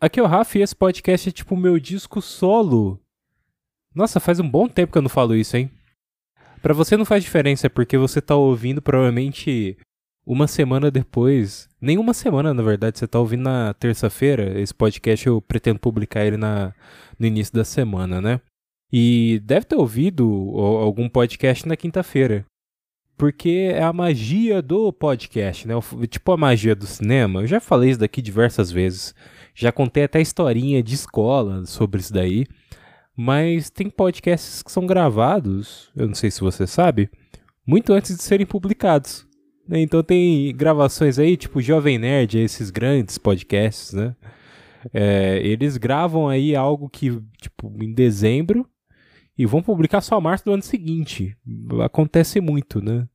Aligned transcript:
Aqui 0.00 0.18
é 0.18 0.22
o 0.22 0.26
Rafa 0.26 0.56
e 0.56 0.62
esse 0.62 0.74
podcast 0.74 1.28
é 1.28 1.32
tipo 1.32 1.54
o 1.54 1.58
meu 1.58 1.78
disco 1.78 2.22
solo. 2.22 2.98
Nossa, 3.94 4.18
faz 4.18 4.40
um 4.40 4.48
bom 4.48 4.66
tempo 4.66 4.90
que 4.90 4.96
eu 4.96 5.02
não 5.02 5.10
falo 5.10 5.36
isso, 5.36 5.58
hein? 5.58 5.70
Pra 6.62 6.72
você 6.72 6.96
não 6.96 7.04
faz 7.04 7.22
diferença, 7.22 7.68
porque 7.68 7.98
você 7.98 8.18
tá 8.18 8.34
ouvindo 8.34 8.80
provavelmente 8.80 9.76
uma 10.24 10.46
semana 10.46 10.90
depois. 10.90 11.68
Nem 11.78 11.98
uma 11.98 12.14
semana, 12.14 12.54
na 12.54 12.62
verdade. 12.62 12.98
Você 12.98 13.06
tá 13.06 13.18
ouvindo 13.18 13.42
na 13.42 13.74
terça-feira. 13.74 14.58
Esse 14.58 14.74
podcast 14.74 15.26
eu 15.26 15.42
pretendo 15.42 15.78
publicar 15.78 16.24
ele 16.24 16.38
na, 16.38 16.74
no 17.18 17.26
início 17.26 17.52
da 17.52 17.64
semana, 17.64 18.22
né? 18.22 18.40
E 18.90 19.38
deve 19.44 19.66
ter 19.66 19.76
ouvido 19.76 20.24
algum 20.56 21.10
podcast 21.10 21.68
na 21.68 21.76
quinta-feira. 21.76 22.46
Porque 23.18 23.68
é 23.70 23.82
a 23.82 23.92
magia 23.92 24.62
do 24.62 24.90
podcast, 24.94 25.68
né? 25.68 25.74
Tipo 26.08 26.32
a 26.32 26.38
magia 26.38 26.74
do 26.74 26.86
cinema. 26.86 27.42
Eu 27.42 27.46
já 27.46 27.60
falei 27.60 27.90
isso 27.90 28.00
daqui 28.00 28.22
diversas 28.22 28.72
vezes. 28.72 29.14
Já 29.54 29.72
contei 29.72 30.04
até 30.04 30.20
historinha 30.20 30.82
de 30.82 30.94
escola 30.94 31.64
sobre 31.66 32.00
isso 32.00 32.12
daí. 32.12 32.46
Mas 33.16 33.70
tem 33.70 33.90
podcasts 33.90 34.62
que 34.62 34.72
são 34.72 34.86
gravados, 34.86 35.90
eu 35.94 36.06
não 36.06 36.14
sei 36.14 36.30
se 36.30 36.40
você 36.40 36.66
sabe, 36.66 37.10
muito 37.66 37.92
antes 37.92 38.16
de 38.16 38.22
serem 38.22 38.46
publicados. 38.46 39.26
Né? 39.68 39.80
Então 39.80 40.02
tem 40.02 40.56
gravações 40.56 41.18
aí, 41.18 41.36
tipo 41.36 41.60
Jovem 41.60 41.98
Nerd, 41.98 42.38
esses 42.38 42.70
grandes 42.70 43.18
podcasts, 43.18 43.92
né? 43.92 44.16
É, 44.94 45.38
eles 45.44 45.76
gravam 45.76 46.28
aí 46.28 46.56
algo 46.56 46.88
que, 46.88 47.10
tipo, 47.40 47.70
em 47.82 47.92
dezembro 47.92 48.66
e 49.36 49.44
vão 49.44 49.62
publicar 49.62 50.00
só 50.00 50.20
março 50.20 50.44
do 50.46 50.52
ano 50.52 50.62
seguinte. 50.62 51.36
Acontece 51.84 52.40
muito, 52.40 52.80
né? 52.82 53.06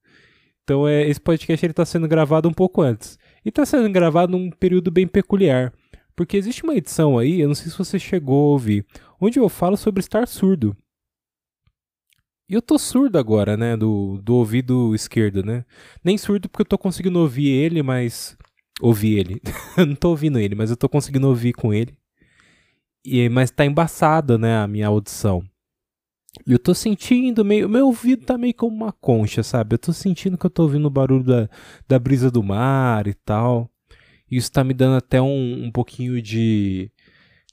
Então 0.63 0.88
é, 0.88 1.07
esse 1.07 1.20
podcast 1.20 1.65
ele 1.65 1.71
está 1.71 1.85
sendo 1.85 2.07
gravado 2.07 2.48
um 2.48 2.54
pouco 2.54 2.81
antes. 2.81 3.17
E 3.43 3.49
está 3.49 3.65
sendo 3.65 3.90
gravado 3.90 4.31
num 4.31 4.49
período 4.49 4.90
bem 4.90 5.07
peculiar. 5.07 5.73
Porque 6.15 6.37
existe 6.37 6.63
uma 6.63 6.75
edição 6.75 7.17
aí, 7.17 7.41
eu 7.41 7.47
não 7.47 7.55
sei 7.55 7.69
se 7.69 7.77
você 7.77 7.99
chegou 7.99 8.49
a 8.49 8.51
ouvir, 8.53 8.85
onde 9.19 9.39
eu 9.39 9.49
falo 9.49 9.75
sobre 9.75 9.99
estar 9.99 10.27
surdo. 10.27 10.76
E 12.48 12.53
eu 12.53 12.62
tô 12.62 12.77
surdo 12.77 13.17
agora, 13.17 13.57
né, 13.57 13.76
do, 13.76 14.21
do 14.21 14.35
ouvido 14.35 14.93
esquerdo, 14.93 15.43
né? 15.43 15.65
Nem 16.03 16.17
surdo 16.17 16.48
porque 16.48 16.62
eu 16.62 16.67
tô 16.67 16.77
conseguindo 16.77 17.20
ouvir 17.20 17.48
ele, 17.48 17.81
mas... 17.81 18.37
Ouvir 18.81 19.17
ele. 19.17 19.41
não 19.77 19.95
tô 19.95 20.09
ouvindo 20.09 20.37
ele, 20.37 20.53
mas 20.53 20.70
eu 20.70 20.77
tô 20.77 20.87
conseguindo 20.87 21.27
ouvir 21.27 21.53
com 21.53 21.73
ele. 21.73 21.98
E, 23.03 23.29
mas 23.29 23.51
tá 23.51 23.65
embaçada, 23.65 24.37
né, 24.37 24.57
a 24.57 24.68
minha 24.68 24.87
audição. 24.87 25.43
E 26.45 26.51
eu 26.51 26.59
tô 26.59 26.73
sentindo 26.73 27.45
meio. 27.45 27.70
Meu 27.70 27.87
ouvido 27.87 28.25
tá 28.25 28.37
meio 28.37 28.53
como 28.53 28.75
uma 28.75 28.91
concha, 28.91 29.43
sabe? 29.43 29.75
Eu 29.75 29.79
tô 29.79 29.93
sentindo 29.93 30.37
que 30.37 30.45
eu 30.45 30.49
tô 30.49 30.63
ouvindo 30.63 30.85
o 30.85 30.90
barulho 30.90 31.23
da, 31.23 31.49
da 31.87 31.99
brisa 31.99 32.29
do 32.29 32.43
mar 32.43 33.07
e 33.07 33.13
tal. 33.13 33.70
Isso 34.29 34.48
está 34.48 34.63
me 34.63 34.73
dando 34.73 34.98
até 34.98 35.21
um, 35.21 35.65
um 35.65 35.71
pouquinho 35.71 36.21
de, 36.21 36.90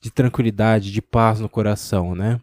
de 0.00 0.10
tranquilidade, 0.10 0.90
de 0.90 1.02
paz 1.02 1.40
no 1.40 1.48
coração, 1.48 2.14
né? 2.14 2.40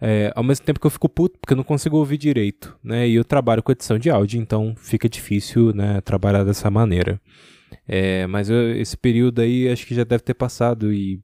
É, 0.00 0.32
ao 0.36 0.44
mesmo 0.44 0.64
tempo 0.64 0.78
que 0.78 0.86
eu 0.86 0.90
fico 0.90 1.08
puto 1.08 1.38
porque 1.40 1.52
eu 1.52 1.56
não 1.56 1.64
consigo 1.64 1.96
ouvir 1.96 2.18
direito, 2.18 2.78
né? 2.82 3.08
E 3.08 3.14
eu 3.14 3.24
trabalho 3.24 3.62
com 3.62 3.72
edição 3.72 3.98
de 3.98 4.08
áudio, 4.10 4.40
então 4.40 4.74
fica 4.76 5.08
difícil, 5.08 5.72
né, 5.74 6.00
trabalhar 6.00 6.44
dessa 6.44 6.70
maneira. 6.70 7.20
É, 7.86 8.26
mas 8.26 8.48
eu, 8.48 8.72
esse 8.76 8.96
período 8.96 9.40
aí 9.40 9.68
acho 9.68 9.86
que 9.86 9.94
já 9.94 10.04
deve 10.04 10.22
ter 10.22 10.34
passado 10.34 10.92
e 10.92 11.20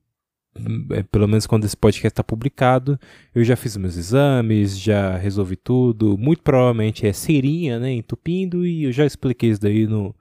é, 0.91 1.03
pelo 1.05 1.27
menos 1.27 1.47
quando 1.47 1.65
esse 1.65 1.77
podcast 1.77 2.09
está 2.09 2.25
publicado, 2.25 2.98
eu 3.34 3.45
já 3.45 3.56
fiz 3.56 3.77
meus 3.77 3.97
exames, 3.97 4.78
já 4.78 5.17
resolvi 5.17 5.56
tudo. 5.56 6.17
Muito 6.19 6.42
provavelmente 6.42 7.06
é 7.06 7.12
serinha, 7.12 7.78
né, 7.78 7.92
entupindo 7.92 8.67
e 8.67 8.84
eu 8.84 8.92
já 8.92 9.06
expliquei 9.06 9.50
isso 9.50 9.61
daí 9.61 9.87
no, 9.87 10.15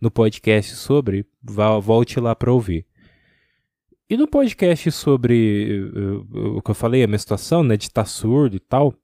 no 0.00 0.10
podcast 0.10 0.74
sobre, 0.76 1.26
vá, 1.42 1.78
volte 1.78 2.20
lá 2.20 2.34
para 2.34 2.52
ouvir. 2.52 2.86
E 4.08 4.16
no 4.16 4.26
podcast 4.26 4.90
sobre 4.90 5.90
uh, 5.94 6.56
o 6.56 6.62
que 6.62 6.70
eu 6.70 6.74
falei, 6.74 7.02
a 7.02 7.06
minha 7.06 7.18
situação, 7.18 7.62
né, 7.62 7.76
de 7.76 7.84
estar 7.84 8.06
surdo 8.06 8.56
e 8.56 8.60
tal, 8.60 8.94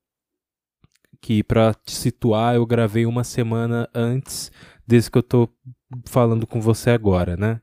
que 1.21 1.43
para 1.43 1.75
te 1.75 1.93
situar, 1.93 2.55
eu 2.55 2.65
gravei 2.65 3.05
uma 3.07 3.25
semana 3.25 3.89
antes 3.95 4.51
desse 4.87 5.11
que 5.11 5.19
eu 5.19 5.23
tô 5.23 5.49
falando 6.07 6.47
com 6.47 6.61
você 6.61 6.91
agora, 6.91 7.37
né? 7.37 7.61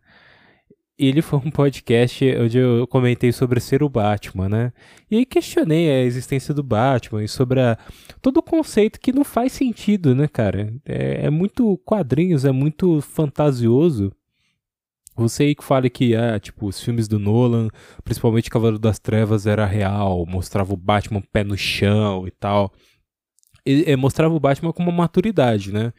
Ele 1.07 1.21
foi 1.21 1.39
um 1.39 1.49
podcast 1.49 2.23
onde 2.37 2.57
eu 2.57 2.85
comentei 2.87 3.31
sobre 3.31 3.59
ser 3.59 3.81
o 3.81 3.89
Batman, 3.89 4.47
né? 4.47 4.73
E 5.09 5.17
aí 5.17 5.25
questionei 5.25 5.89
a 5.89 6.03
existência 6.03 6.53
do 6.53 6.61
Batman 6.61 7.23
e 7.23 7.27
sobre 7.27 7.59
a, 7.59 7.77
todo 8.21 8.37
o 8.37 8.43
conceito 8.43 8.99
que 8.99 9.11
não 9.11 9.23
faz 9.23 9.51
sentido, 9.51 10.13
né, 10.13 10.27
cara? 10.27 10.73
É, 10.85 11.25
é 11.25 11.29
muito 11.29 11.77
quadrinhos, 11.85 12.45
é 12.45 12.51
muito 12.51 13.01
fantasioso. 13.01 14.11
Você 15.15 15.43
aí 15.43 15.55
que 15.55 15.63
fala 15.63 15.89
que, 15.89 16.15
ah, 16.15 16.39
tipo, 16.39 16.67
os 16.67 16.79
filmes 16.81 17.07
do 17.07 17.19
Nolan, 17.19 17.67
principalmente 18.03 18.49
Cavaleiro 18.49 18.79
das 18.79 18.97
Trevas, 18.99 19.45
era 19.45 19.65
real, 19.65 20.25
mostrava 20.25 20.73
o 20.73 20.77
Batman 20.77 21.21
pé 21.31 21.43
no 21.43 21.57
chão 21.57 22.27
e 22.27 22.31
tal. 22.31 22.71
E, 23.65 23.83
é, 23.87 23.95
mostrava 23.95 24.33
o 24.33 24.39
Batman 24.39 24.71
com 24.73 24.83
uma 24.83 24.91
maturidade, 24.91 25.71
né? 25.71 25.93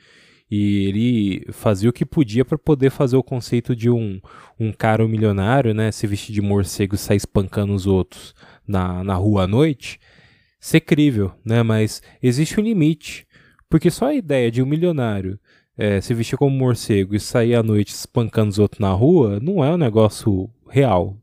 E 0.54 0.86
ele 0.86 1.46
fazia 1.50 1.88
o 1.88 1.92
que 1.94 2.04
podia 2.04 2.44
para 2.44 2.58
poder 2.58 2.90
fazer 2.90 3.16
o 3.16 3.22
conceito 3.22 3.74
de 3.74 3.88
um, 3.88 4.20
um 4.60 4.70
cara 4.70 5.08
milionário, 5.08 5.72
né, 5.72 5.90
se 5.90 6.06
vestir 6.06 6.34
de 6.34 6.42
morcego 6.42 6.94
e 6.94 6.98
sair 6.98 7.16
espancando 7.16 7.72
os 7.72 7.86
outros 7.86 8.34
na, 8.68 9.02
na 9.02 9.14
rua 9.14 9.44
à 9.44 9.46
noite, 9.46 9.98
ser 10.60 10.80
crível, 10.80 11.32
né, 11.42 11.62
mas 11.62 12.02
existe 12.22 12.60
um 12.60 12.62
limite, 12.62 13.26
porque 13.66 13.90
só 13.90 14.08
a 14.08 14.14
ideia 14.14 14.50
de 14.50 14.62
um 14.62 14.66
milionário 14.66 15.40
é, 15.74 16.02
se 16.02 16.12
vestir 16.12 16.36
como 16.36 16.54
morcego 16.54 17.14
e 17.14 17.20
sair 17.20 17.54
à 17.54 17.62
noite 17.62 17.94
espancando 17.94 18.50
os 18.50 18.58
outros 18.58 18.78
na 18.78 18.92
rua 18.92 19.40
não 19.40 19.64
é 19.64 19.72
um 19.72 19.78
negócio 19.78 20.50
real. 20.68 21.16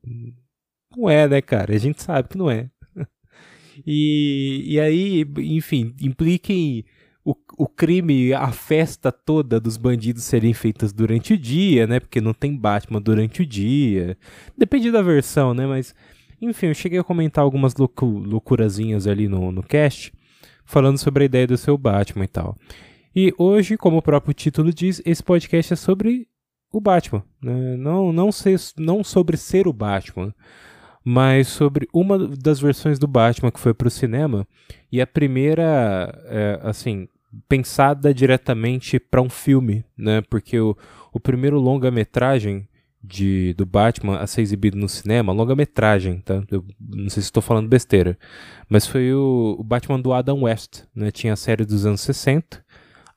Não 0.97 1.07
é, 1.07 1.27
né, 1.27 1.39
cara? 1.39 1.75
A 1.75 1.77
gente 1.77 2.01
sabe 2.01 2.29
que 2.29 2.37
não 2.37 2.49
é. 2.49 2.67
e, 3.85 4.63
e 4.65 4.79
aí, 4.79 5.23
enfim, 5.37 5.93
implica 6.01 6.51
em 6.51 6.83
o, 7.29 7.35
o 7.59 7.67
crime, 7.67 8.33
a 8.33 8.51
festa 8.51 9.11
toda 9.11 9.59
dos 9.59 9.77
bandidos 9.77 10.23
serem 10.23 10.51
feitas 10.51 10.91
durante 10.91 11.33
o 11.33 11.37
dia, 11.37 11.85
né? 11.85 11.99
Porque 11.99 12.19
não 12.19 12.33
tem 12.33 12.57
Batman 12.57 12.99
durante 12.99 13.43
o 13.43 13.45
dia. 13.45 14.17
Depende 14.57 14.91
da 14.91 15.03
versão, 15.03 15.53
né? 15.53 15.67
Mas, 15.67 15.93
enfim, 16.41 16.67
eu 16.67 16.73
cheguei 16.73 16.97
a 16.97 17.03
comentar 17.03 17.43
algumas 17.43 17.75
loucu 17.75 18.05
loucurazinhas 18.07 19.05
ali 19.05 19.27
no, 19.27 19.51
no 19.51 19.61
cast, 19.61 20.11
falando 20.65 20.97
sobre 20.97 21.23
a 21.23 21.25
ideia 21.25 21.45
do 21.45 21.55
seu 21.55 21.77
Batman 21.77 22.25
e 22.25 22.27
tal. 22.27 22.57
E 23.15 23.31
hoje, 23.37 23.77
como 23.77 23.97
o 23.97 24.01
próprio 24.01 24.33
título 24.33 24.73
diz, 24.73 24.99
esse 25.05 25.23
podcast 25.23 25.73
é 25.73 25.75
sobre 25.75 26.27
o 26.71 26.81
Batman. 26.81 27.23
Né? 27.39 27.77
Não, 27.77 28.11
não, 28.11 28.31
ser, 28.31 28.59
não 28.75 29.03
sobre 29.03 29.37
ser 29.37 29.67
o 29.67 29.73
Batman, 29.73 30.33
mas 31.03 31.47
sobre 31.47 31.87
uma 31.93 32.17
das 32.27 32.59
versões 32.59 32.97
do 32.97 33.07
Batman 33.07 33.51
que 33.51 33.59
foi 33.59 33.73
para 33.75 33.87
o 33.87 33.91
cinema. 33.91 34.47
E 34.91 34.99
a 34.99 35.05
primeira, 35.05 36.19
é, 36.25 36.59
assim, 36.63 37.07
pensada 37.47 38.13
diretamente 38.13 38.99
para 38.99 39.21
um 39.21 39.29
filme, 39.29 39.85
né? 39.97 40.21
Porque 40.21 40.59
o, 40.59 40.75
o 41.13 41.19
primeiro 41.19 41.59
longa-metragem 41.59 42.67
de 43.01 43.53
do 43.53 43.65
Batman 43.65 44.17
a 44.17 44.27
ser 44.27 44.41
exibido 44.41 44.77
no 44.77 44.89
cinema, 44.89 45.31
longa-metragem, 45.31 46.19
tá? 46.19 46.43
Eu 46.51 46.65
não 46.79 47.09
sei 47.09 47.21
se 47.21 47.27
estou 47.27 47.41
falando 47.41 47.69
besteira, 47.69 48.17
mas 48.67 48.85
foi 48.85 49.13
o, 49.13 49.55
o, 49.57 49.63
Batman 49.63 49.99
do 49.99 50.11
Adam 50.11 50.43
West, 50.43 50.83
né? 50.93 51.11
Tinha 51.11 51.33
a 51.33 51.37
série 51.37 51.65
dos 51.65 51.85
anos 51.85 52.01
60, 52.01 52.63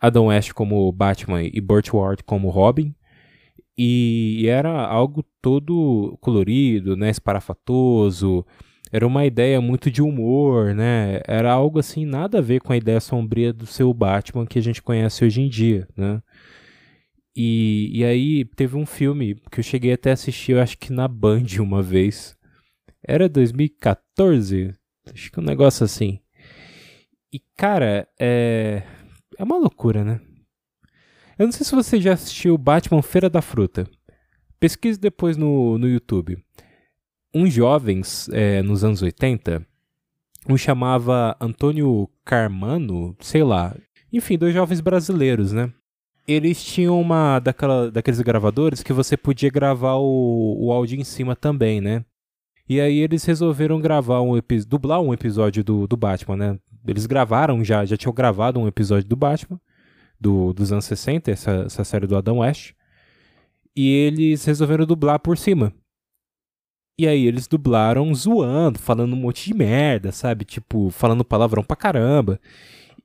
Adam 0.01 0.27
West 0.27 0.53
como 0.53 0.91
Batman 0.93 1.43
e 1.43 1.61
Burt 1.61 1.93
Ward 1.93 2.23
como 2.25 2.49
Robin, 2.49 2.95
e, 3.77 4.43
e 4.43 4.47
era 4.49 4.87
algo 4.87 5.25
todo 5.41 6.17
colorido, 6.21 6.97
né? 6.97 7.11
Esparafatoso, 7.11 8.47
era 8.93 9.07
uma 9.07 9.25
ideia 9.25 9.59
muito 9.59 9.91
de 9.91 10.03
humor, 10.03 10.75
né? 10.75 11.23
Era 11.27 11.51
algo 11.51 11.79
assim, 11.79 12.05
nada 12.05 12.39
a 12.39 12.43
ver 12.43 12.61
com 12.61 12.75
a 12.75 12.77
ideia 12.77 13.01
sombria 13.01 13.51
do 13.51 13.65
seu 13.65 13.93
Batman 13.95 14.45
que 14.45 14.59
a 14.59 14.63
gente 14.63 14.83
conhece 14.83 15.25
hoje 15.25 15.41
em 15.41 15.49
dia, 15.49 15.89
né? 15.97 16.23
E, 17.35 17.91
e 17.91 18.05
aí 18.05 18.45
teve 18.45 18.77
um 18.77 18.85
filme 18.85 19.37
que 19.51 19.61
eu 19.61 19.65
cheguei 19.65 19.95
até 19.95 20.11
a 20.11 20.13
assistir, 20.13 20.53
eu 20.53 20.61
acho 20.61 20.77
que 20.77 20.93
na 20.93 21.09
Band 21.09 21.47
uma 21.59 21.83
vez. 21.83 22.37
Era 23.03 23.31
2014? 23.31 24.75
Acho 25.11 25.33
que 25.33 25.41
um 25.41 25.43
negócio 25.43 25.85
assim. 25.85 26.21
E, 27.33 27.41
cara, 27.57 28.07
é. 28.21 28.83
É 29.39 29.43
uma 29.43 29.57
loucura, 29.57 30.05
né? 30.05 30.21
Eu 31.39 31.47
não 31.47 31.53
sei 31.53 31.65
se 31.65 31.75
você 31.75 31.99
já 31.99 32.13
assistiu 32.13 32.59
Batman 32.59 33.01
Feira 33.01 33.31
da 33.31 33.41
Fruta. 33.41 33.89
Pesquise 34.61 35.01
depois 35.01 35.39
no, 35.39 35.79
no 35.79 35.89
YouTube 35.89 36.39
uns 37.35 37.53
jovens 37.53 38.29
é, 38.33 38.63
nos 38.63 38.85
anos 38.85 39.03
80, 39.03 39.67
um 40.49 40.57
chamava 40.57 41.37
Antônio 41.41 42.09
Carmano, 42.25 43.17
sei 43.21 43.43
lá, 43.43 43.75
enfim, 44.13 44.37
dois 44.37 44.53
jovens 44.53 44.81
brasileiros, 44.81 45.53
né? 45.53 45.73
Eles 46.27 46.63
tinham 46.63 47.01
uma 47.01 47.41
daquela, 47.41 47.91
daqueles 47.91 48.21
gravadores 48.21 48.83
que 48.83 48.93
você 48.93 49.17
podia 49.17 49.51
gravar 49.51 49.95
o, 49.97 50.57
o 50.67 50.73
áudio 50.73 51.01
em 51.01 51.05
cima 51.05 51.35
também, 51.35 51.81
né? 51.81 52.05
E 52.69 52.81
aí 52.81 52.99
eles 52.99 53.25
resolveram 53.25 53.81
gravar 53.81 54.21
um 54.21 54.39
dublar 54.67 55.01
um 55.01 55.13
episódio 55.13 55.65
do, 55.65 55.87
do 55.87 55.97
Batman, 55.97 56.37
né? 56.37 56.59
Eles 56.87 57.07
gravaram 57.07 57.65
já, 57.65 57.85
já 57.85 57.97
tinham 57.97 58.15
gravado 58.15 58.61
um 58.61 58.69
episódio 58.69 59.09
do 59.09 59.17
Batman, 59.17 59.61
do, 60.21 60.53
dos 60.53 60.73
anos 60.73 60.85
60, 60.85 61.31
essa, 61.31 61.51
essa 61.67 61.85
série 61.85 62.07
do 62.07 62.17
Adam 62.17 62.39
West. 62.39 62.73
E 63.75 63.89
eles 63.89 64.45
resolveram 64.45 64.87
dublar 64.87 65.19
por 65.19 65.37
cima. 65.37 65.73
E 66.99 67.07
aí 67.07 67.27
eles 67.27 67.49
dublaram 67.49 68.15
zoando, 68.15 68.79
falando 68.79 69.15
um 69.15 69.17
monte 69.17 69.47
de 69.47 69.55
merda, 69.55 70.13
sabe? 70.13 70.45
Tipo, 70.45 70.91
falando 70.91 71.25
palavrão 71.25 71.63
pra 71.65 71.77
caramba. 71.77 72.39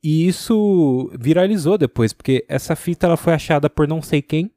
E 0.03 0.27
isso 0.27 1.11
viralizou 1.19 1.77
depois, 1.77 2.13
porque 2.13 2.45
essa 2.47 2.75
fita 2.75 3.07
ela 3.07 3.17
foi 3.17 3.33
achada 3.33 3.69
por 3.69 3.87
não 3.87 4.01
sei 4.01 4.21
quem. 4.21 4.51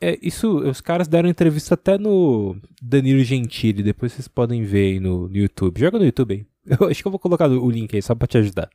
É, 0.00 0.16
isso, 0.22 0.58
os 0.58 0.80
caras 0.80 1.08
deram 1.08 1.28
entrevista 1.28 1.74
até 1.74 1.98
no 1.98 2.56
Danilo 2.80 3.22
Gentili, 3.24 3.82
depois 3.82 4.12
vocês 4.12 4.28
podem 4.28 4.62
ver 4.62 4.92
aí 4.92 5.00
no, 5.00 5.28
no 5.28 5.36
YouTube. 5.36 5.80
Joga 5.80 5.98
no 5.98 6.04
YouTube 6.04 6.34
aí. 6.34 6.46
Eu 6.80 6.88
acho 6.88 7.02
que 7.02 7.08
eu 7.08 7.10
vou 7.12 7.18
colocar 7.18 7.48
o 7.48 7.70
link 7.70 7.94
aí 7.96 8.02
só 8.02 8.14
pra 8.14 8.28
te 8.28 8.36
ajudar. 8.36 8.68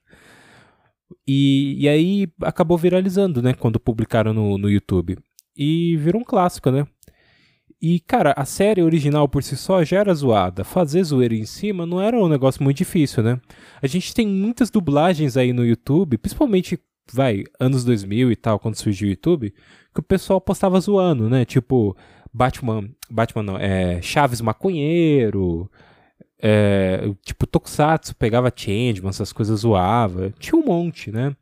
E, 1.27 1.75
e 1.80 1.88
aí 1.88 2.27
acabou 2.42 2.77
viralizando, 2.77 3.42
né? 3.42 3.54
Quando 3.54 3.80
publicaram 3.80 4.33
no, 4.33 4.57
no 4.57 4.69
YouTube. 4.69 5.18
E 5.56 5.95
virou 5.98 6.21
um 6.21 6.25
clássico, 6.25 6.71
né? 6.71 6.88
E, 7.85 8.00
cara, 8.00 8.33
a 8.38 8.45
série 8.45 8.81
original 8.81 9.27
por 9.27 9.44
si 9.44 9.57
só 9.57 9.83
já 9.83 10.00
era 10.00 10.13
zoada. 10.13 10.63
Fazer 10.63 11.03
zoeira 11.03 11.35
em 11.35 11.45
cima 11.45 11.85
não 11.85 12.01
era 12.01 12.18
um 12.18 12.30
negócio 12.30 12.63
muito 12.63 12.77
difícil, 12.77 13.21
né? 13.21 13.41
A 13.81 13.88
gente 13.88 14.13
tem 14.13 14.25
muitas 14.25 14.69
dublagens 14.69 15.35
aí 15.35 15.51
no 15.51 15.65
YouTube, 15.65 16.18
principalmente, 16.18 16.80
vai, 17.12 17.44
anos 17.59 17.83
2000 17.83 18.31
e 18.31 18.38
tal, 18.38 18.57
quando 18.57 18.77
surgiu 18.77 19.09
o 19.09 19.12
YouTube, 19.12 19.53
que 19.94 20.00
o 20.00 20.03
pessoal 20.03 20.39
postava 20.39 20.80
zoando, 20.80 21.30
né? 21.30 21.44
Tipo, 21.44 21.94
Batman, 22.33 22.89
Batman 23.12 23.44
não, 23.44 23.57
é, 23.57 24.01
Chaves 24.01 24.39
Maconheiro, 24.39 25.69
é, 26.41 27.13
tipo, 27.25 27.45
Tokusatsu 27.45 28.15
pegava 28.15 28.50
Changeman, 28.56 29.09
essas 29.09 29.33
coisas 29.33 29.59
zoava. 29.59 30.33
Tinha 30.39 30.57
um 30.57 30.63
monte, 30.63 31.12
né? 31.12 31.35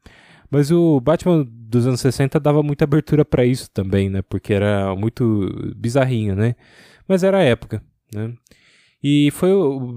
Mas 0.49 0.71
o 0.71 0.99
Batman 1.01 1.47
dos 1.71 1.87
anos 1.87 2.01
60 2.01 2.39
dava 2.39 2.61
muita 2.61 2.83
abertura 2.83 3.23
para 3.25 3.45
isso 3.45 3.69
também, 3.71 4.09
né? 4.09 4.21
Porque 4.21 4.53
era 4.53 4.93
muito 4.95 5.73
bizarrinho, 5.75 6.35
né? 6.35 6.55
Mas 7.07 7.23
era 7.23 7.37
a 7.37 7.43
época, 7.43 7.81
né? 8.13 8.33
E 9.03 9.31
foi 9.31 9.49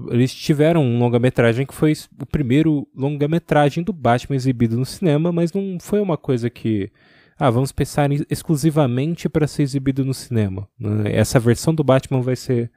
eles 0.09 0.33
tiveram 0.33 0.83
um 0.83 0.97
longa-metragem 0.97 1.65
que 1.65 1.75
foi 1.75 1.93
o 2.19 2.25
primeiro 2.25 2.87
longa-metragem 2.95 3.83
do 3.83 3.93
Batman 3.93 4.35
exibido 4.35 4.77
no 4.77 4.85
cinema, 4.85 5.31
mas 5.31 5.53
não 5.53 5.77
foi 5.79 5.99
uma 5.99 6.17
coisa 6.17 6.49
que 6.49 6.91
ah, 7.37 7.49
vamos 7.49 7.71
pensar 7.71 8.09
exclusivamente 8.29 9.29
para 9.29 9.45
ser 9.45 9.63
exibido 9.63 10.03
no 10.03 10.13
cinema. 10.13 10.67
Né? 10.79 11.11
Essa 11.13 11.39
versão 11.39 11.75
do 11.75 11.83
Batman 11.83 12.21
vai 12.21 12.35
ser 12.35 12.71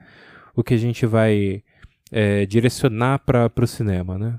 o 0.54 0.62
que 0.62 0.74
a 0.74 0.78
gente 0.78 1.06
vai 1.06 1.62
é, 2.10 2.44
direcionar 2.44 3.20
para 3.20 3.50
o 3.56 3.66
cinema, 3.66 4.18
né? 4.18 4.38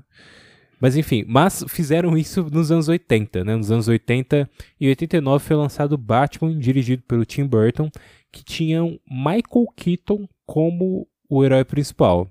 Mas 0.80 0.96
enfim, 0.96 1.24
mas 1.28 1.62
fizeram 1.68 2.16
isso 2.16 2.42
nos 2.50 2.72
anos 2.72 2.88
80, 2.88 3.44
né? 3.44 3.54
Nos 3.54 3.70
anos 3.70 3.86
80 3.86 4.48
e 4.80 4.88
89 4.88 5.44
foi 5.44 5.56
lançado 5.56 5.98
Batman, 5.98 6.58
dirigido 6.58 7.02
pelo 7.02 7.26
Tim 7.26 7.44
Burton, 7.44 7.90
que 8.32 8.42
tinha 8.42 8.82
Michael 9.08 9.66
Keaton 9.76 10.26
como 10.46 11.06
o 11.28 11.44
herói 11.44 11.64
principal. 11.64 12.30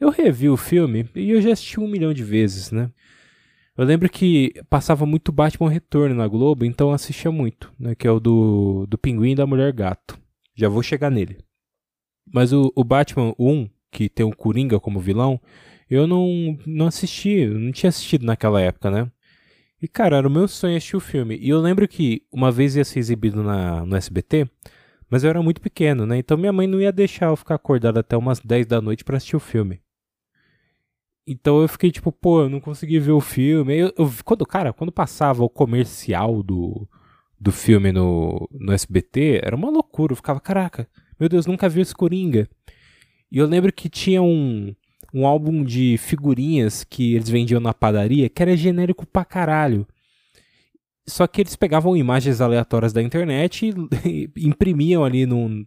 Eu 0.00 0.10
revi 0.10 0.48
o 0.48 0.56
filme 0.56 1.08
e 1.14 1.30
eu 1.30 1.40
já 1.40 1.52
assisti 1.52 1.78
um 1.78 1.88
milhão 1.88 2.12
de 2.12 2.24
vezes, 2.24 2.72
né? 2.72 2.90
Eu 3.76 3.84
lembro 3.84 4.08
que 4.10 4.52
passava 4.68 5.06
muito 5.06 5.30
Batman 5.30 5.70
Retorno 5.70 6.16
na 6.16 6.26
Globo, 6.26 6.64
então 6.64 6.88
eu 6.88 6.94
assistia 6.94 7.30
muito, 7.30 7.72
né? 7.78 7.94
Que 7.94 8.08
é 8.08 8.10
o 8.10 8.18
do, 8.18 8.86
do 8.88 8.98
Pinguim 8.98 9.32
e 9.32 9.36
da 9.36 9.46
Mulher 9.46 9.72
Gato. 9.72 10.18
Já 10.56 10.68
vou 10.68 10.82
chegar 10.82 11.10
nele. 11.10 11.38
Mas 12.32 12.52
o, 12.52 12.72
o 12.74 12.82
Batman 12.82 13.32
1, 13.38 13.68
que 13.92 14.08
tem 14.08 14.26
o 14.26 14.34
Coringa 14.34 14.80
como 14.80 14.98
vilão, 14.98 15.40
eu 15.90 16.06
não, 16.06 16.58
não 16.66 16.86
assisti, 16.86 17.46
não 17.46 17.72
tinha 17.72 17.88
assistido 17.88 18.24
naquela 18.26 18.60
época, 18.60 18.90
né? 18.90 19.10
E, 19.80 19.86
cara, 19.86 20.16
era 20.16 20.26
o 20.26 20.30
meu 20.30 20.48
sonho 20.48 20.76
assistir 20.76 20.96
o 20.96 21.00
filme. 21.00 21.36
E 21.40 21.48
eu 21.48 21.60
lembro 21.60 21.86
que 21.86 22.22
uma 22.32 22.50
vez 22.50 22.76
ia 22.76 22.84
ser 22.84 22.98
exibido 22.98 23.42
na, 23.42 23.86
no 23.86 23.96
SBT, 23.96 24.48
mas 25.08 25.24
eu 25.24 25.30
era 25.30 25.42
muito 25.42 25.60
pequeno, 25.60 26.04
né? 26.04 26.18
Então 26.18 26.36
minha 26.36 26.52
mãe 26.52 26.66
não 26.66 26.80
ia 26.80 26.92
deixar 26.92 27.26
eu 27.26 27.36
ficar 27.36 27.54
acordado 27.54 27.98
até 27.98 28.16
umas 28.16 28.40
10 28.40 28.66
da 28.66 28.80
noite 28.80 29.04
para 29.04 29.16
assistir 29.16 29.36
o 29.36 29.40
filme. 29.40 29.80
Então 31.26 31.60
eu 31.60 31.68
fiquei 31.68 31.90
tipo, 31.90 32.10
pô, 32.10 32.42
eu 32.42 32.48
não 32.48 32.60
consegui 32.60 32.98
ver 32.98 33.12
o 33.12 33.20
filme. 33.20 33.76
Eu, 33.76 33.92
eu, 33.96 34.12
quando, 34.24 34.44
cara, 34.46 34.72
quando 34.72 34.90
passava 34.90 35.44
o 35.44 35.48
comercial 35.48 36.42
do, 36.42 36.88
do 37.38 37.52
filme 37.52 37.92
no, 37.92 38.48
no 38.50 38.72
SBT, 38.72 39.40
era 39.44 39.54
uma 39.54 39.70
loucura. 39.70 40.12
Eu 40.12 40.16
ficava, 40.16 40.40
caraca, 40.40 40.88
meu 41.20 41.28
Deus, 41.28 41.46
nunca 41.46 41.68
vi 41.68 41.82
esse 41.82 41.94
Coringa. 41.94 42.48
E 43.30 43.38
eu 43.38 43.46
lembro 43.46 43.72
que 43.72 43.88
tinha 43.88 44.22
um, 44.22 44.74
um 45.12 45.26
álbum 45.26 45.64
de 45.64 45.96
figurinhas 45.98 46.84
que 46.84 47.14
eles 47.14 47.28
vendiam 47.28 47.60
na 47.60 47.72
padaria 47.72 48.28
que 48.28 48.42
era 48.42 48.56
genérico 48.56 49.06
pra 49.06 49.24
caralho. 49.24 49.86
Só 51.06 51.26
que 51.26 51.40
eles 51.40 51.56
pegavam 51.56 51.96
imagens 51.96 52.40
aleatórias 52.40 52.92
da 52.92 53.02
internet 53.02 53.72
e, 54.04 54.30
imprimiam 54.36 55.04
ali 55.04 55.24
num, 55.24 55.64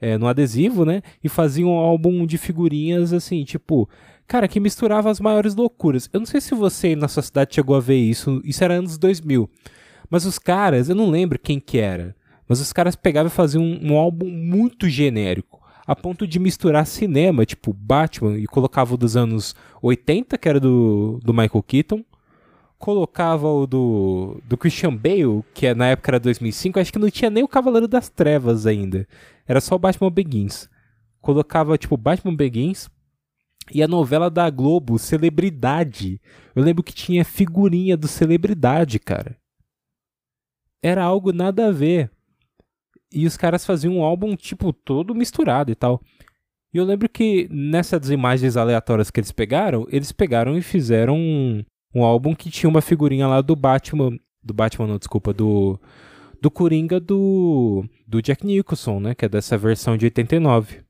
é, 0.00 0.16
no 0.16 0.26
adesivo, 0.26 0.84
né? 0.84 1.02
E 1.22 1.28
faziam 1.28 1.70
um 1.70 1.78
álbum 1.78 2.24
de 2.24 2.38
figurinhas 2.38 3.12
assim, 3.12 3.44
tipo, 3.44 3.88
cara, 4.26 4.48
que 4.48 4.58
misturava 4.58 5.10
as 5.10 5.20
maiores 5.20 5.54
loucuras. 5.54 6.08
Eu 6.10 6.20
não 6.20 6.26
sei 6.26 6.40
se 6.40 6.54
você 6.54 6.96
na 6.96 7.08
sua 7.08 7.22
cidade 7.22 7.54
chegou 7.54 7.76
a 7.76 7.80
ver 7.80 7.98
isso, 7.98 8.40
isso 8.42 8.64
era 8.64 8.74
anos 8.74 8.96
2000. 8.96 9.50
Mas 10.08 10.24
os 10.24 10.38
caras, 10.38 10.88
eu 10.88 10.94
não 10.94 11.10
lembro 11.10 11.38
quem 11.38 11.60
que 11.60 11.76
era, 11.76 12.16
mas 12.48 12.60
os 12.60 12.72
caras 12.72 12.96
pegavam 12.96 13.28
e 13.28 13.34
faziam 13.34 13.62
um, 13.62 13.92
um 13.92 13.96
álbum 13.98 14.30
muito 14.30 14.88
genérico 14.88 15.57
a 15.88 15.96
ponto 15.96 16.26
de 16.26 16.38
misturar 16.38 16.86
cinema, 16.86 17.46
tipo 17.46 17.72
Batman, 17.72 18.36
e 18.36 18.46
colocava 18.46 18.92
o 18.92 18.98
dos 18.98 19.16
anos 19.16 19.56
80, 19.80 20.36
que 20.36 20.46
era 20.46 20.60
do, 20.60 21.18
do 21.24 21.32
Michael 21.32 21.62
Keaton, 21.62 22.04
colocava 22.76 23.48
o 23.48 23.66
do, 23.66 24.38
do 24.44 24.58
Christian 24.58 24.94
Bale, 24.94 25.42
que 25.54 25.66
é, 25.66 25.74
na 25.74 25.86
época 25.86 26.10
era 26.10 26.20
2005, 26.20 26.78
acho 26.78 26.92
que 26.92 26.98
não 26.98 27.08
tinha 27.08 27.30
nem 27.30 27.42
o 27.42 27.48
Cavaleiro 27.48 27.88
das 27.88 28.10
Trevas 28.10 28.66
ainda, 28.66 29.08
era 29.46 29.62
só 29.62 29.76
o 29.76 29.78
Batman 29.78 30.10
Begins. 30.10 30.68
Colocava, 31.22 31.78
tipo, 31.78 31.96
Batman 31.96 32.36
Begins, 32.36 32.90
e 33.72 33.82
a 33.82 33.88
novela 33.88 34.28
da 34.28 34.50
Globo, 34.50 34.98
Celebridade. 34.98 36.20
Eu 36.54 36.62
lembro 36.62 36.82
que 36.82 36.92
tinha 36.92 37.24
figurinha 37.24 37.96
do 37.96 38.06
Celebridade, 38.06 38.98
cara. 38.98 39.38
Era 40.82 41.02
algo 41.02 41.32
nada 41.32 41.68
a 41.68 41.72
ver. 41.72 42.10
E 43.12 43.26
os 43.26 43.36
caras 43.36 43.64
faziam 43.64 43.96
um 43.96 44.02
álbum, 44.02 44.36
tipo, 44.36 44.72
todo 44.72 45.14
misturado 45.14 45.70
e 45.70 45.74
tal. 45.74 46.02
E 46.72 46.76
eu 46.76 46.84
lembro 46.84 47.08
que 47.08 47.48
nessas 47.50 48.10
imagens 48.10 48.56
aleatórias 48.56 49.10
que 49.10 49.18
eles 49.18 49.32
pegaram, 49.32 49.86
eles 49.90 50.12
pegaram 50.12 50.56
e 50.56 50.62
fizeram 50.62 51.16
um, 51.16 51.64
um 51.94 52.04
álbum 52.04 52.34
que 52.34 52.50
tinha 52.50 52.68
uma 52.68 52.82
figurinha 52.82 53.26
lá 53.26 53.40
do 53.40 53.56
Batman. 53.56 54.18
Do 54.42 54.52
Batman, 54.52 54.86
não, 54.86 54.98
desculpa, 54.98 55.32
do. 55.32 55.78
Do 56.40 56.50
Coringa 56.50 57.00
do. 57.00 57.84
Do 58.06 58.22
Jack 58.22 58.46
Nicholson, 58.46 59.00
né? 59.00 59.14
Que 59.14 59.24
é 59.24 59.28
dessa 59.28 59.56
versão 59.56 59.96
de 59.96 60.06
89. 60.06 60.80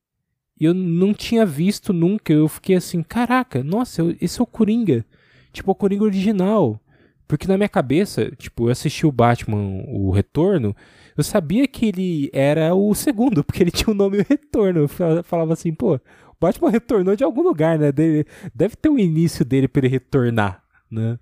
E 0.60 0.64
eu 0.64 0.74
não 0.74 1.14
tinha 1.14 1.46
visto 1.46 1.92
nunca. 1.92 2.32
Eu 2.32 2.48
fiquei 2.48 2.76
assim, 2.76 3.02
caraca, 3.02 3.62
nossa, 3.62 4.02
esse 4.20 4.40
é 4.40 4.42
o 4.42 4.46
Coringa. 4.46 5.04
Tipo, 5.52 5.70
o 5.70 5.74
Coringa 5.74 6.04
original. 6.04 6.80
Porque 7.28 7.46
na 7.46 7.56
minha 7.56 7.68
cabeça, 7.68 8.30
tipo, 8.36 8.66
eu 8.66 8.70
assisti 8.72 9.06
o 9.06 9.12
Batman, 9.12 9.84
o 9.86 10.10
Retorno, 10.10 10.74
eu 11.18 11.24
sabia 11.24 11.66
que 11.66 11.86
ele 11.86 12.30
era 12.32 12.72
o 12.76 12.94
segundo, 12.94 13.42
porque 13.42 13.60
ele 13.60 13.72
tinha 13.72 13.90
o 13.90 13.94
nome 13.94 14.18
Retorno. 14.22 14.82
Eu 14.82 15.24
falava 15.24 15.52
assim, 15.52 15.74
pô, 15.74 15.96
o 15.96 16.00
Batman 16.40 16.70
retornou 16.70 17.16
de 17.16 17.24
algum 17.24 17.42
lugar, 17.42 17.76
né? 17.76 17.90
Deve, 17.90 18.24
deve 18.54 18.76
ter 18.76 18.88
um 18.88 18.96
início 18.96 19.44
dele 19.44 19.66
para 19.66 19.80
ele 19.80 19.88
retornar, 19.88 20.62
né? 20.88 21.18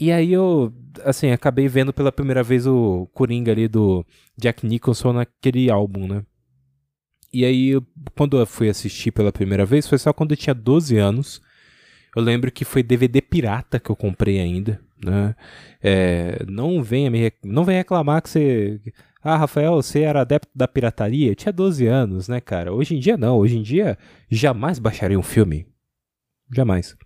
E 0.00 0.10
aí 0.10 0.32
eu, 0.32 0.74
assim, 1.04 1.30
acabei 1.30 1.68
vendo 1.68 1.92
pela 1.92 2.10
primeira 2.10 2.42
vez 2.42 2.66
o 2.66 3.08
Coringa 3.14 3.52
ali 3.52 3.68
do 3.68 4.04
Jack 4.36 4.66
Nicholson 4.66 5.12
naquele 5.12 5.70
álbum, 5.70 6.08
né? 6.08 6.24
E 7.32 7.44
aí, 7.44 7.80
quando 8.16 8.36
eu 8.36 8.46
fui 8.46 8.68
assistir 8.68 9.12
pela 9.12 9.30
primeira 9.30 9.64
vez, 9.64 9.86
foi 9.86 9.98
só 9.98 10.12
quando 10.12 10.32
eu 10.32 10.36
tinha 10.36 10.54
12 10.54 10.96
anos. 10.96 11.40
Eu 12.16 12.22
lembro 12.22 12.50
que 12.50 12.64
foi 12.64 12.82
DVD 12.82 13.22
pirata 13.22 13.78
que 13.78 13.90
eu 13.90 13.94
comprei 13.94 14.40
ainda. 14.40 14.80
Né? 15.04 15.34
É, 15.82 16.44
não 16.46 16.82
venha 16.82 17.10
me 17.10 17.32
não 17.42 17.64
venha 17.64 17.78
reclamar 17.78 18.20
que 18.22 18.28
você 18.28 18.80
ah, 19.22 19.36
Rafael, 19.36 19.74
você 19.74 20.00
era 20.00 20.22
adepto 20.22 20.50
da 20.54 20.66
pirataria? 20.66 21.34
Tinha 21.34 21.52
12 21.52 21.86
anos, 21.86 22.26
né, 22.26 22.40
cara? 22.40 22.72
Hoje 22.72 22.96
em 22.96 22.98
dia 22.98 23.16
não, 23.16 23.36
hoje 23.36 23.58
em 23.58 23.62
dia 23.62 23.98
jamais 24.30 24.78
baixaria 24.78 25.18
um 25.18 25.22
filme. 25.22 25.66
Jamais. 26.52 26.96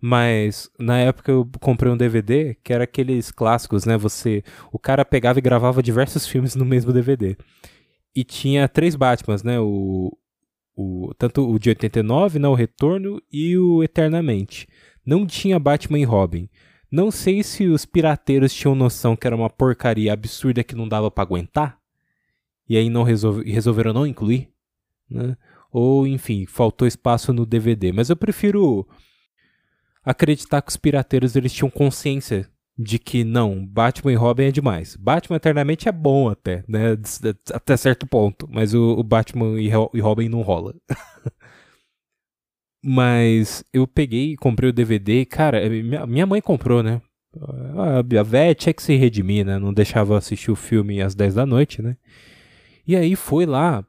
Mas 0.00 0.70
na 0.78 0.98
época 0.98 1.30
eu 1.32 1.48
comprei 1.60 1.92
um 1.92 1.96
DVD 1.96 2.54
que 2.62 2.72
era 2.72 2.84
aqueles 2.84 3.30
clássicos, 3.30 3.84
né? 3.84 3.96
Você, 3.98 4.42
o 4.72 4.78
cara 4.78 5.04
pegava 5.04 5.38
e 5.38 5.42
gravava 5.42 5.82
diversos 5.82 6.26
filmes 6.26 6.54
no 6.54 6.64
mesmo 6.64 6.92
DVD. 6.92 7.36
E 8.14 8.24
tinha 8.24 8.68
três 8.68 8.94
Batmans, 8.96 9.42
né? 9.42 9.60
O, 9.60 10.10
o 10.76 11.12
tanto 11.18 11.48
o 11.48 11.58
de 11.58 11.70
89, 11.70 12.38
né, 12.38 12.48
o 12.48 12.54
Retorno 12.54 13.20
e 13.30 13.56
o 13.56 13.82
Eternamente. 13.82 14.66
Não 15.04 15.26
tinha 15.26 15.58
Batman 15.58 15.98
e 15.98 16.04
Robin. 16.04 16.48
Não 16.90 17.10
sei 17.10 17.42
se 17.42 17.66
os 17.68 17.84
pirateiros 17.84 18.52
tinham 18.52 18.74
noção 18.74 19.14
que 19.14 19.26
era 19.26 19.36
uma 19.36 19.48
porcaria 19.48 20.12
absurda 20.12 20.64
que 20.64 20.74
não 20.74 20.88
dava 20.88 21.10
para 21.10 21.22
aguentar. 21.22 21.78
E 22.68 22.76
aí 22.76 22.88
não 22.88 23.02
resolve, 23.02 23.50
resolveram 23.50 23.92
não 23.92 24.06
incluir. 24.06 24.50
Né? 25.08 25.36
Ou, 25.70 26.06
enfim, 26.06 26.46
faltou 26.46 26.86
espaço 26.88 27.32
no 27.32 27.46
DVD. 27.46 27.92
Mas 27.92 28.10
eu 28.10 28.16
prefiro 28.16 28.88
acreditar 30.04 30.62
que 30.62 30.70
os 30.70 30.76
pirateiros 30.76 31.36
eles 31.36 31.52
tinham 31.52 31.70
consciência 31.70 32.48
de 32.76 32.98
que 32.98 33.24
não, 33.24 33.64
Batman 33.66 34.12
e 34.12 34.16
Robin 34.16 34.44
é 34.44 34.50
demais. 34.50 34.96
Batman 34.96 35.36
eternamente 35.36 35.88
é 35.88 35.92
bom 35.92 36.30
até, 36.30 36.64
né? 36.66 36.96
Até 37.52 37.76
certo 37.76 38.06
ponto, 38.06 38.48
mas 38.50 38.72
o, 38.72 38.92
o 38.92 39.02
Batman 39.02 39.60
e 39.60 40.00
Robin 40.00 40.28
não 40.30 40.40
rola. 40.40 40.74
mas 42.82 43.64
eu 43.72 43.86
peguei 43.86 44.32
e 44.32 44.36
comprei 44.36 44.70
o 44.70 44.72
DVD, 44.72 45.24
cara, 45.24 45.58
é, 45.60 45.68
minha, 45.68 46.26
mãe 46.26 46.40
comprou, 46.40 46.82
né? 46.82 47.00
A, 47.76 47.98
a 47.98 48.22
véia 48.22 48.54
tinha 48.54 48.72
que 48.72 48.82
se 48.82 48.96
redimir, 48.96 49.44
né? 49.44 49.58
Não 49.58 49.72
deixava 49.72 50.16
assistir 50.16 50.50
o 50.50 50.56
filme 50.56 51.00
às 51.02 51.14
10 51.14 51.34
da 51.34 51.46
noite, 51.46 51.82
né? 51.82 51.96
E 52.86 52.96
aí 52.96 53.14
foi 53.14 53.46
lá, 53.46 53.84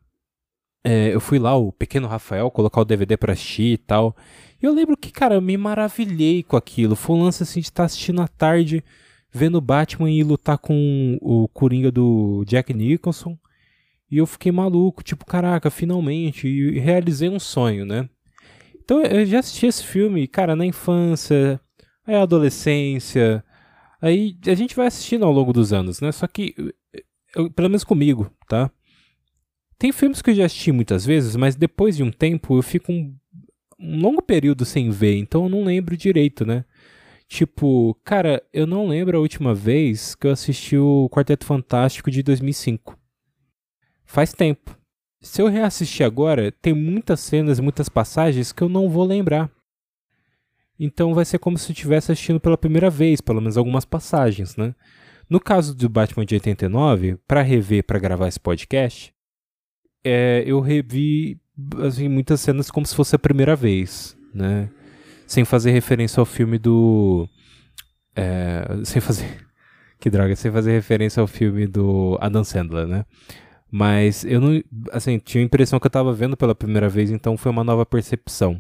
é, 0.84 1.14
eu 1.14 1.20
fui 1.20 1.40
lá, 1.40 1.56
o 1.56 1.72
pequeno 1.72 2.08
Rafael, 2.08 2.52
colocar 2.52 2.82
o 2.82 2.86
DVD 2.86 3.18
pra 3.18 3.34
assistir 3.34 3.74
e 3.74 3.78
tal. 3.78 4.16
E 4.62 4.66
eu 4.66 4.74
lembro 4.74 4.98
que, 4.98 5.12
cara, 5.12 5.36
eu 5.36 5.42
me 5.42 5.58
maravilhei 5.58 6.44
com 6.44 6.58
aquilo. 6.58 6.96
Foi 6.96 7.16
um 7.16 7.24
lance 7.24 7.44
assim 7.44 7.60
de 7.60 7.68
estar 7.68 7.84
tá 7.84 7.86
assistindo 7.86 8.22
à 8.22 8.28
tarde, 8.28 8.84
vendo 9.32 9.58
o 9.58 9.62
Batman 9.62 10.12
e 10.12 10.24
lutar 10.24 10.58
com 10.58 11.18
o 11.22 11.48
Coringa 11.48 11.92
do 11.92 12.44
Jack 12.46 12.74
Nicholson. 12.74 13.38
E 14.10 14.18
eu 14.18 14.28
fiquei 14.28 14.52
maluco, 14.52 15.04
tipo, 15.04 15.26
caraca, 15.26 15.72
finalmente. 15.72 16.48
E 16.48 16.80
realizei 16.80 17.30
um 17.30 17.40
sonho, 17.40 17.86
né? 17.86 18.10
Então 18.92 19.04
eu 19.04 19.26
já 19.26 19.40
assisti 19.40 19.68
esse 19.68 19.86
filme, 19.86 20.28
cara, 20.28 20.54
na 20.54 20.66
infância, 20.66 21.62
aí 22.06 22.14
adolescência. 22.14 23.42
Aí 24.02 24.36
a 24.46 24.54
gente 24.54 24.76
vai 24.76 24.88
assistindo 24.88 25.24
ao 25.24 25.32
longo 25.32 25.54
dos 25.54 25.72
anos, 25.72 26.02
né? 26.02 26.12
Só 26.12 26.28
que, 26.28 26.54
eu, 27.34 27.50
pelo 27.50 27.70
menos 27.70 27.86
comigo, 27.86 28.30
tá? 28.50 28.70
Tem 29.80 29.94
filmes 29.94 30.22
que 30.22 30.32
eu 30.32 30.36
já 30.36 30.46
assisti 30.46 30.74
muitas 30.74 31.06
vezes, 31.06 31.38
mas 31.38 31.56
depois 31.56 31.96
de 31.96 32.04
um 32.04 32.12
tempo 32.12 32.58
eu 32.58 32.62
fico 32.62 32.92
um 32.92 33.16
um 33.80 34.00
longo 34.00 34.22
período 34.22 34.64
sem 34.64 34.92
ver, 34.92 35.18
então 35.18 35.46
eu 35.46 35.50
não 35.50 35.64
lembro 35.64 35.98
direito, 35.98 36.46
né? 36.46 36.66
Tipo, 37.28 37.96
cara, 38.04 38.44
eu 38.54 38.68
não 38.68 38.88
lembro 38.88 39.18
a 39.18 39.22
última 39.22 39.56
vez 39.56 40.14
que 40.14 40.28
eu 40.28 40.32
assisti 40.32 40.78
o 40.78 41.10
Quarteto 41.10 41.46
Fantástico 41.46 42.12
de 42.12 42.22
2005. 42.22 42.96
Faz 44.06 44.34
tempo. 44.34 44.78
Se 45.22 45.42
eu 45.42 45.48
reassistir 45.48 46.06
agora, 46.06 46.52
tem 46.52 46.74
muitas 46.74 47.20
cenas, 47.20 47.60
muitas 47.60 47.88
passagens 47.88 48.52
que 48.52 48.64
eu 48.64 48.70
não 48.70 48.90
vou 48.90 49.06
lembrar. 49.06 49.52
Então 50.80 51.14
vai 51.14 51.24
ser 51.24 51.38
como 51.38 51.60
se 51.60 51.72
eu 51.72 51.74
estivesse 51.74 52.12
assistindo 52.12 52.40
pela 52.40 52.58
primeira 52.58 52.90
vez, 52.90 53.22
pelo 53.22 53.40
menos 53.40 53.56
algumas 53.56 53.86
passagens, 53.86 54.58
né? 54.58 54.74
No 55.30 55.40
caso 55.40 55.76
do 55.76 55.88
Batman 55.88 56.26
de 56.26 56.34
89, 56.36 57.18
para 57.28 57.44
rever, 57.44 57.86
para 57.86 58.00
gravar 58.00 58.28
esse 58.28 58.40
podcast, 58.40 59.14
é, 60.04 60.44
eu 60.46 60.60
revi 60.60 61.40
assim, 61.86 62.10
muitas 62.10 62.42
cenas 62.42 62.72
como 62.72 62.86
se 62.86 62.96
fosse 62.96 63.16
a 63.16 63.20
primeira 63.20 63.56
vez, 63.56 64.18
né? 64.34 64.70
Sem 65.28 65.46
fazer 65.46 65.72
referência 65.72 66.20
ao 66.20 66.26
filme 66.26 66.58
do. 66.58 67.30
É, 68.16 68.66
sem 68.84 69.02
fazer. 69.02 69.48
Que 70.02 70.10
droga, 70.10 70.36
sem 70.36 70.52
fazer 70.52 70.72
referência 70.72 71.22
ao 71.22 71.28
filme 71.28 71.68
do 71.68 72.18
Adam 72.20 72.44
Sandler, 72.44 72.88
né? 72.88 73.06
Mas 73.72 74.26
eu 74.26 74.42
não. 74.42 74.62
Assim, 74.92 75.18
tinha 75.18 75.42
a 75.42 75.46
impressão 75.46 75.80
que 75.80 75.88
eu 75.88 75.92
tava 75.92 76.14
vendo 76.14 76.36
pela 76.36 76.54
primeira 76.54 76.90
vez, 76.90 77.10
então 77.10 77.38
foi 77.38 77.52
uma 77.52 77.64
nova 77.64 77.86
percepção. 77.86 78.60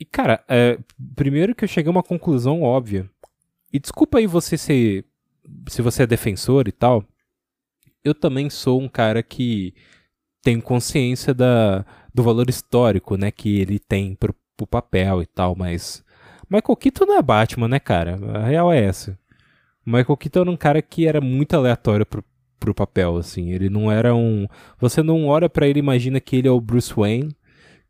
E, 0.00 0.04
cara, 0.04 0.42
é, 0.48 0.78
primeiro 1.14 1.54
que 1.54 1.64
eu 1.64 1.68
cheguei 1.68 1.88
a 1.88 1.92
uma 1.92 2.02
conclusão 2.02 2.62
óbvia. 2.62 3.08
E 3.72 3.78
desculpa 3.78 4.18
aí 4.18 4.26
você 4.26 4.56
ser. 4.56 5.04
Se 5.68 5.82
você 5.82 6.04
é 6.04 6.06
defensor 6.06 6.66
e 6.66 6.72
tal. 6.72 7.04
Eu 8.02 8.14
também 8.14 8.50
sou 8.50 8.80
um 8.80 8.88
cara 8.88 9.22
que 9.22 9.74
tenho 10.42 10.60
consciência 10.60 11.32
da, 11.32 11.84
do 12.14 12.22
valor 12.22 12.48
histórico, 12.50 13.16
né, 13.16 13.30
que 13.30 13.60
ele 13.60 13.78
tem 13.78 14.14
pro, 14.14 14.34
pro 14.56 14.66
papel 14.66 15.22
e 15.22 15.26
tal, 15.26 15.56
mas 15.56 16.04
Michael 16.50 16.76
Keaton 16.76 17.06
não 17.06 17.18
é 17.18 17.22
Batman, 17.22 17.66
né, 17.66 17.80
cara? 17.80 18.18
A 18.34 18.44
real 18.44 18.70
é 18.70 18.84
essa. 18.84 19.18
Michael 19.84 20.16
Keaton 20.16 20.40
era 20.42 20.50
um 20.50 20.56
cara 20.56 20.82
que 20.82 21.06
era 21.06 21.20
muito 21.20 21.54
aleatório 21.54 22.04
pro, 22.06 22.22
pro 22.64 22.74
papel, 22.74 23.18
assim. 23.18 23.52
Ele 23.52 23.68
não 23.68 23.92
era 23.92 24.14
um... 24.14 24.46
Você 24.80 25.02
não 25.02 25.26
olha 25.26 25.50
para 25.50 25.68
ele 25.68 25.78
e 25.78 25.82
imagina 25.82 26.18
que 26.18 26.36
ele 26.36 26.48
é 26.48 26.50
o 26.50 26.60
Bruce 26.60 26.94
Wayne, 26.94 27.36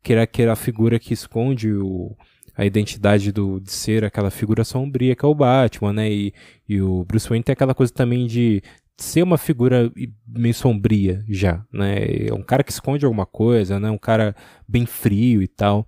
que 0.03 0.11
era 0.11 0.23
aquela 0.23 0.55
figura 0.55 0.99
que 0.99 1.13
esconde 1.13 1.71
o, 1.71 2.13
a 2.57 2.65
identidade 2.65 3.31
do, 3.31 3.61
de 3.61 3.71
ser 3.71 4.03
aquela 4.03 4.29
figura 4.29 4.65
sombria 4.65 5.15
que 5.15 5.25
é 5.25 5.27
o 5.27 5.33
Batman, 5.33 5.93
né? 5.93 6.11
E, 6.11 6.33
e 6.67 6.81
o 6.81 7.05
Bruce 7.05 7.29
Wayne 7.29 7.43
tem 7.43 7.53
aquela 7.53 7.73
coisa 7.73 7.93
também 7.93 8.27
de 8.27 8.61
ser 8.97 9.23
uma 9.23 9.37
figura 9.37 9.91
meio 10.27 10.53
sombria 10.53 11.23
já, 11.29 11.65
né? 11.71 12.27
É 12.27 12.33
um 12.33 12.43
cara 12.43 12.63
que 12.63 12.71
esconde 12.71 13.05
alguma 13.05 13.25
coisa, 13.25 13.79
né? 13.79 13.89
Um 13.89 13.97
cara 13.97 14.35
bem 14.67 14.85
frio 14.85 15.41
e 15.41 15.47
tal. 15.47 15.87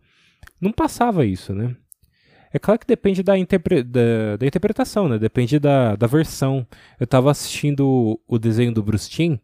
Não 0.61 0.71
passava 0.71 1.25
isso, 1.25 1.53
né? 1.53 1.75
É 2.51 2.59
claro 2.59 2.79
que 2.79 2.87
depende 2.87 3.21
da, 3.21 3.37
interpre 3.37 3.83
da, 3.83 4.37
da, 4.39 4.45
interpretação, 4.45 5.07
né? 5.09 5.19
Depende 5.19 5.59
da, 5.59 5.95
da 5.95 6.07
versão. 6.07 6.65
Eu 6.99 7.03
estava 7.03 7.29
assistindo 7.31 8.19
o, 8.27 8.39
desenho 8.39 8.73
do 8.73 8.83
Bruce 8.83 9.09
Timm, 9.09 9.37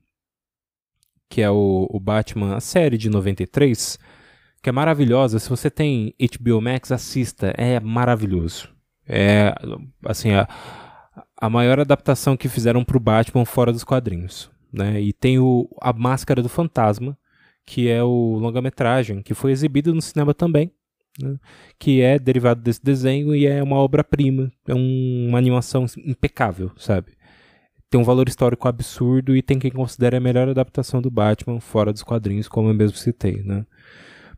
que 1.30 1.42
é 1.42 1.50
o, 1.50 1.88
o 1.90 2.00
Batman, 2.00 2.56
a 2.56 2.60
série 2.60 2.98
de 2.98 3.10
93, 3.10 4.00
que 4.62 4.70
é 4.70 4.72
maravilhosa. 4.72 5.40
Se 5.40 5.50
você 5.50 5.70
tem 5.70 6.14
HBO 6.20 6.62
Max, 6.62 6.92
assista. 6.92 7.54
É 7.58 7.80
maravilhoso. 7.80 8.70
É, 9.06 9.54
assim, 10.06 10.32
a, 10.32 10.48
a 11.36 11.50
maior 11.50 11.80
adaptação 11.80 12.38
que 12.38 12.48
fizeram 12.48 12.86
para 12.86 12.98
o 12.98 13.02
Batman 13.02 13.46
fora 13.46 13.72
dos 13.72 13.84
quadrinhos. 13.84 14.50
Né? 14.72 15.02
E 15.02 15.14
tem 15.14 15.38
o, 15.38 15.70
a 15.82 15.92
Máscara 15.94 16.42
do 16.42 16.50
Fantasma, 16.50 17.18
que 17.66 17.90
é 17.90 18.02
o 18.04 18.38
longa-metragem, 18.40 19.22
que 19.22 19.34
foi 19.34 19.52
exibido 19.52 19.94
no 19.94 20.02
cinema 20.02 20.34
também, 20.34 20.72
né? 21.20 21.38
que 21.78 22.02
é 22.02 22.18
derivado 22.18 22.62
desse 22.62 22.84
desenho 22.84 23.36
e 23.36 23.46
é 23.46 23.62
uma 23.62 23.78
obra-prima, 23.78 24.52
é 24.68 24.74
um, 24.74 25.28
uma 25.30 25.38
animação 25.38 25.86
impecável, 25.98 26.72
sabe? 26.78 27.14
Tem 27.90 28.00
um 28.00 28.04
valor 28.04 28.28
histórico 28.28 28.68
absurdo 28.68 29.36
e 29.36 29.42
tem 29.42 29.60
quem 29.60 29.72
considere 29.72 30.18
a 30.18 30.20
melhor 30.20 30.50
adaptação 30.50 31.02
do 31.02 31.12
Batman 31.12 31.60
fora 31.60 31.94
dos 31.94 32.02
quadrinhos, 32.02 32.48
como 32.48 32.70
eu 32.70 32.74
mesmo 32.74 32.98
citei, 32.98 33.44
né? 33.44 33.66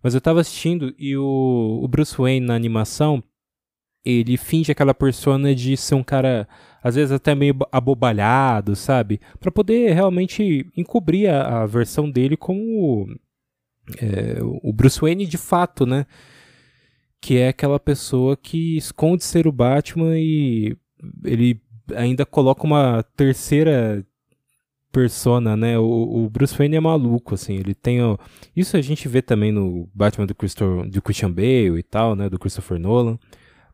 Mas 0.03 0.13
eu 0.13 0.19
estava 0.19 0.41
assistindo 0.41 0.93
e 0.99 1.15
o, 1.15 1.79
o 1.81 1.87
Bruce 1.87 2.15
Wayne 2.17 2.45
na 2.45 2.53
animação, 2.53 3.23
ele 4.03 4.37
finge 4.37 4.71
aquela 4.71 4.93
persona 4.93 5.55
de 5.55 5.75
ser 5.77 5.95
um 5.95 6.03
cara 6.03 6.47
às 6.83 6.93
vezes 6.93 7.11
até 7.11 7.33
meio 7.33 7.55
abobalhado, 7.71 8.75
sabe? 8.75 9.19
Para 9.39 9.51
poder 9.51 9.91
realmente 9.93 10.69
encobrir 10.77 11.27
a, 11.27 11.63
a 11.63 11.65
versão 11.65 12.11
dele 12.11 12.37
como 12.37 13.07
é, 13.99 14.37
o 14.41 14.71
Bruce 14.71 14.99
Wayne 14.99 15.25
de 15.25 15.37
fato, 15.37 15.85
né? 15.85 16.05
Que 17.25 17.37
é 17.37 17.47
aquela 17.47 17.79
pessoa 17.79 18.37
que 18.37 18.77
esconde 18.77 19.23
ser 19.23 19.47
o 19.47 19.51
Batman 19.51 20.15
e 20.15 20.77
ele 21.23 21.59
ainda 21.95 22.23
coloca 22.23 22.63
uma 22.63 23.01
terceira 23.17 24.05
persona, 24.91 25.57
né? 25.57 25.75
O, 25.79 26.25
o, 26.25 26.29
Bruce 26.29 26.55
Wayne 26.55 26.75
é 26.75 26.79
maluco, 26.79 27.33
assim. 27.33 27.55
Ele 27.55 27.73
tem. 27.73 27.99
Ó, 27.99 28.15
isso 28.55 28.77
a 28.77 28.81
gente 28.81 29.07
vê 29.07 29.23
também 29.23 29.51
no 29.51 29.89
Batman 29.91 30.27
do, 30.27 30.35
do 30.87 31.01
Christian 31.01 31.31
Bale 31.31 31.79
e 31.79 31.83
tal, 31.83 32.15
né? 32.15 32.29
Do 32.29 32.37
Christopher 32.37 32.77
Nolan. 32.77 33.17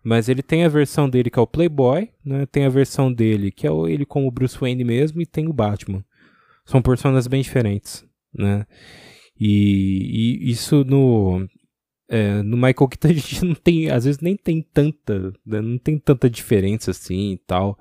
Mas 0.02 0.30
ele 0.30 0.42
tem 0.42 0.64
a 0.64 0.70
versão 0.70 1.10
dele 1.10 1.30
que 1.30 1.38
é 1.38 1.42
o 1.42 1.46
Playboy, 1.46 2.08
né? 2.24 2.46
Tem 2.46 2.64
a 2.64 2.70
versão 2.70 3.12
dele 3.12 3.52
que 3.52 3.68
é 3.68 3.70
ele 3.90 4.06
como 4.06 4.32
Bruce 4.32 4.58
Wayne 4.58 4.86
mesmo 4.86 5.22
e 5.22 5.26
tem 5.26 5.50
o 5.50 5.54
Batman. 5.54 6.06
São 6.66 6.82
personagens 6.82 7.28
bem 7.28 7.42
diferentes, 7.42 8.06
né? 8.34 8.66
E, 9.38 10.40
e 10.40 10.52
isso 10.52 10.86
no 10.86 11.50
é, 12.14 12.44
no 12.44 12.58
Michael 12.58 12.90
Keaton 12.90 13.08
a 13.08 13.14
gente 13.14 13.46
não 13.46 13.56
tem, 13.56 13.90
às 13.90 14.04
vezes 14.04 14.20
nem 14.20 14.36
tem 14.36 14.62
tanta, 14.62 15.32
né? 15.46 15.62
não 15.62 15.78
tem 15.78 15.98
tanta 15.98 16.30
diferença 16.30 16.92
assim 16.92 17.32
e 17.32 17.38
tal. 17.38 17.80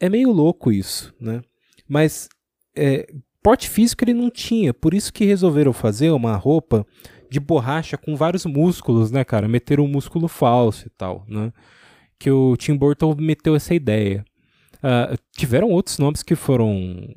É 0.00 0.08
meio 0.08 0.32
louco 0.32 0.72
isso, 0.72 1.14
né? 1.20 1.42
Mas 1.88 2.28
é, 2.76 3.06
porte 3.40 3.70
físico 3.70 4.02
ele 4.02 4.14
não 4.14 4.30
tinha, 4.30 4.74
por 4.74 4.92
isso 4.92 5.12
que 5.12 5.24
resolveram 5.24 5.72
fazer 5.72 6.10
uma 6.10 6.34
roupa 6.34 6.84
de 7.30 7.38
borracha 7.38 7.96
com 7.96 8.16
vários 8.16 8.44
músculos, 8.44 9.12
né, 9.12 9.24
cara? 9.24 9.46
Meter 9.46 9.78
um 9.78 9.86
músculo 9.86 10.26
falso 10.26 10.88
e 10.88 10.90
tal, 10.90 11.24
né? 11.28 11.52
Que 12.18 12.32
o 12.32 12.56
Tim 12.56 12.76
Burton 12.76 13.14
meteu 13.16 13.54
essa 13.54 13.72
ideia. 13.74 14.24
Uh, 14.78 15.16
tiveram 15.36 15.70
outros 15.70 15.98
nomes 15.98 16.24
que 16.24 16.34
foram 16.34 17.14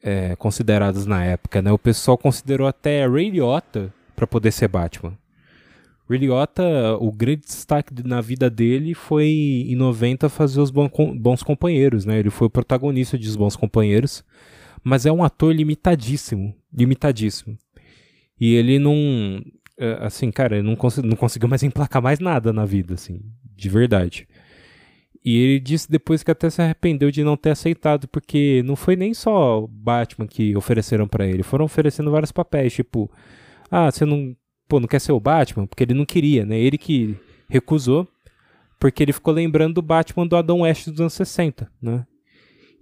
é, 0.00 0.36
considerados 0.36 1.06
na 1.06 1.24
época, 1.24 1.60
né? 1.60 1.72
O 1.72 1.78
pessoal 1.78 2.16
considerou 2.16 2.68
até 2.68 3.04
Ray 3.04 3.30
Liotta 3.30 3.92
para 4.14 4.28
poder 4.28 4.52
ser 4.52 4.68
Batman. 4.68 5.18
Ray 6.12 6.20
Liotta, 6.20 6.96
o 7.00 7.10
grande 7.10 7.42
destaque 7.42 7.92
na 8.04 8.20
vida 8.20 8.50
dele 8.50 8.94
foi 8.94 9.28
em 9.68 9.74
90 9.74 10.28
fazer 10.28 10.60
os 10.60 10.70
Bons 10.70 11.42
Companheiros, 11.42 12.04
né? 12.04 12.18
Ele 12.18 12.28
foi 12.28 12.46
o 12.46 12.50
protagonista 12.50 13.18
de 13.18 13.26
Os 13.26 13.36
Bons 13.36 13.56
Companheiros, 13.56 14.22
mas 14.84 15.06
é 15.06 15.12
um 15.12 15.24
ator 15.24 15.54
limitadíssimo, 15.54 16.54
limitadíssimo. 16.72 17.56
E 18.38 18.54
ele 18.54 18.78
não. 18.78 19.42
É, 19.78 20.04
assim, 20.04 20.30
cara, 20.30 20.58
ele 20.58 20.66
não, 20.66 20.76
cons 20.76 20.98
não 20.98 21.16
conseguiu 21.16 21.48
mais 21.48 21.62
emplacar 21.62 22.02
mais 22.02 22.20
nada 22.20 22.52
na 22.52 22.66
vida, 22.66 22.94
assim, 22.94 23.20
de 23.56 23.68
verdade. 23.70 24.28
E 25.24 25.36
ele 25.36 25.60
disse 25.60 25.90
depois 25.90 26.22
que 26.22 26.30
até 26.30 26.50
se 26.50 26.60
arrependeu 26.60 27.10
de 27.10 27.24
não 27.24 27.36
ter 27.36 27.50
aceitado, 27.50 28.06
porque 28.08 28.62
não 28.66 28.76
foi 28.76 28.96
nem 28.96 29.14
só 29.14 29.62
o 29.62 29.68
Batman 29.68 30.26
que 30.26 30.54
ofereceram 30.56 31.08
para 31.08 31.26
ele, 31.26 31.42
foram 31.42 31.64
oferecendo 31.64 32.10
vários 32.10 32.32
papéis, 32.32 32.74
tipo, 32.74 33.10
ah, 33.70 33.90
você 33.90 34.04
não, 34.04 34.36
pô, 34.72 34.80
não 34.80 34.88
quer 34.88 35.02
ser 35.02 35.12
o 35.12 35.20
Batman? 35.20 35.66
Porque 35.66 35.84
ele 35.84 35.92
não 35.92 36.06
queria, 36.06 36.46
né? 36.46 36.58
Ele 36.58 36.78
que 36.78 37.14
recusou. 37.46 38.08
porque 38.80 39.02
ele 39.02 39.12
ficou 39.12 39.34
lembrando 39.34 39.74
do 39.74 39.82
Batman 39.82 40.26
do 40.26 40.34
Adam 40.34 40.60
West 40.62 40.88
dos 40.88 40.98
anos 40.98 41.12
60, 41.12 41.70
né? 41.80 42.06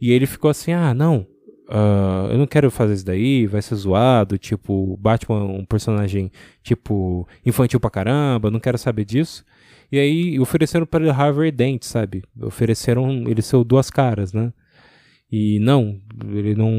E 0.00 0.12
ele 0.12 0.24
ficou 0.24 0.48
assim, 0.50 0.72
ah, 0.72 0.94
não, 0.94 1.26
Uh, 1.72 2.32
eu 2.32 2.38
não 2.38 2.48
quero 2.48 2.68
fazer 2.68 2.94
isso 2.94 3.06
daí, 3.06 3.46
vai 3.46 3.62
ser 3.62 3.76
zoado, 3.76 4.36
tipo, 4.36 4.96
Batman 4.96 5.38
é 5.38 5.44
um 5.44 5.64
personagem, 5.64 6.32
tipo, 6.64 7.28
infantil 7.46 7.78
pra 7.78 7.88
caramba, 7.88 8.50
não 8.50 8.58
quero 8.58 8.76
saber 8.76 9.04
disso. 9.04 9.44
E 9.92 9.96
aí 9.96 10.40
ofereceram 10.40 10.84
para 10.84 11.04
ele 11.04 11.12
Harvey 11.12 11.52
Dent, 11.52 11.84
sabe? 11.84 12.24
Ofereceram 12.42 13.22
ele 13.28 13.40
seu 13.40 13.62
duas 13.62 13.88
caras, 13.88 14.32
né? 14.32 14.52
E 15.32 15.60
não, 15.60 16.00
ele 16.32 16.54
não, 16.54 16.70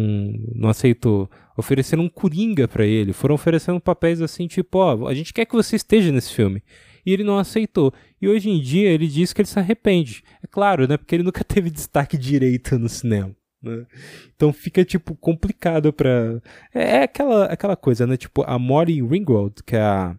não 0.54 0.70
aceitou. 0.70 1.30
Ofereceram 1.56 2.04
um 2.04 2.10
Coringa 2.10 2.68
para 2.68 2.86
ele, 2.86 3.14
foram 3.14 3.36
oferecendo 3.36 3.80
papéis 3.80 4.22
assim, 4.22 4.48
tipo, 4.48 4.78
ó, 4.80 5.08
a 5.08 5.14
gente 5.14 5.34
quer 5.34 5.46
que 5.46 5.56
você 5.56 5.76
esteja 5.76 6.12
nesse 6.12 6.34
filme. 6.34 6.62
E 7.06 7.14
ele 7.14 7.24
não 7.24 7.38
aceitou. 7.38 7.94
E 8.22 8.28
hoje 8.28 8.50
em 8.50 8.60
dia 8.60 8.90
ele 8.90 9.08
diz 9.08 9.34
que 9.34 9.42
ele 9.42 9.48
se 9.48 9.58
arrepende. 9.58 10.24
É 10.44 10.48
claro, 10.48 10.88
né? 10.88 10.98
Porque 10.98 11.16
ele 11.16 11.24
nunca 11.24 11.44
teve 11.46 11.70
destaque 11.70 12.18
direito 12.18 12.78
no 12.78 12.90
cinema. 12.90 13.36
Né? 13.62 13.86
Então 14.36 14.52
fica, 14.52 14.84
tipo, 14.84 15.16
complicado 15.16 15.94
pra. 15.94 16.42
É, 16.74 16.98
é 16.98 17.04
aquela, 17.04 17.46
aquela 17.46 17.76
coisa, 17.76 18.06
né? 18.06 18.18
Tipo, 18.18 18.44
a 18.44 18.58
Molly 18.60 19.02
Ringwald, 19.02 19.64
que 19.64 19.76
é 19.76 19.82
a, 19.82 20.16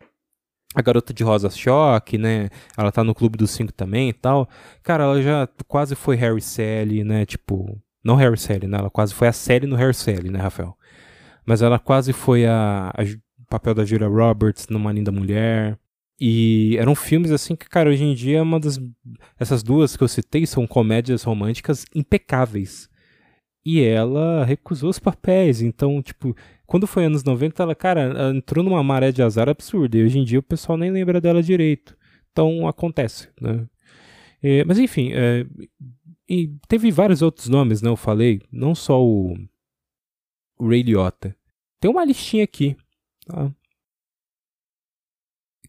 a 0.75 0.83
garota 0.83 1.13
de 1.13 1.23
Rosa 1.23 1.51
Choque, 1.51 2.19
né? 2.19 2.49
Ela 2.77 2.93
tá 2.93 3.05
no 3.05 3.15
Clube 3.15 3.37
dos 3.37 3.51
Cinco 3.51 3.73
também 3.73 4.09
e 4.09 4.13
tal. 4.13 4.49
Cara, 4.83 5.05
ela 5.05 5.23
já 5.23 5.49
quase 5.67 5.95
foi 5.95 6.17
Harry 6.17 6.41
Sally, 6.41 7.05
né? 7.05 7.27
Tipo, 7.27 7.81
não 8.05 8.17
Harry 8.17 8.39
Sally, 8.39 8.67
né? 8.67 8.79
Ela 8.79 8.91
quase 8.91 9.15
foi 9.15 9.29
a 9.29 9.33
Sally 9.33 9.67
no 9.67 9.77
Harry 9.77 9.95
Sally, 9.95 10.31
né, 10.31 10.41
Rafael? 10.41 10.77
Mas 11.47 11.63
ela 11.63 11.79
quase 11.79 12.13
foi 12.13 12.47
a, 12.47 12.93
a 12.97 13.05
papel 13.49 13.75
da 13.75 13.85
Julia 13.85 14.09
Roberts 14.09 14.69
numa 14.69 14.93
Linda 14.93 15.13
Mulher. 15.13 15.79
E 16.21 16.77
eram 16.79 16.95
filmes 16.95 17.31
assim 17.33 17.57
que, 17.57 17.69
cara, 17.69 17.91
hoje 17.91 18.05
em 18.05 18.15
dia 18.15 18.39
é 18.39 18.43
uma 18.43 18.61
das. 18.61 18.81
Essas 19.39 19.63
duas 19.63 19.97
que 19.97 20.05
eu 20.05 20.09
citei 20.09 20.47
são 20.47 20.67
comédias 20.67 21.23
românticas 21.25 21.85
impecáveis. 21.95 22.89
E 23.65 23.81
ela 23.81 24.45
recusou 24.45 24.91
os 24.91 24.99
papéis. 24.99 25.63
Então, 25.63 26.03
tipo, 26.03 26.35
quando 26.67 26.87
foi 26.87 27.05
anos 27.05 27.25
90, 27.25 27.63
ela, 27.63 27.75
cara, 27.75 28.01
ela 28.03 28.31
entrou 28.37 28.65
numa 28.65 28.83
maré 28.83 29.13
de 29.13 29.23
azar 29.23 29.49
absurda. 29.49 29.97
E 29.97 30.05
hoje 30.05 30.19
em 30.19 30.25
dia 30.25 30.39
o 30.39 30.43
pessoal 30.43 30.79
nem 30.79 30.91
lembra 30.91 31.21
dela 31.21 31.43
direito. 31.43 31.97
Então 32.33 32.67
acontece, 32.67 33.29
né? 33.41 33.67
É, 34.43 34.65
mas 34.65 34.79
enfim, 34.79 35.13
é, 35.13 35.47
e 36.33 36.49
teve 36.67 36.91
vários 36.91 37.21
outros 37.21 37.47
nomes, 37.47 37.83
né? 37.83 37.91
Eu 37.91 37.97
falei, 37.97 38.41
não 38.51 38.75
só 38.75 39.05
o, 39.05 39.35
o 40.59 40.67
Ray 40.67 40.83
Liotta. 40.83 41.37
Tem 41.79 41.91
uma 41.91 42.07
listinha 42.07 42.43
aqui. 42.43 42.75
Tá? 43.27 43.55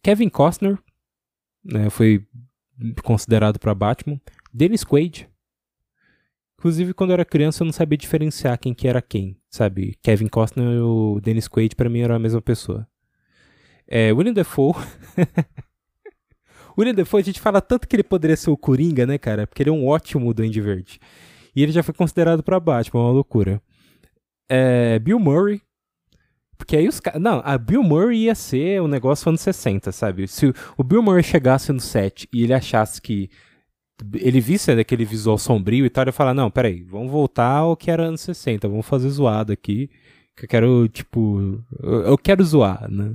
Kevin 0.02 0.30
Costner 0.30 0.82
né, 1.62 1.90
foi 1.90 2.26
considerado 3.04 3.60
para 3.60 3.76
Batman. 3.76 4.22
Dennis 4.54 4.86
Quaid, 4.86 5.30
Inclusive, 6.58 6.94
quando 6.94 7.10
eu 7.10 7.16
era 7.16 7.26
criança, 7.26 7.62
eu 7.62 7.66
não 7.66 7.74
sabia 7.74 7.98
diferenciar 7.98 8.58
quem 8.58 8.74
que 8.74 8.88
era 8.88 9.02
quem, 9.02 9.38
sabe? 9.50 9.98
Kevin 10.02 10.30
Costner 10.30 10.66
e 10.66 10.80
o 10.80 11.20
Dennis 11.20 11.50
Quaid, 11.50 11.76
para 11.76 11.90
mim, 11.90 12.00
eram 12.00 12.16
a 12.16 12.20
mesma 12.20 12.42
pessoa. 12.42 12.88
É, 13.86 14.14
William 14.14 14.32
Defoe... 14.32 14.72
William 16.78 16.94
Defoe, 16.94 17.22
a 17.22 17.24
gente 17.24 17.40
fala 17.40 17.62
tanto 17.62 17.88
que 17.88 17.96
ele 17.96 18.04
poderia 18.04 18.36
ser 18.36 18.50
o 18.50 18.58
Coringa, 18.58 19.06
né, 19.06 19.18
cara? 19.18 19.46
Porque 19.48 19.64
ele 19.64 19.70
é 19.70 19.74
um 19.74 19.88
ótimo 19.88 20.34
Duende 20.34 20.60
Verde. 20.62 21.00
E 21.56 21.62
ele 21.62 21.72
já 21.72 21.84
foi 21.84 21.94
considerado 21.94 22.42
para 22.42 22.60
Batman, 22.60 23.02
uma 23.02 23.12
loucura. 23.12 23.62
É, 24.50 24.98
Bill 25.00 25.20
Murray. 25.20 25.62
Porque 26.58 26.76
aí 26.76 26.88
os 26.88 27.00
caras. 27.00 27.22
Não, 27.22 27.42
a 27.44 27.58
Bill 27.58 27.84
Murray 27.84 28.24
ia 28.24 28.36
ser 28.36 28.82
um 28.82 28.88
negócio 28.88 29.30
anos 29.30 29.42
60, 29.42 29.92
sabe? 29.92 30.28
Se 30.28 30.54
o 30.78 30.84
Bill 30.84 31.04
Murray 31.04 31.24
chegasse 31.24 31.72
no 31.72 31.80
set 31.80 32.28
e 32.34 32.44
ele 32.44 32.54
achasse 32.54 33.02
que 33.02 33.30
ele 34.14 34.40
visse 34.40 34.76
daquele 34.76 35.06
visual 35.06 35.38
sombrio 35.38 35.86
e 35.86 35.90
tal, 35.90 36.04
ele 36.04 36.12
fala, 36.12 36.34
não, 36.34 36.50
peraí, 36.50 36.84
vamos 36.84 37.12
voltar 37.12 37.58
ao 37.58 37.78
que 37.78 37.92
era 37.92 38.04
anos 38.04 38.22
60, 38.22 38.68
vamos 38.68 38.86
fazer 38.86 39.10
zoado 39.10 39.54
aqui, 39.54 39.90
que 40.36 40.46
eu 40.46 40.50
quero, 40.50 40.88
tipo, 40.90 41.64
eu, 41.82 42.18
quero 42.18 42.44
zoar, 42.44 42.90
né? 42.92 43.14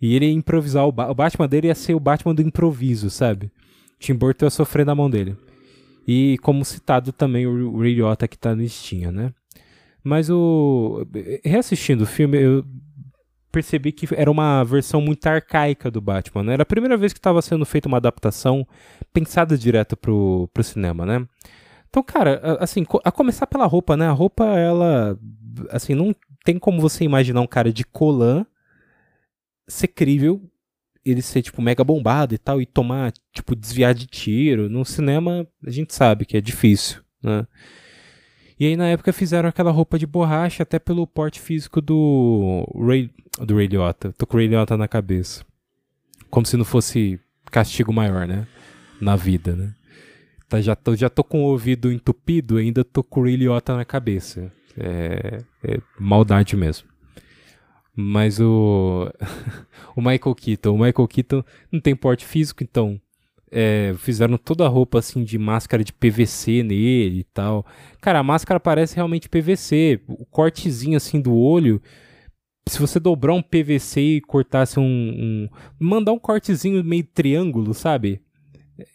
E 0.00 0.14
ele 0.14 0.26
ia 0.26 0.32
improvisar, 0.32 0.86
o, 0.86 0.92
ba 0.92 1.10
o 1.10 1.14
Batman 1.14 1.48
dele 1.48 1.68
ia 1.68 1.74
ser 1.74 1.94
o 1.94 2.00
Batman 2.00 2.34
do 2.34 2.42
improviso, 2.42 3.08
sabe? 3.10 3.50
Tim 3.98 4.14
Burton 4.14 4.46
ia 4.46 4.50
sofrer 4.50 4.84
na 4.84 4.94
mão 4.94 5.08
dele. 5.08 5.36
E 6.06 6.38
como 6.42 6.64
citado 6.64 7.12
também 7.12 7.46
o 7.46 7.78
Ray 7.80 7.94
Liotta 7.94 8.28
que 8.28 8.38
tá 8.38 8.54
no 8.54 8.66
Steam, 8.68 9.10
né? 9.10 9.32
Mas 10.04 10.30
o... 10.30 11.04
Reassistindo 11.44 12.04
o 12.04 12.06
filme, 12.06 12.40
eu 12.40 12.64
percebi 13.50 13.90
que 13.90 14.06
era 14.14 14.30
uma 14.30 14.62
versão 14.62 15.00
muito 15.00 15.26
arcaica 15.26 15.90
do 15.90 16.00
Batman. 16.00 16.44
Né? 16.44 16.52
Era 16.52 16.62
a 16.62 16.66
primeira 16.66 16.96
vez 16.96 17.12
que 17.12 17.18
estava 17.18 17.40
sendo 17.40 17.64
feita 17.64 17.88
uma 17.88 17.96
adaptação 17.96 18.66
pensada 19.12 19.56
direto 19.56 19.96
pro, 19.96 20.48
pro 20.52 20.62
cinema, 20.62 21.06
né? 21.06 21.26
Então, 21.88 22.02
cara, 22.02 22.58
assim, 22.60 22.84
a 23.02 23.10
começar 23.10 23.46
pela 23.46 23.64
roupa, 23.64 23.96
né? 23.96 24.06
A 24.06 24.12
roupa, 24.12 24.44
ela, 24.44 25.18
assim, 25.70 25.94
não 25.94 26.14
tem 26.44 26.58
como 26.58 26.80
você 26.80 27.02
imaginar 27.02 27.40
um 27.40 27.46
cara 27.46 27.72
de 27.72 27.84
colã 27.84 28.44
ser 29.66 29.88
crível, 29.88 30.42
ele 31.04 31.22
ser, 31.22 31.42
tipo, 31.42 31.62
mega 31.62 31.84
bombado 31.84 32.34
e 32.34 32.38
tal, 32.38 32.60
e 32.60 32.66
tomar, 32.66 33.12
tipo, 33.32 33.54
desviar 33.54 33.94
de 33.94 34.06
tiro. 34.06 34.68
No 34.68 34.84
cinema, 34.84 35.46
a 35.64 35.70
gente 35.70 35.94
sabe 35.94 36.24
que 36.24 36.36
é 36.36 36.40
difícil, 36.40 37.00
né? 37.22 37.46
E 38.58 38.64
aí 38.64 38.76
na 38.76 38.88
época 38.88 39.12
fizeram 39.12 39.48
aquela 39.48 39.70
roupa 39.70 39.98
de 39.98 40.06
borracha 40.06 40.62
até 40.62 40.78
pelo 40.78 41.06
porte 41.06 41.38
físico 41.38 41.80
do 41.82 42.66
Ray, 42.74 43.10
do 43.38 43.54
Ray 43.54 43.66
Liotta. 43.66 44.14
Tô 44.16 44.26
com 44.26 44.36
o 44.36 44.40
Ray 44.40 44.48
Liotta 44.48 44.78
na 44.78 44.88
cabeça. 44.88 45.44
Como 46.30 46.46
se 46.46 46.56
não 46.56 46.64
fosse 46.64 47.20
castigo 47.50 47.92
maior, 47.92 48.26
né? 48.26 48.46
Na 48.98 49.14
vida, 49.14 49.54
né? 49.54 49.74
Tá, 50.48 50.60
já, 50.60 50.74
tô, 50.74 50.96
já 50.96 51.10
tô 51.10 51.22
com 51.22 51.42
o 51.42 51.48
ouvido 51.48 51.92
entupido, 51.92 52.56
ainda 52.56 52.82
tô 52.82 53.02
com 53.04 53.20
o 53.20 53.24
Ray 53.24 53.36
Liotta 53.36 53.76
na 53.76 53.84
cabeça. 53.84 54.50
É, 54.78 55.42
é 55.62 55.78
maldade 55.98 56.56
mesmo. 56.56 56.88
Mas 57.96 58.38
o, 58.38 59.10
o 59.96 60.02
Michael 60.02 60.34
Keaton, 60.34 60.74
o 60.74 60.78
Michael 60.78 61.08
Keaton 61.08 61.42
não 61.72 61.80
tem 61.80 61.96
porte 61.96 62.26
físico, 62.26 62.62
então 62.62 63.00
é, 63.50 63.94
fizeram 63.96 64.36
toda 64.36 64.66
a 64.66 64.68
roupa 64.68 64.98
assim 64.98 65.24
de 65.24 65.38
máscara 65.38 65.82
de 65.82 65.92
PVC 65.92 66.62
nele 66.62 67.20
e 67.20 67.24
tal. 67.24 67.64
Cara, 68.00 68.18
a 68.18 68.22
máscara 68.22 68.60
parece 68.60 68.96
realmente 68.96 69.28
PVC. 69.30 70.02
O 70.08 70.26
cortezinho 70.26 70.96
assim 70.96 71.20
do 71.20 71.34
olho. 71.34 71.80
Se 72.68 72.78
você 72.78 73.00
dobrar 73.00 73.32
um 73.32 73.42
PVC 73.42 74.00
e 74.00 74.20
cortasse 74.20 74.78
um, 74.78 74.82
um 74.82 75.48
mandar 75.78 76.12
um 76.12 76.18
cortezinho 76.18 76.84
meio 76.84 77.04
triângulo, 77.04 77.72
sabe? 77.72 78.20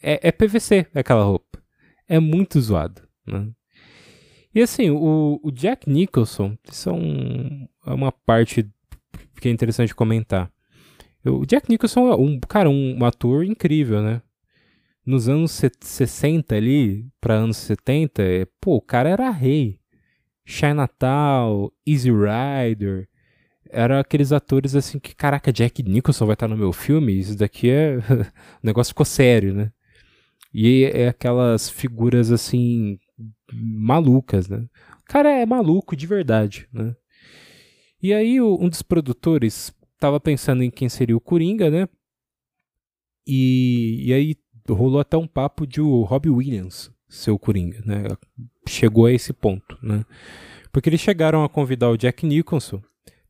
É, 0.04 0.28
é 0.28 0.32
PVC 0.32 0.86
aquela 0.94 1.24
roupa. 1.24 1.60
É 2.08 2.20
muito 2.20 2.60
zoado, 2.60 3.02
né? 3.26 3.50
E 4.54 4.62
assim, 4.62 4.90
o, 4.90 5.40
o 5.42 5.50
Jack 5.50 5.90
Nicholson, 5.90 6.58
isso 6.70 6.90
é, 6.90 6.94
um, 6.94 7.68
é 7.88 7.94
uma 7.94 8.12
parte 8.12 8.70
que 9.42 9.50
é 9.50 9.52
interessante 9.52 9.94
comentar. 9.94 10.50
O 11.26 11.46
Jack 11.46 11.70
Nicholson 11.70 12.10
é 12.12 12.16
um, 12.16 12.40
cara, 12.40 12.70
um 12.70 13.04
ator 13.04 13.44
incrível, 13.44 14.02
né? 14.02 14.22
nos 15.06 15.28
anos 15.28 15.60
60 15.80 16.56
ali, 16.56 17.08
para 17.20 17.36
anos 17.36 17.58
70, 17.58 18.22
é, 18.22 18.46
pô, 18.60 18.76
o 18.76 18.82
cara 18.82 19.10
era 19.10 19.30
rei. 19.30 19.80
Chinatown, 20.46 21.72
Easy 21.86 22.12
Rider, 22.12 23.08
eram 23.70 24.00
aqueles 24.00 24.32
atores 24.32 24.76
assim 24.76 25.00
que, 25.00 25.16
caraca, 25.16 25.52
Jack 25.52 25.82
Nicholson 25.84 26.26
vai 26.26 26.34
estar 26.34 26.48
no 26.48 26.58
meu 26.58 26.74
filme, 26.74 27.18
isso 27.18 27.38
daqui 27.38 27.70
é. 27.70 27.98
o 28.62 28.66
negócio 28.66 28.92
ficou 28.92 29.06
sério, 29.06 29.54
né? 29.54 29.72
E 30.54 30.84
é 30.94 31.08
aquelas 31.08 31.70
figuras 31.70 32.32
assim, 32.32 33.00
malucas, 33.54 34.50
né? 34.50 34.66
O 35.00 35.06
cara 35.06 35.30
é 35.30 35.46
maluco 35.46 35.96
de 35.96 36.06
verdade, 36.08 36.68
né? 36.74 36.96
E 38.02 38.14
aí 38.14 38.42
um 38.42 38.68
dos 38.68 38.82
produtores 38.82 39.74
tava 40.00 40.20
pensando 40.20 40.64
em 40.64 40.72
quem 40.72 40.90
seria 40.90 41.16
o 41.16 41.22
Coringa, 41.22 41.70
né? 41.70 41.88
E, 43.28 44.04
e 44.08 44.14
aí 44.14 44.36
rolou 44.68 45.00
até 45.00 45.16
um 45.16 45.28
papo 45.28 45.68
de 45.68 45.80
o 45.80 46.02
Robbie 46.04 46.30
Williams 46.30 46.92
ser 47.08 47.32
o 47.32 47.38
Coringa, 47.38 47.82
né? 47.86 48.04
Chegou 48.68 49.06
a 49.06 49.12
esse 49.12 49.32
ponto, 49.32 49.78
né? 49.82 50.06
Porque 50.72 50.90
eles 50.90 51.02
chegaram 51.02 51.44
a 51.44 51.50
convidar 51.50 51.90
o 51.90 51.98
Jack 51.98 52.26
Nicholson 52.26 52.82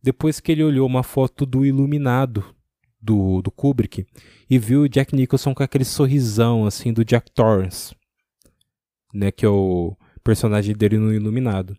depois 0.02 0.40
que 0.40 0.52
ele 0.52 0.64
olhou 0.64 0.88
uma 0.88 1.04
foto 1.04 1.46
do 1.46 1.66
Iluminado 1.66 2.56
do, 3.02 3.42
do 3.42 3.52
Kubrick 3.52 4.06
e 4.50 4.60
viu 4.60 4.84
o 4.84 4.90
Jack 4.90 5.16
Nicholson 5.16 5.54
com 5.54 5.64
aquele 5.64 5.86
sorrisão 5.86 6.66
assim 6.66 6.94
do 6.94 7.04
Jack 7.04 7.32
Torrance, 7.32 7.96
né? 9.14 9.32
Que 9.32 9.46
é 9.46 9.50
o 9.50 9.98
personagem 10.24 10.76
dele 10.76 10.98
no 10.98 11.14
Iluminado. 11.14 11.76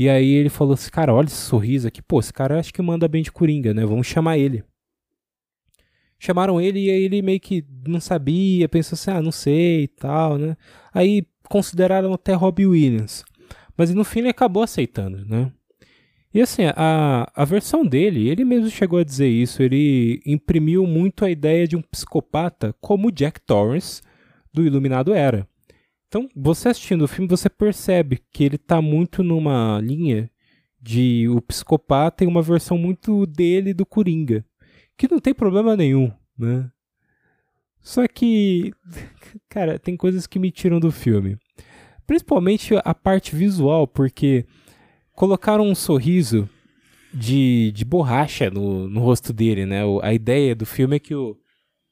E 0.00 0.08
aí 0.08 0.30
ele 0.30 0.48
falou 0.48 0.74
assim, 0.74 0.90
cara, 0.90 1.14
olha 1.14 1.26
esse 1.26 1.36
sorriso 1.36 1.86
aqui, 1.86 2.00
pô, 2.00 2.20
esse 2.20 2.32
cara 2.32 2.58
acho 2.58 2.72
que 2.72 2.80
manda 2.80 3.06
bem 3.06 3.22
de 3.22 3.30
Coringa, 3.30 3.74
né? 3.74 3.84
Vamos 3.84 4.06
chamar 4.06 4.38
ele 4.38 4.64
chamaram 6.20 6.60
ele 6.60 6.84
e 6.84 6.90
aí 6.90 7.02
ele 7.02 7.22
meio 7.22 7.40
que 7.40 7.64
não 7.88 7.98
sabia, 7.98 8.68
pensou 8.68 8.94
assim, 8.94 9.10
ah, 9.10 9.22
não 9.22 9.32
sei 9.32 9.84
e 9.84 9.88
tal, 9.88 10.36
né? 10.36 10.56
Aí 10.92 11.26
consideraram 11.48 12.12
até 12.12 12.34
Robbie 12.34 12.66
Williams. 12.66 13.24
Mas 13.76 13.92
no 13.94 14.04
fim 14.04 14.20
ele 14.20 14.28
acabou 14.28 14.62
aceitando, 14.62 15.24
né? 15.24 15.50
E 16.32 16.40
assim, 16.40 16.62
a, 16.76 17.26
a 17.34 17.44
versão 17.44 17.84
dele, 17.84 18.28
ele 18.28 18.44
mesmo 18.44 18.68
chegou 18.68 19.00
a 19.00 19.04
dizer 19.04 19.28
isso, 19.28 19.62
ele 19.62 20.20
imprimiu 20.24 20.86
muito 20.86 21.24
a 21.24 21.30
ideia 21.30 21.66
de 21.66 21.74
um 21.74 21.82
psicopata 21.82 22.72
como 22.80 23.10
Jack 23.10 23.40
Torrance 23.40 24.02
do 24.52 24.64
Iluminado 24.64 25.14
era. 25.14 25.48
Então, 26.10 26.28
você 26.34 26.68
assistindo 26.68 27.02
o 27.02 27.08
filme, 27.08 27.28
você 27.28 27.48
percebe 27.48 28.20
que 28.32 28.42
ele 28.42 28.56
está 28.56 28.82
muito 28.82 29.22
numa 29.22 29.80
linha 29.80 30.28
de 30.82 31.28
o 31.28 31.40
psicopata 31.40 32.24
e 32.24 32.26
uma 32.26 32.42
versão 32.42 32.76
muito 32.76 33.24
dele 33.26 33.72
do 33.72 33.86
Coringa, 33.86 34.44
que 34.98 35.08
não 35.08 35.20
tem 35.20 35.32
problema 35.32 35.76
nenhum, 35.76 36.12
né? 36.36 36.68
Só 37.80 38.08
que, 38.08 38.72
cara, 39.48 39.78
tem 39.78 39.96
coisas 39.96 40.26
que 40.26 40.40
me 40.40 40.50
tiram 40.50 40.80
do 40.80 40.90
filme. 40.90 41.38
Principalmente 42.08 42.74
a 42.84 42.92
parte 42.92 43.36
visual, 43.36 43.86
porque 43.86 44.44
colocaram 45.12 45.64
um 45.64 45.76
sorriso 45.76 46.50
de, 47.14 47.70
de 47.70 47.84
borracha 47.84 48.50
no, 48.50 48.88
no 48.88 49.00
rosto 49.00 49.32
dele, 49.32 49.64
né? 49.64 49.84
O, 49.84 50.00
a 50.02 50.12
ideia 50.12 50.56
do 50.56 50.66
filme 50.66 50.96
é 50.96 50.98
que 50.98 51.14
o, 51.14 51.38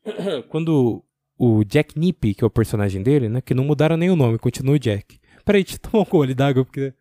quando 0.51 1.05
o 1.39 1.65
Jack 1.65 1.99
Nippy, 1.99 2.35
que 2.35 2.43
é 2.43 2.47
o 2.47 2.51
personagem 2.51 3.03
dele, 3.03 3.29
né? 3.29 3.41
Que 3.41 3.55
não 3.55 3.65
mudaram 3.65 3.97
nem 3.97 4.11
o 4.11 4.17
nome, 4.17 4.39
continua 4.39 4.75
o 4.75 4.79
Jack. 4.79 5.21
Peraí, 5.45 5.63
deixa 5.63 5.77
eu 5.77 5.91
tomar 5.91 6.03
um 6.03 6.11
gole 6.11 6.35
d'água, 6.35 6.65
porque... 6.65 6.93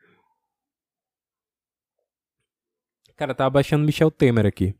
Cara, 3.15 3.33
tava 3.33 3.49
baixando 3.49 3.83
Michel 3.83 4.11
Temer 4.11 4.45
aqui. 4.45 4.75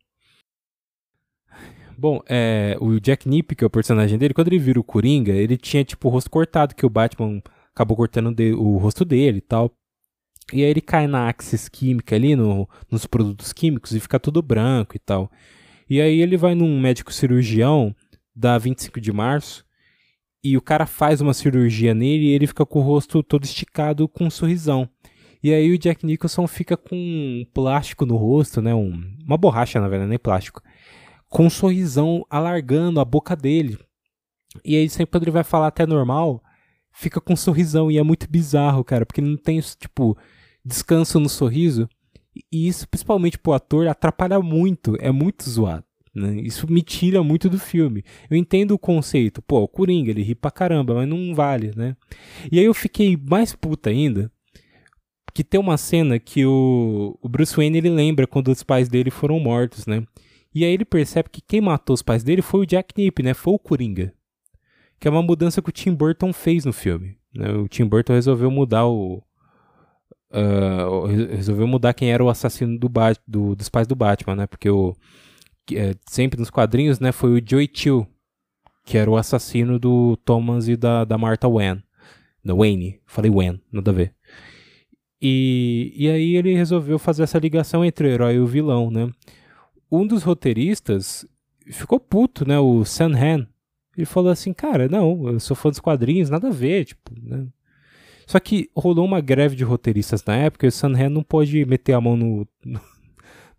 Bom, 1.98 2.22
é, 2.30 2.78
o 2.80 3.00
Jack 3.00 3.28
Nip, 3.28 3.56
que 3.56 3.64
é 3.64 3.68
o 3.68 3.72
personagem 3.72 4.20
dele, 4.20 4.34
quando 4.34 4.50
ele 4.50 4.60
vira 4.60 4.80
o 4.80 4.84
Coringa, 4.84 5.32
ele 5.32 5.58
tinha, 5.58 5.84
tipo, 5.84 6.08
o 6.08 6.12
rosto 6.12 6.30
cortado, 6.30 6.76
que 6.76 6.86
o 6.86 6.90
Batman 6.90 7.42
acabou 7.74 7.98
cortando 7.98 8.32
de, 8.32 8.54
o 8.54 8.78
rosto 8.78 9.04
dele 9.04 9.40
e 9.40 9.42
tal. 9.42 9.72
E 10.54 10.64
aí 10.64 10.70
ele 10.70 10.80
cai 10.80 11.08
na 11.08 11.28
axis 11.28 11.68
química 11.68 12.16
ali, 12.16 12.36
no, 12.36 12.70
nos 12.92 13.08
produtos 13.08 13.52
químicos, 13.52 13.94
e 13.94 14.00
fica 14.00 14.20
tudo 14.20 14.44
branco 14.44 14.96
e 14.96 15.00
tal. 15.00 15.32
E 15.90 16.00
aí 16.00 16.22
ele 16.22 16.38
vai 16.38 16.54
num 16.54 16.80
médico 16.80 17.12
cirurgião 17.12 17.96
da 18.38 18.58
25 18.58 19.02
de 19.02 19.12
março, 19.12 19.66
e 20.44 20.56
o 20.56 20.62
cara 20.62 20.86
faz 20.86 21.20
uma 21.22 21.34
cirurgia 21.34 21.94
nele 21.94 22.26
e 22.26 22.32
ele 22.32 22.48
fica 22.48 22.66
com 22.66 22.80
o 22.80 22.84
rosto 22.84 23.24
todo 23.24 23.44
esticado 23.44 24.08
com 24.08 24.26
um 24.26 24.30
sorrisão. 24.30 24.88
E 25.44 25.54
aí 25.54 25.72
o 25.72 25.78
Jack 25.78 26.06
Nicholson 26.06 26.48
fica 26.48 26.78
com 26.78 26.96
um 26.96 27.46
plástico 27.54 28.06
no 28.06 28.16
rosto, 28.16 28.62
né? 28.62 28.74
Um, 28.74 29.16
uma 29.26 29.38
borracha, 29.38 29.80
na 29.80 29.88
verdade, 29.88 30.10
nem 30.10 30.20
plástico 30.20 30.62
com 31.30 31.46
um 31.46 31.50
sorrisão 31.50 32.26
alargando 32.30 33.00
a 33.00 33.06
boca 33.06 33.36
dele. 33.36 33.78
E 34.64 34.76
aí 34.76 34.90
sempre 34.90 35.12
quando 35.12 35.24
ele 35.24 35.32
vai 35.32 35.44
falar 35.44 35.68
até 35.68 35.86
normal, 35.86 36.42
fica 36.92 37.20
com 37.20 37.34
um 37.34 37.38
sorrisão. 37.38 37.92
E 37.92 37.98
é 37.98 38.04
muito 38.04 38.30
bizarro, 38.30 38.84
cara, 38.84 39.06
porque 39.06 39.22
ele 39.22 39.30
não 39.30 39.38
tem, 39.38 39.60
tipo, 39.60 40.18
descanso 40.64 41.20
no 41.20 41.30
sorriso. 41.30 41.88
E 42.52 42.68
isso, 42.68 42.88
principalmente 42.88 43.38
pro 43.38 43.54
ator, 43.54 43.88
atrapalha 43.88 44.40
muito. 44.40 44.96
É 45.00 45.12
muito 45.12 45.50
zoado. 45.50 45.84
Né? 46.18 46.42
Isso 46.42 46.70
me 46.72 46.82
tira 46.82 47.22
muito 47.22 47.48
do 47.48 47.60
filme. 47.60 48.04
Eu 48.28 48.36
entendo 48.36 48.72
o 48.72 48.80
conceito. 48.80 49.40
Pô, 49.42 49.62
o 49.62 49.68
Coringa, 49.68 50.10
ele 50.10 50.24
ri 50.24 50.34
pra 50.34 50.50
caramba, 50.50 50.96
mas 50.96 51.08
não 51.08 51.36
vale, 51.36 51.72
né? 51.76 51.96
E 52.52 52.58
aí 52.58 52.66
eu 52.66 52.74
fiquei 52.74 53.16
mais 53.16 53.54
puta 53.54 53.92
ainda. 53.92 54.32
Que 55.32 55.44
tem 55.44 55.60
uma 55.60 55.78
cena 55.78 56.18
que 56.18 56.44
o, 56.44 57.16
o 57.22 57.30
Bruce 57.30 57.56
Wayne 57.56 57.78
ele 57.78 57.90
lembra 57.90 58.26
quando 58.26 58.48
os 58.48 58.64
pais 58.64 58.90
dele 58.90 59.12
foram 59.12 59.40
mortos, 59.40 59.86
né? 59.86 60.04
E 60.56 60.66
aí 60.66 60.74
ele 60.74 60.86
percebe 60.86 61.30
que 61.30 61.40
quem 61.40 61.62
matou 61.62 61.94
os 61.94 62.02
pais 62.02 62.24
dele 62.24 62.42
foi 62.42 62.62
o 62.62 62.66
Jack 62.66 62.92
Nip, 62.98 63.22
né? 63.22 63.36
Foi 63.36 63.54
o 63.54 63.60
Coringa. 63.60 64.12
Que 65.00 65.08
é 65.08 65.12
uma 65.12 65.22
mudança 65.22 65.62
que 65.62 65.70
o 65.70 65.72
Tim 65.72 65.94
Burton 65.94 66.34
fez 66.34 66.66
no 66.66 66.74
filme. 66.74 67.16
Né? 67.32 67.52
O 67.52 67.68
Tim 67.68 67.86
Burton 67.86 68.14
resolveu 68.14 68.50
mudar 68.50 68.88
o. 68.88 69.22
Uh, 70.32 71.06
resolveu 71.36 71.68
mudar 71.68 71.94
quem 71.94 72.12
era 72.12 72.24
o 72.24 72.30
assassino 72.30 72.78
do, 72.78 72.92
do 73.28 73.56
dos 73.56 73.70
pais 73.70 73.86
do 73.86 73.96
Batman, 73.96 74.36
né? 74.36 74.48
Porque 74.48 74.68
o. 74.68 74.96
É, 75.74 75.96
sempre 76.08 76.40
nos 76.40 76.50
quadrinhos, 76.50 77.00
né? 77.00 77.12
Foi 77.12 77.40
o 77.40 77.44
Joey 77.44 77.70
Chill, 77.74 78.08
que 78.86 78.98
era 78.98 79.10
o 79.10 79.18
assassino 79.18 79.78
do 79.80 80.18
Thomas 80.18 80.68
e 80.68 80.76
da, 80.76 81.04
da 81.06 81.18
Martha 81.18 81.50
Wayne. 81.50 81.84
Da 82.44 82.54
Wayne. 82.54 83.00
Falei 83.06 83.32
Wayne, 83.32 83.62
nada 83.72 83.92
a 83.92 83.94
ver. 83.94 84.14
E, 85.22 85.94
e 85.96 86.10
aí 86.10 86.36
ele 86.36 86.54
resolveu 86.54 87.00
fazer 87.00 87.24
essa 87.24 87.40
ligação 87.40 87.84
entre 87.84 88.08
o 88.08 88.12
herói 88.12 88.36
e 88.36 88.40
o 88.40 88.46
vilão, 88.46 88.92
né? 88.92 89.12
um 89.92 90.06
dos 90.06 90.24
roteiristas 90.24 91.26
ficou 91.72 92.00
puto, 92.00 92.48
né? 92.48 92.60
O 92.60 92.84
Sam 92.86 93.16
Han. 93.16 93.48
Ele 93.96 94.06
falou 94.06 94.32
assim, 94.32 94.54
cara, 94.54 94.88
não, 94.88 95.28
eu 95.28 95.40
sou 95.40 95.56
fã 95.56 95.70
dos 95.70 95.80
quadrinhos, 95.80 96.30
nada 96.30 96.50
a 96.50 96.52
ver, 96.52 96.86
tipo, 96.86 97.12
né? 97.20 97.48
Só 98.28 98.40
que 98.40 98.70
rolou 98.76 99.06
uma 99.06 99.22
greve 99.22 99.56
de 99.56 99.64
roteiristas 99.64 100.24
na 100.26 100.36
época 100.36 100.66
e 100.66 100.70
o 100.70 100.72
Sam 100.72 100.94
Han 100.96 101.10
não 101.10 101.24
pode 101.24 101.66
meter 101.66 101.94
a 101.94 102.02
mão 102.02 102.16
no, 102.16 102.48
no, 102.64 102.80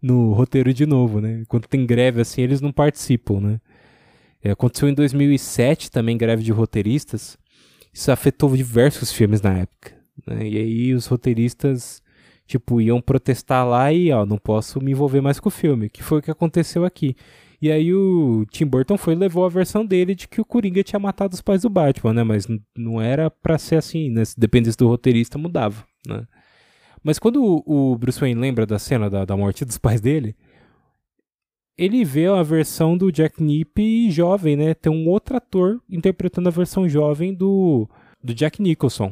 no, 0.00 0.32
roteiro 0.32 0.72
de 0.72 0.86
novo, 0.86 1.20
né? 1.20 1.44
Quando 1.48 1.66
tem 1.66 1.84
greve 1.86 2.20
assim, 2.20 2.42
eles 2.42 2.60
não 2.60 2.72
participam, 2.72 3.40
né? 3.40 3.60
É, 4.42 4.50
aconteceu 4.50 4.88
em 4.88 4.94
2007 4.94 5.90
também 5.90 6.16
greve 6.16 6.42
de 6.42 6.52
roteiristas. 6.52 7.36
Isso 7.92 8.12
afetou 8.12 8.56
diversos 8.56 9.12
filmes 9.12 9.42
na 9.42 9.58
época. 9.58 9.92
Né? 10.26 10.48
E 10.48 10.56
aí 10.58 10.94
os 10.94 11.06
roteiristas 11.06 12.02
tipo, 12.48 12.80
iam 12.80 13.00
protestar 13.00 13.66
lá 13.68 13.92
e, 13.92 14.10
ó, 14.10 14.24
não 14.24 14.38
posso 14.38 14.80
me 14.80 14.92
envolver 14.92 15.20
mais 15.20 15.38
com 15.38 15.48
o 15.48 15.52
filme, 15.52 15.90
que 15.90 16.02
foi 16.02 16.18
o 16.18 16.22
que 16.22 16.30
aconteceu 16.30 16.84
aqui. 16.84 17.14
E 17.60 17.70
aí 17.70 17.92
o 17.92 18.46
Tim 18.50 18.64
Burton 18.64 18.96
foi 18.96 19.14
e 19.14 19.16
levou 19.16 19.44
a 19.44 19.48
versão 19.48 19.84
dele 19.84 20.14
de 20.14 20.26
que 20.26 20.40
o 20.40 20.44
Coringa 20.44 20.82
tinha 20.82 20.98
matado 20.98 21.34
os 21.34 21.42
pais 21.42 21.62
do 21.62 21.68
Batman, 21.68 22.14
né? 22.14 22.22
Mas 22.22 22.46
não 22.76 23.02
era 23.02 23.30
para 23.30 23.58
ser 23.58 23.76
assim, 23.76 24.10
né? 24.10 24.24
Se 24.24 24.34
do 24.78 24.88
roteirista, 24.88 25.36
mudava, 25.36 25.84
né? 26.06 26.24
Mas 27.08 27.18
quando 27.18 27.62
o, 27.64 27.96
Bruce 27.96 28.20
Wayne 28.20 28.38
lembra 28.38 28.66
da 28.66 28.78
cena 28.78 29.08
da, 29.08 29.24
da 29.24 29.34
morte 29.34 29.64
dos 29.64 29.78
pais 29.78 29.98
dele, 29.98 30.36
ele 31.74 32.04
vê 32.04 32.26
a 32.26 32.42
versão 32.42 32.98
do 32.98 33.10
Jack 33.10 33.42
Nip 33.42 34.10
jovem, 34.10 34.56
né? 34.56 34.74
Tem 34.74 34.92
um 34.92 35.08
outro 35.08 35.34
ator 35.34 35.80
interpretando 35.88 36.48
a 36.48 36.52
versão 36.52 36.86
jovem 36.86 37.32
do, 37.32 37.88
do 38.22 38.34
Jack 38.34 38.60
Nicholson. 38.60 39.10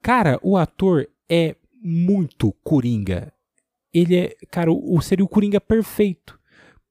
Cara, 0.00 0.40
o 0.42 0.56
ator 0.56 1.06
é 1.28 1.56
muito 1.82 2.54
Coringa. 2.64 3.34
Ele 3.92 4.16
é, 4.16 4.36
cara, 4.50 4.72
o, 4.72 4.98
seria 5.02 5.26
o 5.26 5.28
Coringa 5.28 5.60
perfeito. 5.60 6.40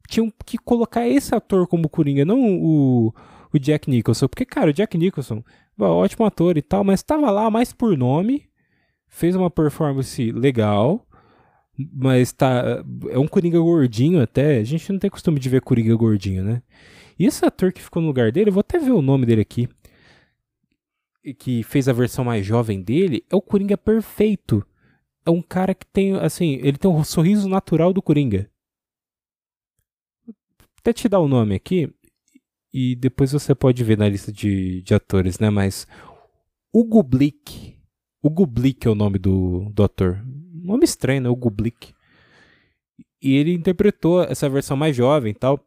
Tinham 0.07 0.31
que 0.45 0.59
colocar 0.59 1.07
esse 1.07 1.33
ator 1.33 1.65
como 1.65 1.89
Coringa, 1.89 2.23
não 2.23 2.39
o, 2.39 3.15
o 3.51 3.57
Jack 3.57 3.89
Nicholson. 3.89 4.27
Porque, 4.27 4.45
cara, 4.45 4.69
o 4.69 4.73
Jack 4.73 4.95
Nicholson, 4.95 5.43
ótimo 5.75 6.23
ator 6.23 6.55
e 6.55 6.61
tal, 6.61 6.83
mas 6.83 6.99
estava 6.99 7.31
lá 7.31 7.49
mais 7.49 7.73
por 7.73 7.97
nome, 7.97 8.47
fez 9.13 9.35
uma 9.35 9.49
performance 9.49 10.31
legal, 10.31 11.07
mas 11.77 12.31
tá. 12.31 12.83
É 13.09 13.17
um 13.17 13.27
Coringa 13.27 13.59
gordinho 13.59 14.21
até. 14.21 14.57
A 14.57 14.63
gente 14.63 14.91
não 14.91 14.99
tem 14.99 15.09
costume 15.09 15.39
de 15.39 15.49
ver 15.49 15.61
Coringa 15.61 15.95
gordinho, 15.95 16.43
né? 16.43 16.61
E 17.17 17.25
esse 17.25 17.45
ator 17.45 17.71
que 17.71 17.81
ficou 17.81 18.01
no 18.01 18.07
lugar 18.07 18.31
dele, 18.31 18.49
eu 18.49 18.53
vou 18.53 18.61
até 18.61 18.79
ver 18.79 18.91
o 18.91 19.01
nome 19.01 19.25
dele 19.25 19.41
aqui. 19.41 19.69
Que 21.37 21.63
fez 21.63 21.87
a 21.87 21.93
versão 21.93 22.25
mais 22.25 22.45
jovem 22.45 22.81
dele, 22.81 23.23
é 23.29 23.35
o 23.35 23.41
Coringa 23.41 23.77
perfeito 23.77 24.65
é 25.25 25.29
um 25.31 25.41
cara 25.41 25.73
que 25.73 25.85
tem, 25.85 26.15
assim, 26.15 26.59
ele 26.61 26.77
tem 26.77 26.89
um 26.89 27.03
sorriso 27.03 27.47
natural 27.47 27.93
do 27.93 28.01
Coringa. 28.01 28.49
Até 30.79 30.91
te 30.91 31.07
dar 31.07 31.19
o 31.19 31.27
nome 31.27 31.55
aqui, 31.55 31.89
e 32.73 32.95
depois 32.95 33.31
você 33.31 33.55
pode 33.55 33.81
ver 33.83 33.97
na 33.97 34.09
lista 34.09 34.31
de, 34.31 34.81
de 34.81 34.93
atores, 34.93 35.39
né? 35.39 35.49
Mas 35.49 35.87
Hugo 36.73 37.01
Blick. 37.01 37.77
Hugo 38.23 38.45
Blick 38.45 38.87
é 38.87 38.89
o 38.89 38.95
nome 38.95 39.19
do, 39.19 39.69
do 39.73 39.83
ator. 39.83 40.23
Nome 40.53 40.85
estranho, 40.85 41.21
né? 41.21 41.29
Hugo 41.29 41.49
Blick. 41.49 41.93
E 43.21 43.35
ele 43.35 43.53
interpretou 43.53 44.23
essa 44.23 44.49
versão 44.49 44.77
mais 44.77 44.95
jovem 44.95 45.31
e 45.31 45.35
tal. 45.35 45.59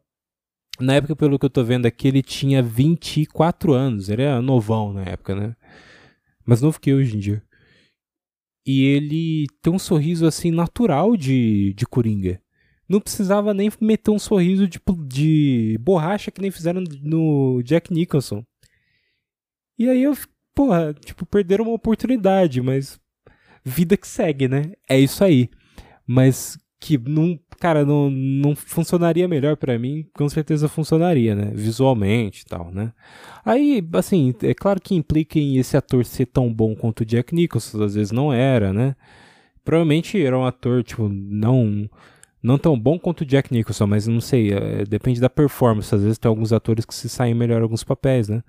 Na 0.79 0.95
época, 0.95 1.15
pelo 1.15 1.37
que 1.37 1.45
eu 1.45 1.49
tô 1.51 1.63
vendo 1.63 1.85
aqui, 1.85 2.07
ele 2.07 2.23
tinha 2.23 2.63
24 2.63 3.73
anos. 3.73 4.09
Ele 4.09 4.23
era 4.23 4.41
novão 4.41 4.91
na 4.91 5.03
época, 5.03 5.35
né? 5.35 5.55
Mas 6.43 6.61
novo 6.61 6.79
que 6.79 6.89
eu 6.89 6.97
hoje 6.97 7.15
em 7.15 7.19
dia. 7.19 7.43
E 8.65 8.83
ele 8.83 9.45
tem 9.61 9.71
um 9.71 9.79
sorriso 9.79 10.25
assim 10.25 10.49
natural 10.49 11.15
de, 11.15 11.73
de 11.75 11.85
Coringa. 11.85 12.41
Não 12.89 12.99
precisava 12.99 13.53
nem 13.53 13.71
meter 13.79 14.11
um 14.11 14.19
sorriso 14.19 14.67
de, 14.67 14.79
de 15.05 15.77
borracha 15.79 16.31
que 16.31 16.41
nem 16.41 16.49
fizeram 16.49 16.83
no 17.03 17.61
Jack 17.63 17.93
Nicholson. 17.93 18.43
E 19.77 19.87
aí 19.87 20.01
eu, 20.01 20.13
porra, 20.57 20.91
tipo, 21.05 21.23
perderam 21.23 21.65
uma 21.65 21.75
oportunidade, 21.75 22.59
mas 22.63 22.99
vida 23.63 23.95
que 23.95 24.07
segue, 24.07 24.47
né? 24.47 24.71
É 24.89 24.99
isso 24.99 25.23
aí. 25.23 25.51
Mas 26.07 26.57
que 26.79 26.97
não, 26.97 27.39
cara, 27.59 27.85
não, 27.85 28.09
não 28.09 28.55
funcionaria 28.55 29.27
melhor 29.27 29.55
para 29.55 29.77
mim, 29.77 30.07
com 30.15 30.27
certeza 30.27 30.67
funcionaria, 30.67 31.35
né? 31.35 31.51
Visualmente 31.53 32.41
e 32.41 32.45
tal, 32.45 32.71
né? 32.71 32.91
Aí, 33.45 33.87
assim, 33.93 34.33
é 34.41 34.53
claro 34.55 34.81
que 34.81 34.95
implica 34.95 35.37
em 35.37 35.57
esse 35.57 35.77
ator 35.77 36.03
ser 36.03 36.25
tão 36.25 36.51
bom 36.51 36.75
quanto 36.75 37.01
o 37.01 37.05
Jack 37.05 37.35
Nicholson, 37.35 37.83
às 37.83 37.93
vezes 37.93 38.11
não 38.11 38.33
era, 38.33 38.73
né? 38.73 38.95
Provavelmente 39.63 40.19
era 40.19 40.37
um 40.37 40.45
ator, 40.45 40.83
tipo, 40.83 41.07
não 41.07 41.87
não 42.41 42.57
tão 42.57 42.79
bom 42.79 42.97
quanto 42.97 43.21
o 43.21 43.25
Jack 43.25 43.53
Nicholson, 43.53 43.85
mas 43.87 44.07
não 44.07 44.21
sei, 44.21 44.53
é, 44.53 44.85
depende 44.85 45.19
da 45.21 45.29
performance. 45.29 45.93
Às 45.93 46.01
vezes 46.01 46.17
tem 46.17 46.29
alguns 46.29 46.53
atores 46.53 46.85
que 46.85 46.95
se 46.95 47.09
saem 47.09 47.35
melhor 47.35 47.59
em 47.59 47.63
alguns 47.63 47.83
papéis, 47.83 48.29
né? 48.29 48.41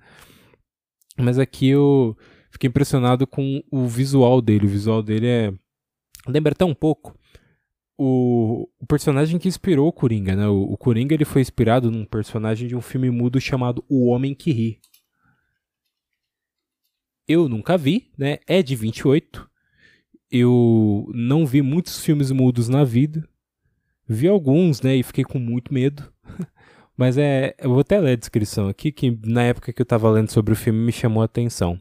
Mas 1.19 1.37
aqui 1.37 1.67
eu 1.67 2.17
fiquei 2.51 2.67
impressionado 2.67 3.27
com 3.27 3.63
o 3.69 3.87
visual 3.87 4.41
dele. 4.41 4.65
O 4.65 4.69
visual 4.69 5.03
dele 5.03 5.27
é 5.27 5.53
lembra 6.27 6.51
até 6.53 6.65
um 6.65 6.73
pouco 6.73 7.17
o, 8.01 8.69
o 8.79 8.85
personagem 8.85 9.37
que 9.37 9.49
inspirou 9.49 9.89
o 9.89 9.91
Coringa, 9.91 10.33
né? 10.33 10.47
O, 10.47 10.61
o 10.61 10.77
Coringa 10.77 11.13
ele 11.13 11.25
foi 11.25 11.41
inspirado 11.41 11.91
num 11.91 12.05
personagem 12.05 12.65
de 12.65 12.73
um 12.73 12.79
filme 12.79 13.09
mudo 13.09 13.41
chamado 13.41 13.83
O 13.89 14.07
Homem 14.07 14.33
que 14.33 14.51
Ri. 14.51 14.79
Eu 17.27 17.49
nunca 17.49 17.77
vi, 17.77 18.09
né? 18.17 18.39
É 18.47 18.63
de 18.63 18.73
28. 18.73 19.49
Eu 20.31 21.11
não 21.13 21.45
vi 21.45 21.61
muitos 21.61 21.99
filmes 21.99 22.31
mudos 22.31 22.69
na 22.69 22.85
vida. 22.85 23.27
Vi 24.07 24.29
alguns, 24.29 24.81
né? 24.81 24.95
E 24.95 25.03
fiquei 25.03 25.25
com 25.25 25.37
muito 25.37 25.73
medo. 25.73 26.11
Mas 26.99 27.17
é. 27.17 27.55
Eu 27.57 27.69
vou 27.69 27.79
até 27.79 27.97
ler 27.97 28.11
a 28.11 28.15
descrição 28.17 28.67
aqui, 28.67 28.91
que 28.91 29.17
na 29.23 29.43
época 29.43 29.71
que 29.71 29.81
eu 29.81 29.85
tava 29.85 30.11
lendo 30.11 30.29
sobre 30.29 30.51
o 30.51 30.55
filme 30.55 30.77
me 30.79 30.91
chamou 30.91 31.21
a 31.21 31.25
atenção. 31.25 31.79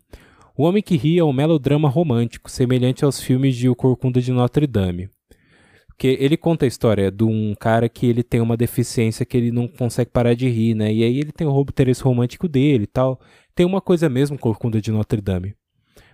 O 0.57 0.63
Homem 0.63 0.81
que 0.81 0.97
Ri 0.97 1.19
é 1.19 1.25
um 1.25 1.33
melodrama 1.33 1.89
romântico, 1.89 2.49
semelhante 2.49 3.05
aos 3.05 3.21
filmes 3.21 3.57
de 3.57 3.69
O 3.69 3.75
Corcunda 3.75 4.21
de 4.21 4.31
Notre 4.31 4.65
Dame. 4.65 5.11
Porque 5.89 6.17
ele 6.21 6.37
conta 6.37 6.67
a 6.67 6.69
história 6.69 7.11
de 7.11 7.25
um 7.25 7.53
cara 7.59 7.89
que 7.89 8.07
ele 8.07 8.23
tem 8.23 8.41
uma 8.41 8.57
deficiência 8.57 9.27
que 9.27 9.37
ele 9.37 9.51
não 9.51 9.67
consegue 9.67 10.13
parar 10.13 10.35
de 10.35 10.49
rir, 10.49 10.75
né? 10.75 10.93
E 10.93 11.03
aí 11.03 11.19
ele 11.19 11.33
tem 11.33 11.49
o 11.49 11.51
roubo 11.51 11.73
interesse 11.73 12.01
romântico 12.05 12.47
dele 12.47 12.85
e 12.85 12.87
tal. 12.87 13.21
Tem 13.57 13.67
uma 13.67 13.81
coisa 13.81 14.09
mesmo 14.09 14.39
com 14.39 14.51
Corcunda 14.51 14.81
de 14.81 14.93
Notre 14.93 15.21
Dame. 15.21 15.53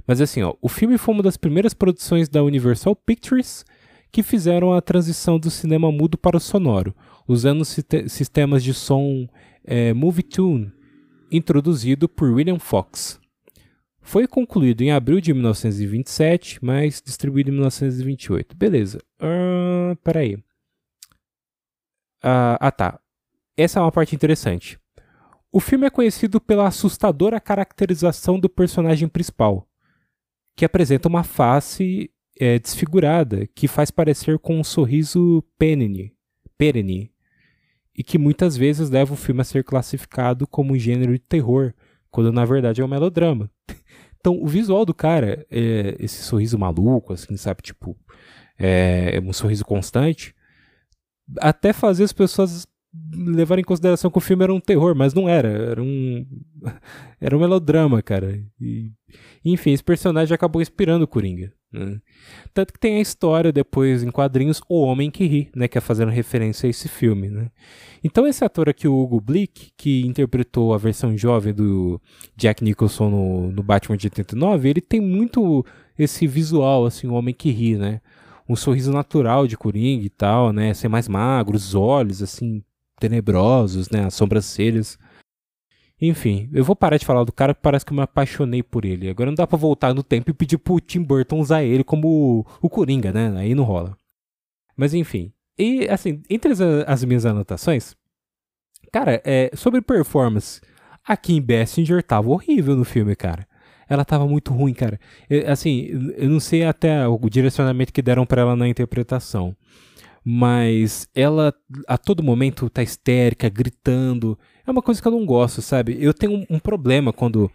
Mas 0.06 0.22
assim, 0.22 0.40
ó, 0.40 0.54
o 0.62 0.68
filme 0.68 0.96
foi 0.96 1.12
uma 1.12 1.22
das 1.22 1.36
primeiras 1.36 1.74
produções 1.74 2.26
da 2.26 2.42
Universal 2.42 2.96
Pictures 2.96 3.66
que 4.10 4.22
fizeram 4.22 4.72
a 4.72 4.80
transição 4.80 5.38
do 5.38 5.50
cinema 5.50 5.92
mudo 5.92 6.16
para 6.16 6.38
o 6.38 6.40
sonoro, 6.40 6.94
usando 7.26 7.64
sistemas 7.64 8.62
de 8.62 8.74
som 8.74 9.26
é, 9.64 9.92
Tune, 10.30 10.72
introduzido 11.30 12.08
por 12.08 12.30
William 12.30 12.58
Fox. 12.58 13.20
Foi 14.00 14.26
concluído 14.26 14.82
em 14.82 14.92
abril 14.92 15.18
de 15.18 15.32
1927, 15.32 16.62
mas 16.62 17.00
distribuído 17.02 17.48
em 17.48 17.54
1928. 17.54 18.54
Beleza. 18.54 18.98
Uh, 19.18 19.96
peraí. 20.04 20.34
Uh, 22.22 22.60
ah, 22.60 22.70
tá. 22.70 23.00
Essa 23.56 23.78
é 23.78 23.82
uma 23.82 23.90
parte 23.90 24.14
interessante. 24.14 24.78
O 25.50 25.58
filme 25.58 25.86
é 25.86 25.90
conhecido 25.90 26.38
pela 26.40 26.68
assustadora 26.68 27.40
caracterização 27.40 28.38
do 28.38 28.48
personagem 28.48 29.08
principal, 29.08 29.66
que 30.54 30.64
apresenta 30.64 31.08
uma 31.08 31.22
face 31.22 32.10
é, 32.38 32.58
desfigurada 32.58 33.46
que 33.54 33.68
faz 33.68 33.90
parecer 33.90 34.38
com 34.38 34.58
um 34.58 34.64
sorriso 34.64 35.42
perene, 35.56 36.12
perene 36.58 37.13
e 37.96 38.02
que 38.02 38.18
muitas 38.18 38.56
vezes 38.56 38.90
leva 38.90 39.12
o 39.12 39.16
filme 39.16 39.40
a 39.40 39.44
ser 39.44 39.62
classificado 39.64 40.46
como 40.46 40.74
um 40.74 40.78
gênero 40.78 41.12
de 41.12 41.20
terror, 41.20 41.72
quando 42.10 42.32
na 42.32 42.44
verdade 42.44 42.80
é 42.80 42.84
um 42.84 42.88
melodrama. 42.88 43.50
Então, 44.24 44.42
o 44.42 44.46
visual 44.46 44.86
do 44.86 44.94
cara, 44.94 45.46
é 45.50 45.96
esse 45.98 46.22
sorriso 46.22 46.58
maluco, 46.58 47.12
assim, 47.12 47.36
sabe? 47.36 47.60
Tipo, 47.60 47.94
é, 48.58 49.16
é 49.16 49.20
um 49.20 49.34
sorriso 49.34 49.66
constante. 49.66 50.34
Até 51.40 51.74
fazer 51.74 52.04
as 52.04 52.12
pessoas 52.14 52.66
levarem 53.14 53.60
em 53.60 53.66
consideração 53.66 54.10
que 54.10 54.16
o 54.16 54.22
filme 54.22 54.44
era 54.44 54.54
um 54.54 54.60
terror, 54.60 54.94
mas 54.94 55.12
não 55.12 55.28
era. 55.28 55.48
Era 55.48 55.82
um. 55.82 56.26
Era 57.20 57.36
um 57.36 57.40
melodrama, 57.40 58.00
cara. 58.02 58.42
E, 58.60 58.90
enfim, 59.44 59.72
esse 59.72 59.84
personagem 59.84 60.34
acabou 60.34 60.62
inspirando 60.62 61.04
o 61.04 61.08
Coringa. 61.08 61.52
Né? 61.74 62.00
Tanto 62.54 62.72
que 62.72 62.78
tem 62.78 62.98
a 62.98 63.00
história 63.00 63.50
depois 63.50 64.04
em 64.04 64.10
quadrinhos 64.10 64.62
O 64.68 64.80
Homem 64.82 65.10
que 65.10 65.26
Ri, 65.26 65.50
né? 65.56 65.66
Que 65.66 65.76
é 65.76 65.80
fazendo 65.80 66.10
referência 66.10 66.68
a 66.68 66.70
esse 66.70 66.88
filme, 66.88 67.28
né? 67.28 67.50
Então 68.02 68.28
esse 68.28 68.44
ator 68.44 68.68
aqui, 68.68 68.86
o 68.86 68.96
Hugo 68.96 69.20
Blick, 69.20 69.72
que 69.76 70.06
interpretou 70.06 70.72
a 70.72 70.78
versão 70.78 71.16
jovem 71.18 71.52
do 71.52 72.00
Jack 72.36 72.62
Nicholson 72.62 73.10
no, 73.10 73.50
no 73.50 73.62
Batman 73.62 73.96
de 73.96 74.06
89, 74.06 74.68
ele 74.68 74.80
tem 74.80 75.00
muito 75.00 75.66
esse 75.98 76.28
visual, 76.28 76.86
assim, 76.86 77.08
o 77.08 77.14
Homem 77.14 77.34
que 77.34 77.50
Ri, 77.50 77.76
né? 77.76 78.00
Um 78.48 78.54
sorriso 78.54 78.92
natural 78.92 79.48
de 79.48 79.56
Coringa 79.56 80.04
e 80.04 80.10
tal, 80.10 80.52
né? 80.52 80.72
Ser 80.74 80.88
mais 80.88 81.08
magro, 81.08 81.56
os 81.56 81.74
olhos, 81.74 82.22
assim, 82.22 82.62
tenebrosos, 83.00 83.90
né? 83.90 84.04
As 84.04 84.14
sobrancelhas. 84.14 84.96
Enfim, 86.06 86.50
eu 86.52 86.62
vou 86.62 86.76
parar 86.76 86.98
de 86.98 87.06
falar 87.06 87.24
do 87.24 87.32
cara 87.32 87.54
parece 87.54 87.84
que 87.84 87.92
eu 87.92 87.96
me 87.96 88.02
apaixonei 88.02 88.62
por 88.62 88.84
ele. 88.84 89.08
Agora 89.08 89.30
não 89.30 89.34
dá 89.34 89.46
pra 89.46 89.56
voltar 89.56 89.94
no 89.94 90.02
tempo 90.02 90.30
e 90.30 90.34
pedir 90.34 90.58
pro 90.58 90.80
Tim 90.80 91.02
Burton 91.02 91.40
usar 91.40 91.62
ele 91.62 91.82
como 91.82 92.46
o, 92.60 92.68
Coringa, 92.68 93.12
né? 93.12 93.32
Aí 93.36 93.54
não 93.54 93.64
rola. 93.64 93.96
Mas 94.76 94.92
enfim. 94.92 95.32
E, 95.58 95.88
assim, 95.88 96.22
entre 96.28 96.52
as, 96.52 96.60
as 96.60 97.04
minhas 97.04 97.24
anotações, 97.24 97.94
cara, 98.92 99.22
é, 99.24 99.50
sobre 99.54 99.80
performance, 99.80 100.60
a 101.06 101.16
Kim 101.16 101.40
Basinger 101.40 102.02
tava 102.02 102.28
horrível 102.28 102.76
no 102.76 102.84
filme, 102.84 103.16
cara. 103.16 103.46
Ela 103.88 104.04
tava 104.04 104.26
muito 104.26 104.52
ruim, 104.52 104.74
cara. 104.74 104.98
Assim, 105.46 106.12
eu 106.16 106.28
não 106.28 106.40
sei 106.40 106.64
até 106.64 107.06
o 107.06 107.18
direcionamento 107.30 107.92
que 107.92 108.02
deram 108.02 108.26
para 108.26 108.42
ela 108.42 108.56
na 108.56 108.68
interpretação 108.68 109.56
mas 110.24 111.06
ela 111.14 111.54
a 111.86 111.98
todo 111.98 112.22
momento 112.22 112.70
tá 112.70 112.82
histérica, 112.82 113.48
gritando. 113.48 114.38
É 114.66 114.70
uma 114.70 114.82
coisa 114.82 115.02
que 115.02 115.06
eu 115.06 115.12
não 115.12 115.26
gosto, 115.26 115.60
sabe? 115.60 115.98
Eu 116.00 116.14
tenho 116.14 116.32
um, 116.32 116.56
um 116.56 116.58
problema 116.58 117.12
quando 117.12 117.50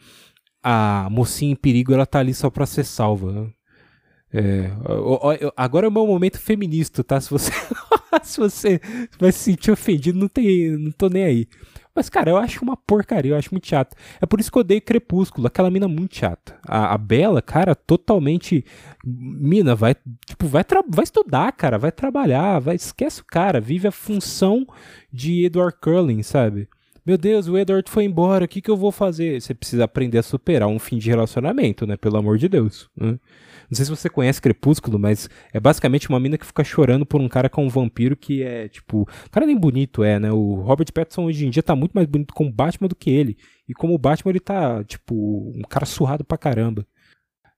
a 0.62 1.08
mocinha 1.10 1.51
em 1.51 1.55
perigo 1.55 1.93
ela 1.93 2.05
tá 2.05 2.19
ali 2.19 2.34
só 2.34 2.49
pra 2.49 2.65
ser 2.65 2.84
salva. 2.84 3.51
É, 4.32 4.71
agora 5.58 5.88
é 5.88 5.89
o 5.89 5.91
meu 5.91 6.05
momento 6.05 6.38
feminista, 6.38 7.03
tá? 7.03 7.19
Se 7.19 7.32
você, 7.32 7.51
se 8.23 8.39
você 8.39 8.79
vai 9.19 9.32
se 9.32 9.39
sentir 9.39 9.71
ofendido, 9.71 10.19
não, 10.19 10.27
tem, 10.27 10.77
não 10.77 10.91
tô 10.91 11.10
nem 11.10 11.23
aí. 11.23 11.47
Mas, 11.95 12.10
cara, 12.10 12.30
eu 12.30 12.38
acho 12.38 12.63
uma 12.63 12.78
porcaria, 12.78 13.32
eu 13.32 13.38
acho 13.38 13.49
muito 13.52 13.67
chato. 13.67 13.95
É 14.21 14.25
por 14.25 14.39
isso 14.39 14.52
que 14.52 14.58
eu 14.58 14.62
odeio 14.62 14.82
Crepúsculo, 14.82 15.47
aquela 15.47 15.71
mina 15.71 15.88
muito 15.88 16.15
chata. 16.15 16.58
A, 16.65 16.93
a 16.93 16.97
Bela, 16.97 17.41
cara, 17.41 17.75
totalmente. 17.75 18.63
Mina, 19.04 19.75
vai, 19.75 19.95
tipo, 20.25 20.47
vai, 20.47 20.63
vai 20.88 21.04
estudar, 21.04 21.52
cara, 21.52 21.78
vai 21.78 21.91
trabalhar, 21.91 22.60
vai, 22.60 22.75
esquece 22.75 23.21
o 23.21 23.25
cara, 23.25 23.60
vive 23.60 23.88
a 23.88 23.91
função 23.91 24.65
de 25.12 25.45
Edward 25.45 25.75
Cullen, 25.82 26.21
sabe? 26.23 26.67
Meu 27.06 27.17
Deus, 27.17 27.47
o 27.47 27.58
Edward 27.58 27.89
foi 27.89 28.04
embora, 28.04 28.45
o 28.45 28.47
que, 28.47 28.62
que 28.62 28.69
eu 28.69 28.78
vou 28.78 28.91
fazer? 28.91 29.41
Você 29.41 29.54
precisa 29.54 29.86
aprender 29.86 30.19
a 30.19 30.23
superar 30.23 30.69
um 30.69 30.78
fim 30.78 30.97
de 30.97 31.10
relacionamento, 31.10 31.88
né? 31.88 31.97
Pelo 31.97 32.17
amor 32.17 32.38
de 32.38 32.47
Deus. 32.47 32.88
Né? 32.95 33.17
Não 33.69 33.75
sei 33.75 33.86
se 33.86 33.91
você 33.91 34.10
conhece 34.10 34.41
Crepúsculo, 34.41 34.97
mas 34.97 35.29
é 35.53 35.60
basicamente 35.60 36.10
uma 36.10 36.19
mina 36.19 36.38
que 36.38 36.45
fica 36.45 36.63
chorando 36.63 37.05
por 37.05 37.21
um 37.21 37.29
cara 37.29 37.49
com 37.49 37.65
um 37.65 37.69
vampiro 37.69 38.15
que 38.15 38.41
é, 38.41 38.67
tipo. 38.67 39.01
O 39.01 39.29
cara 39.29 39.45
nem 39.45 39.55
bonito 39.55 40.03
é, 40.03 40.19
né? 40.19 40.32
O 40.32 40.55
Robert 40.55 40.91
Pattinson 40.91 41.25
hoje 41.25 41.45
em 41.45 41.49
dia 41.51 41.62
tá 41.62 41.75
muito 41.75 41.93
mais 41.93 42.08
bonito 42.08 42.34
como 42.34 42.51
Batman 42.51 42.88
do 42.88 42.95
que 42.95 43.12
ele. 43.12 43.38
E 43.67 43.73
como 43.73 43.97
Batman 43.97 44.32
ele 44.32 44.39
tá, 44.39 44.84
tipo, 44.84 45.53
um 45.55 45.62
cara 45.69 45.86
surrado 45.86 46.23
pra 46.23 46.38
caramba. 46.38 46.86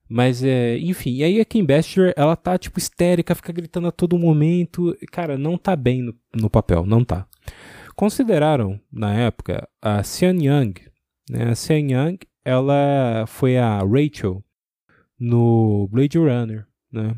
Mas, 0.06 0.44
é, 0.44 0.76
enfim, 0.78 1.14
e 1.14 1.24
aí 1.24 1.40
a 1.40 1.44
Kim 1.44 1.64
Basinger, 1.64 2.12
ela 2.14 2.36
tá, 2.36 2.58
tipo, 2.58 2.78
histérica, 2.78 3.34
fica 3.34 3.50
gritando 3.50 3.88
a 3.88 3.92
todo 3.92 4.18
momento. 4.18 4.94
Cara, 5.10 5.38
não 5.38 5.56
tá 5.56 5.74
bem 5.74 6.02
no, 6.02 6.14
no 6.34 6.50
papel, 6.50 6.84
não 6.84 7.02
tá. 7.02 7.26
Consideraram, 7.96 8.78
na 8.92 9.14
época, 9.14 9.66
a 9.80 10.02
Sean 10.02 10.36
Young. 10.36 10.74
Né? 11.30 11.44
A 11.50 11.54
Sean 11.54 11.90
Young, 11.90 12.18
ela 12.44 13.24
foi 13.26 13.56
a 13.56 13.78
Rachel 13.78 14.44
no 15.22 15.86
Blade 15.86 16.18
Runner, 16.18 16.66
né? 16.90 17.14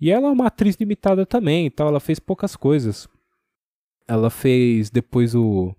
E 0.00 0.10
ela 0.10 0.28
é 0.28 0.30
uma 0.30 0.46
atriz 0.46 0.76
limitada 0.76 1.26
também, 1.26 1.66
então 1.66 1.88
ela 1.88 1.98
fez 1.98 2.20
poucas 2.20 2.54
coisas. 2.54 3.08
Ela 4.06 4.30
fez 4.30 4.88
depois 4.88 5.34
o 5.34 5.74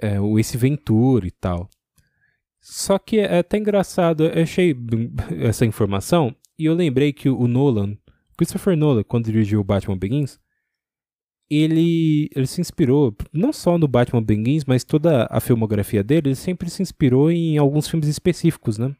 é, 0.00 0.20
o 0.20 0.38
Ace 0.38 0.58
Ventura 0.58 1.26
e 1.26 1.30
tal. 1.30 1.70
Só 2.60 2.98
que 2.98 3.20
é 3.20 3.38
até 3.38 3.56
engraçado, 3.56 4.24
eu 4.24 4.42
achei 4.42 4.76
essa 5.40 5.64
informação 5.64 6.34
e 6.58 6.64
eu 6.64 6.74
lembrei 6.74 7.12
que 7.12 7.28
o 7.28 7.46
Nolan, 7.46 7.96
Christopher 8.36 8.76
Nolan, 8.76 9.04
quando 9.04 9.26
dirigiu 9.26 9.60
o 9.60 9.64
Batman 9.64 9.96
Begins, 9.96 10.40
ele, 11.48 12.28
ele 12.34 12.46
se 12.46 12.60
inspirou 12.60 13.14
não 13.32 13.52
só 13.52 13.78
no 13.78 13.86
Batman 13.86 14.22
Begins, 14.22 14.64
mas 14.64 14.82
toda 14.82 15.28
a 15.30 15.38
filmografia 15.38 16.02
dele, 16.02 16.30
ele 16.30 16.34
sempre 16.34 16.68
se 16.68 16.82
inspirou 16.82 17.30
em 17.30 17.58
alguns 17.58 17.88
filmes 17.88 18.08
específicos, 18.08 18.76
né? 18.76 18.94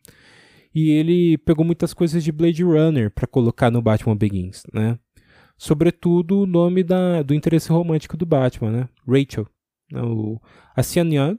E 0.74 0.90
ele 0.90 1.38
pegou 1.38 1.64
muitas 1.64 1.92
coisas 1.92 2.24
de 2.24 2.32
Blade 2.32 2.62
Runner 2.62 3.10
para 3.10 3.26
colocar 3.26 3.70
no 3.70 3.82
Batman 3.82 4.16
Begins, 4.16 4.62
né? 4.72 4.98
Sobretudo 5.58 6.40
o 6.40 6.46
nome 6.46 6.82
da, 6.82 7.22
do 7.22 7.34
interesse 7.34 7.70
romântico 7.70 8.16
do 8.16 8.26
Batman, 8.26 8.70
né? 8.70 8.88
Rachel. 9.06 9.46
Né? 9.90 10.02
O, 10.02 10.40
a 10.74 10.82
Sian 10.82 11.08
Young, 11.08 11.38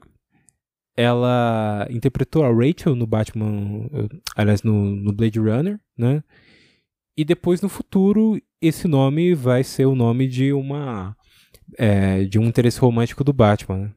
ela 0.96 1.86
interpretou 1.90 2.44
a 2.44 2.48
Rachel 2.48 2.94
no 2.94 3.06
Batman, 3.06 3.90
aliás, 4.36 4.62
no, 4.62 4.94
no 4.94 5.12
Blade 5.12 5.38
Runner, 5.38 5.80
né? 5.98 6.22
E 7.16 7.24
depois 7.24 7.60
no 7.60 7.68
futuro 7.68 8.40
esse 8.60 8.88
nome 8.88 9.34
vai 9.34 9.62
ser 9.62 9.86
o 9.86 9.94
nome 9.94 10.26
de 10.26 10.52
uma 10.52 11.16
é, 11.78 12.24
de 12.24 12.38
um 12.38 12.44
interesse 12.44 12.80
romântico 12.80 13.22
do 13.22 13.32
Batman. 13.32 13.78
Né? 13.78 13.92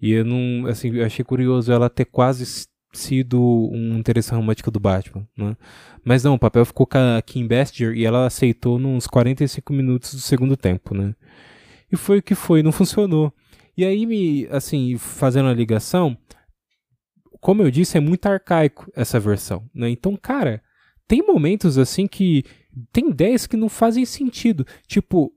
E 0.00 0.12
eu 0.12 0.24
não, 0.24 0.66
assim, 0.66 0.94
eu 0.94 1.04
achei 1.04 1.24
curioso 1.24 1.72
ela 1.72 1.88
ter 1.88 2.04
quase 2.04 2.66
sido 2.96 3.40
um 3.40 3.98
interesse 3.98 4.32
romântico 4.32 4.70
do 4.70 4.80
Batman, 4.80 5.26
né? 5.36 5.56
Mas 6.04 6.24
não, 6.24 6.34
o 6.34 6.38
papel 6.38 6.64
ficou 6.64 6.86
com 6.86 6.98
a 6.98 7.20
Kim 7.22 7.46
Basinger 7.46 7.96
e 7.96 8.04
ela 8.04 8.26
aceitou 8.26 8.78
nos 8.78 9.06
45 9.06 9.72
minutos 9.72 10.14
do 10.14 10.20
segundo 10.20 10.56
tempo, 10.56 10.94
né? 10.94 11.14
E 11.90 11.96
foi 11.96 12.18
o 12.18 12.22
que 12.22 12.34
foi, 12.34 12.62
não 12.62 12.72
funcionou. 12.72 13.32
E 13.76 13.84
aí, 13.84 14.06
me, 14.06 14.46
assim, 14.50 14.96
fazendo 14.96 15.48
a 15.48 15.54
ligação, 15.54 16.16
como 17.40 17.62
eu 17.62 17.70
disse, 17.70 17.96
é 17.96 18.00
muito 18.00 18.26
arcaico 18.26 18.90
essa 18.94 19.20
versão, 19.20 19.68
né? 19.74 19.88
Então, 19.90 20.16
cara, 20.16 20.62
tem 21.06 21.24
momentos 21.24 21.78
assim 21.78 22.06
que 22.06 22.44
tem 22.92 23.10
ideias 23.10 23.46
que 23.46 23.56
não 23.56 23.68
fazem 23.68 24.04
sentido. 24.04 24.66
Tipo, 24.86 25.32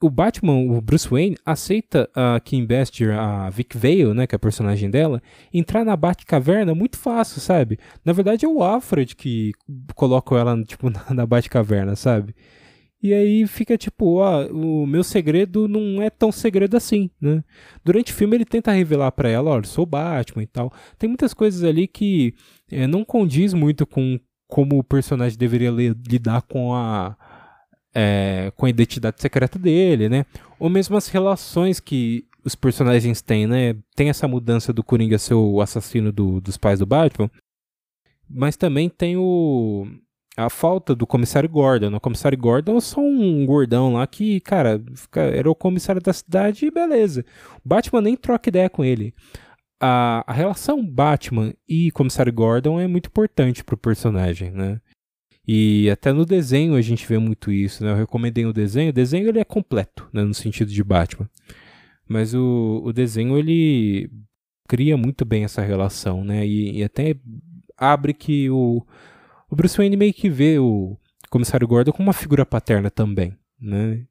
o 0.00 0.10
Batman, 0.10 0.58
o 0.70 0.80
Bruce 0.80 1.08
Wayne, 1.08 1.36
aceita 1.44 2.08
a 2.14 2.38
Kim 2.40 2.66
Basinger, 2.66 3.18
a 3.18 3.48
Vic 3.48 3.76
Vale, 3.76 4.12
né, 4.12 4.26
que 4.26 4.34
é 4.34 4.36
a 4.36 4.38
personagem 4.38 4.90
dela, 4.90 5.22
entrar 5.52 5.84
na 5.84 5.96
Batcaverna 5.96 6.74
muito 6.74 6.98
fácil, 6.98 7.40
sabe? 7.40 7.78
Na 8.04 8.12
verdade 8.12 8.44
é 8.44 8.48
o 8.48 8.62
Alfred 8.62 9.16
que 9.16 9.52
coloca 9.94 10.34
ela, 10.36 10.62
tipo, 10.64 10.90
na, 10.90 11.02
na 11.14 11.26
Batcaverna, 11.26 11.96
sabe? 11.96 12.34
E 13.02 13.12
aí 13.14 13.46
fica 13.46 13.76
tipo, 13.78 14.16
ó, 14.16 14.46
o 14.46 14.86
meu 14.86 15.04
segredo 15.04 15.68
não 15.68 16.02
é 16.02 16.10
tão 16.10 16.32
segredo 16.32 16.76
assim, 16.76 17.10
né? 17.20 17.44
Durante 17.84 18.12
o 18.12 18.14
filme 18.14 18.36
ele 18.36 18.44
tenta 18.44 18.72
revelar 18.72 19.12
para 19.12 19.28
ela, 19.28 19.50
olha, 19.50 19.64
sou 19.64 19.86
Batman 19.86 20.42
e 20.42 20.46
tal. 20.46 20.72
Tem 20.98 21.08
muitas 21.08 21.32
coisas 21.32 21.62
ali 21.62 21.86
que 21.86 22.34
é, 22.70 22.86
não 22.86 23.04
condiz 23.04 23.54
muito 23.54 23.86
com 23.86 24.18
como 24.48 24.78
o 24.78 24.84
personagem 24.84 25.38
deveria 25.38 25.70
lidar 25.70 26.42
com 26.42 26.72
a 26.74 27.16
é, 27.98 28.52
com 28.54 28.66
a 28.66 28.68
identidade 28.68 29.22
secreta 29.22 29.58
dele, 29.58 30.10
né? 30.10 30.26
Ou 30.58 30.68
mesmo 30.68 30.98
as 30.98 31.08
relações 31.08 31.80
que 31.80 32.26
os 32.44 32.54
personagens 32.54 33.22
têm, 33.22 33.46
né? 33.46 33.74
Tem 33.94 34.10
essa 34.10 34.28
mudança 34.28 34.70
do 34.70 34.84
Coringa 34.84 35.18
ser 35.18 35.32
o 35.32 35.62
assassino 35.62 36.12
do, 36.12 36.38
dos 36.38 36.58
pais 36.58 36.78
do 36.78 36.84
Batman, 36.84 37.30
mas 38.28 38.54
também 38.54 38.90
tem 38.90 39.16
o 39.16 39.86
a 40.36 40.50
falta 40.50 40.94
do 40.94 41.06
comissário 41.06 41.48
Gordon. 41.48 41.96
O 41.96 42.00
comissário 42.00 42.36
Gordon 42.36 42.76
é 42.76 42.80
só 42.82 43.00
um 43.00 43.46
gordão 43.46 43.94
lá 43.94 44.06
que, 44.06 44.38
cara, 44.40 44.78
era 45.14 45.50
o 45.50 45.54
comissário 45.54 46.02
da 46.02 46.12
cidade 46.12 46.66
e 46.66 46.70
beleza. 46.70 47.24
O 47.64 47.66
Batman 47.66 48.02
nem 48.02 48.14
troca 48.14 48.50
ideia 48.50 48.68
com 48.68 48.84
ele. 48.84 49.14
A, 49.80 50.22
a 50.26 50.34
relação 50.34 50.84
Batman 50.84 51.54
e 51.66 51.90
comissário 51.92 52.30
Gordon 52.34 52.78
é 52.78 52.86
muito 52.86 53.06
importante 53.06 53.64
pro 53.64 53.78
personagem, 53.78 54.50
né? 54.50 54.78
E 55.46 55.88
até 55.90 56.12
no 56.12 56.24
desenho 56.24 56.74
a 56.74 56.80
gente 56.80 57.06
vê 57.06 57.18
muito 57.18 57.52
isso, 57.52 57.84
né? 57.84 57.92
Eu 57.92 57.96
recomendei 57.96 58.44
o 58.44 58.52
desenho. 58.52 58.90
O 58.90 58.92
desenho 58.92 59.28
ele 59.28 59.38
é 59.38 59.44
completo, 59.44 60.08
né? 60.12 60.24
No 60.24 60.34
sentido 60.34 60.72
de 60.72 60.82
Batman. 60.82 61.28
Mas 62.08 62.34
o, 62.34 62.82
o 62.84 62.92
desenho 62.92 63.38
ele 63.38 64.10
cria 64.68 64.96
muito 64.96 65.24
bem 65.24 65.44
essa 65.44 65.62
relação, 65.62 66.24
né? 66.24 66.46
E, 66.46 66.78
e 66.78 66.84
até 66.84 67.14
abre 67.76 68.12
que 68.12 68.50
o, 68.50 68.84
o 69.48 69.56
Bruce 69.56 69.76
Wayne 69.76 69.96
meio 69.96 70.12
que 70.12 70.28
vê 70.28 70.58
o 70.58 70.96
comissário 71.30 71.66
Gordon 71.66 71.92
como 71.92 72.08
uma 72.08 72.12
figura 72.12 72.44
paterna 72.44 72.90
também, 72.90 73.36
né? 73.60 74.04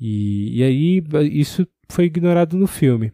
E, 0.00 0.58
e 0.58 0.62
aí 0.62 1.04
isso 1.30 1.66
foi 1.88 2.04
ignorado 2.04 2.56
no 2.56 2.66
filme. 2.66 3.12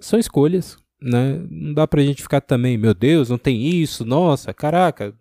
São 0.00 0.18
escolhas, 0.18 0.76
né? 1.00 1.44
Não 1.50 1.74
dá 1.74 1.86
pra 1.86 2.02
gente 2.02 2.22
ficar 2.22 2.40
também, 2.40 2.78
meu 2.78 2.94
Deus, 2.94 3.28
não 3.28 3.38
tem 3.38 3.66
isso, 3.66 4.04
nossa, 4.04 4.52
caraca, 4.54 5.14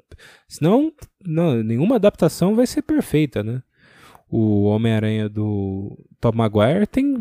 Senão, 0.47 0.91
não, 1.25 1.63
nenhuma 1.63 1.95
adaptação 1.95 2.55
vai 2.55 2.67
ser 2.67 2.81
perfeita, 2.81 3.43
né? 3.43 3.61
O 4.29 4.63
Homem-Aranha 4.63 5.29
do 5.29 5.97
Tom 6.19 6.31
Maguire 6.33 6.87
tem 6.87 7.17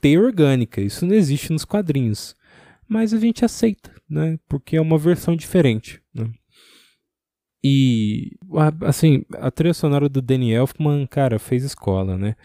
teia 0.00 0.20
orgânica, 0.20 0.80
isso 0.80 1.06
não 1.06 1.14
existe 1.14 1.52
nos 1.52 1.64
quadrinhos. 1.64 2.36
Mas 2.86 3.14
a 3.14 3.18
gente 3.18 3.44
aceita, 3.44 3.90
né? 4.08 4.38
Porque 4.48 4.76
é 4.76 4.80
uma 4.80 4.98
versão 4.98 5.34
diferente, 5.34 6.00
né? 6.14 6.30
E, 7.66 8.32
assim, 8.82 9.24
a 9.38 9.50
trilha 9.50 9.72
sonora 9.72 10.06
do 10.06 10.20
Danny 10.20 10.52
Elfman, 10.52 11.06
cara, 11.06 11.38
fez 11.38 11.64
escola, 11.64 12.18
né? 12.18 12.36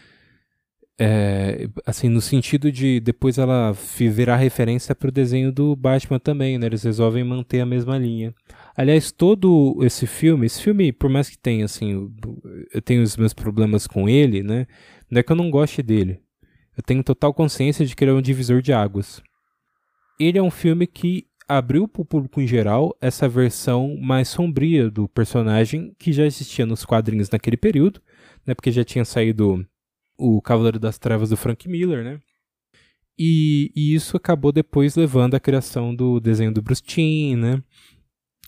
É, 0.98 1.68
assim, 1.84 2.08
no 2.08 2.22
sentido 2.22 2.72
de 2.72 3.00
depois 3.00 3.36
ela 3.36 3.72
virar 3.72 4.36
referência 4.36 4.94
para 4.94 5.08
o 5.08 5.12
desenho 5.12 5.52
do 5.52 5.76
Batman 5.76 6.18
também, 6.18 6.58
né? 6.58 6.66
Eles 6.66 6.82
resolvem 6.82 7.22
manter 7.22 7.60
a 7.60 7.66
mesma 7.66 7.98
linha. 7.98 8.34
Aliás, 8.76 9.10
todo 9.12 9.78
esse 9.82 10.06
filme, 10.06 10.46
esse 10.46 10.62
filme, 10.62 10.92
por 10.92 11.10
mais 11.10 11.28
que 11.28 11.38
tenha, 11.38 11.64
assim, 11.64 12.10
eu 12.72 12.80
tenho 12.82 13.02
os 13.02 13.16
meus 13.16 13.34
problemas 13.34 13.86
com 13.86 14.08
ele, 14.08 14.42
né? 14.42 14.66
Não 15.10 15.20
é 15.20 15.22
que 15.22 15.32
eu 15.32 15.36
não 15.36 15.50
goste 15.50 15.82
dele. 15.82 16.20
Eu 16.76 16.82
tenho 16.82 17.02
total 17.02 17.34
consciência 17.34 17.84
de 17.84 17.94
que 17.94 18.04
ele 18.04 18.10
é 18.12 18.14
um 18.14 18.22
divisor 18.22 18.62
de 18.62 18.72
águas. 18.72 19.22
Ele 20.18 20.38
é 20.38 20.42
um 20.42 20.50
filme 20.50 20.86
que 20.86 21.26
abriu 21.48 21.88
para 21.88 22.02
o 22.02 22.04
público 22.04 22.40
em 22.40 22.46
geral 22.46 22.96
essa 23.00 23.28
versão 23.28 23.96
mais 24.00 24.28
sombria 24.28 24.88
do 24.88 25.08
personagem 25.08 25.94
que 25.98 26.12
já 26.12 26.24
existia 26.24 26.64
nos 26.64 26.84
quadrinhos 26.84 27.28
naquele 27.28 27.56
período, 27.56 28.00
né? 28.46 28.54
Porque 28.54 28.70
já 28.70 28.84
tinha 28.84 29.04
saído 29.04 29.66
o 30.16 30.40
Cavaleiro 30.40 30.78
das 30.78 30.98
Trevas 30.98 31.30
do 31.30 31.36
Frank 31.36 31.68
Miller, 31.68 32.04
né? 32.04 32.20
E, 33.18 33.70
e, 33.76 33.94
isso 33.94 34.16
acabou 34.16 34.52
depois 34.52 34.96
levando 34.96 35.34
à 35.34 35.40
criação 35.40 35.94
do 35.94 36.20
desenho 36.20 36.52
do 36.52 36.62
Bruce 36.62 36.82
Timm, 36.82 37.36
né? 37.36 37.62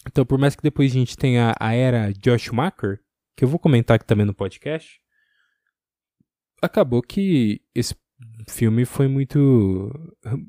Então, 0.07 0.25
por 0.25 0.39
mais 0.39 0.57
que 0.57 0.63
depois 0.63 0.91
a 0.91 0.95
gente 0.95 1.17
tenha 1.17 1.55
a 1.59 1.75
era 1.75 2.13
Josh 2.13 2.43
Schumacher, 2.43 3.01
que 3.37 3.45
eu 3.45 3.49
vou 3.49 3.59
comentar 3.59 3.97
aqui 3.97 4.05
também 4.05 4.27
no 4.27 4.35
podcast, 4.35 5.01
acabou 6.61 7.03
que 7.03 7.63
esse 7.75 7.95
filme 8.49 8.85
foi 8.85 9.09
muito 9.09 9.91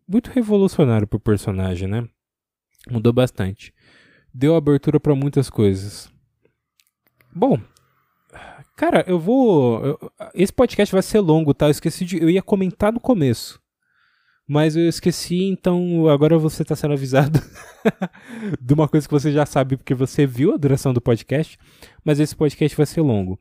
muito 0.08 0.30
revolucionário 0.32 1.08
pro 1.08 1.20
personagem, 1.20 1.88
né? 1.88 2.08
Mudou 2.90 3.14
bastante. 3.14 3.74
Deu 4.34 4.56
abertura 4.56 5.00
para 5.00 5.16
muitas 5.16 5.50
coisas. 5.50 6.12
Bom, 7.34 7.60
cara, 8.76 9.04
eu 9.08 9.20
vou. 9.20 9.98
Esse 10.34 10.52
podcast 10.52 10.92
vai 10.92 11.02
ser 11.02 11.20
longo, 11.20 11.54
tá? 11.54 11.68
Eu 11.68 11.72
esqueci 11.72 12.04
de. 12.04 12.22
Eu 12.22 12.30
ia 12.30 12.42
comentar 12.42 12.92
no 12.92 13.00
começo 13.00 13.63
mas 14.48 14.76
eu 14.76 14.88
esqueci, 14.88 15.44
então 15.44 16.08
agora 16.10 16.38
você 16.38 16.64
está 16.64 16.76
sendo 16.76 16.94
avisado 16.94 17.40
de 18.60 18.74
uma 18.74 18.88
coisa 18.88 19.08
que 19.08 19.14
você 19.14 19.32
já 19.32 19.46
sabe 19.46 19.78
porque 19.78 19.94
você 19.94 20.26
viu 20.26 20.54
a 20.54 20.58
duração 20.58 20.94
do 20.94 21.02
podcast, 21.02 21.58
mas 22.04 22.20
esse 22.20 22.36
podcast 22.36 22.76
vai 22.76 22.86
ser 22.86 23.02
longo. 23.02 23.40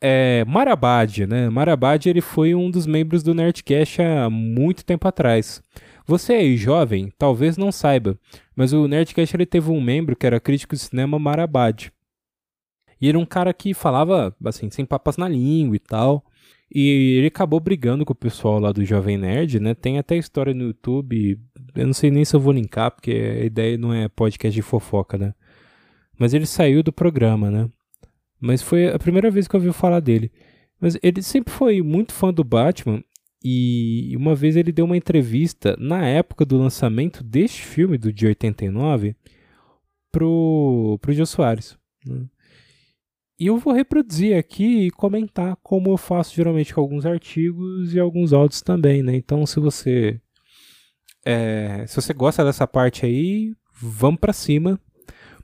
É, 0.00 0.44
Marabad, 0.46 1.26
né? 1.26 1.48
Marabad 1.48 2.06
ele 2.06 2.20
foi 2.20 2.54
um 2.54 2.70
dos 2.70 2.86
membros 2.86 3.22
do 3.22 3.32
Nerdcast 3.32 4.02
há 4.02 4.28
muito 4.28 4.84
tempo 4.84 5.08
atrás. 5.08 5.62
Você 6.06 6.34
aí, 6.34 6.56
jovem, 6.56 7.10
talvez 7.16 7.56
não 7.56 7.72
saiba, 7.72 8.18
mas 8.54 8.72
o 8.74 8.86
Nerdcast 8.86 9.34
ele 9.34 9.46
teve 9.46 9.70
um 9.70 9.80
membro 9.80 10.14
que 10.14 10.26
era 10.26 10.40
crítico 10.40 10.74
de 10.74 10.82
cinema 10.82 11.18
Marabad. 11.18 11.90
E 13.00 13.08
era 13.08 13.18
um 13.18 13.24
cara 13.24 13.54
que 13.54 13.72
falava, 13.72 14.34
assim, 14.44 14.70
sem 14.70 14.84
papas 14.84 15.16
na 15.16 15.28
língua 15.28 15.76
e 15.76 15.78
tal. 15.78 16.24
E 16.74 17.18
ele 17.18 17.28
acabou 17.28 17.60
brigando 17.60 18.04
com 18.04 18.12
o 18.12 18.16
pessoal 18.16 18.58
lá 18.58 18.72
do 18.72 18.84
Jovem 18.84 19.16
Nerd, 19.16 19.60
né? 19.60 19.74
Tem 19.74 19.96
até 19.96 20.16
história 20.16 20.52
no 20.52 20.64
YouTube. 20.64 21.38
Eu 21.72 21.86
não 21.86 21.94
sei 21.94 22.10
nem 22.10 22.24
se 22.24 22.34
eu 22.34 22.40
vou 22.40 22.52
linkar, 22.52 22.90
porque 22.90 23.12
a 23.12 23.44
ideia 23.44 23.78
não 23.78 23.94
é 23.94 24.08
podcast 24.08 24.52
de 24.52 24.60
fofoca, 24.60 25.16
né? 25.16 25.34
Mas 26.18 26.34
ele 26.34 26.46
saiu 26.46 26.82
do 26.82 26.92
programa, 26.92 27.48
né? 27.48 27.68
Mas 28.40 28.60
foi 28.60 28.88
a 28.88 28.98
primeira 28.98 29.30
vez 29.30 29.46
que 29.46 29.54
eu 29.54 29.60
ouvi 29.60 29.72
falar 29.72 30.00
dele. 30.00 30.32
Mas 30.80 30.98
ele 31.00 31.22
sempre 31.22 31.54
foi 31.54 31.80
muito 31.80 32.12
fã 32.12 32.32
do 32.32 32.42
Batman. 32.42 33.04
E 33.42 34.12
uma 34.16 34.34
vez 34.34 34.56
ele 34.56 34.72
deu 34.72 34.84
uma 34.84 34.96
entrevista 34.96 35.76
na 35.78 36.04
época 36.04 36.44
do 36.44 36.58
lançamento 36.58 37.22
deste 37.22 37.62
filme, 37.62 37.96
do 37.96 38.12
de 38.12 38.26
89, 38.26 39.14
pro, 40.10 40.98
pro 41.00 41.12
Jô 41.12 41.24
Soares. 41.24 41.78
Né? 42.04 42.24
E 43.44 43.46
eu 43.46 43.58
vou 43.58 43.74
reproduzir 43.74 44.38
aqui 44.38 44.86
e 44.86 44.90
comentar 44.90 45.54
como 45.62 45.90
eu 45.90 45.98
faço 45.98 46.34
geralmente 46.34 46.72
com 46.72 46.80
alguns 46.80 47.04
artigos 47.04 47.92
e 47.92 48.00
alguns 48.00 48.32
áudios 48.32 48.62
também, 48.62 49.02
né? 49.02 49.14
Então, 49.14 49.44
se 49.44 49.60
você 49.60 50.18
é, 51.26 51.84
se 51.86 51.94
você 51.94 52.14
gosta 52.14 52.42
dessa 52.42 52.66
parte 52.66 53.04
aí, 53.04 53.52
vamos 53.78 54.18
para 54.18 54.32
cima, 54.32 54.80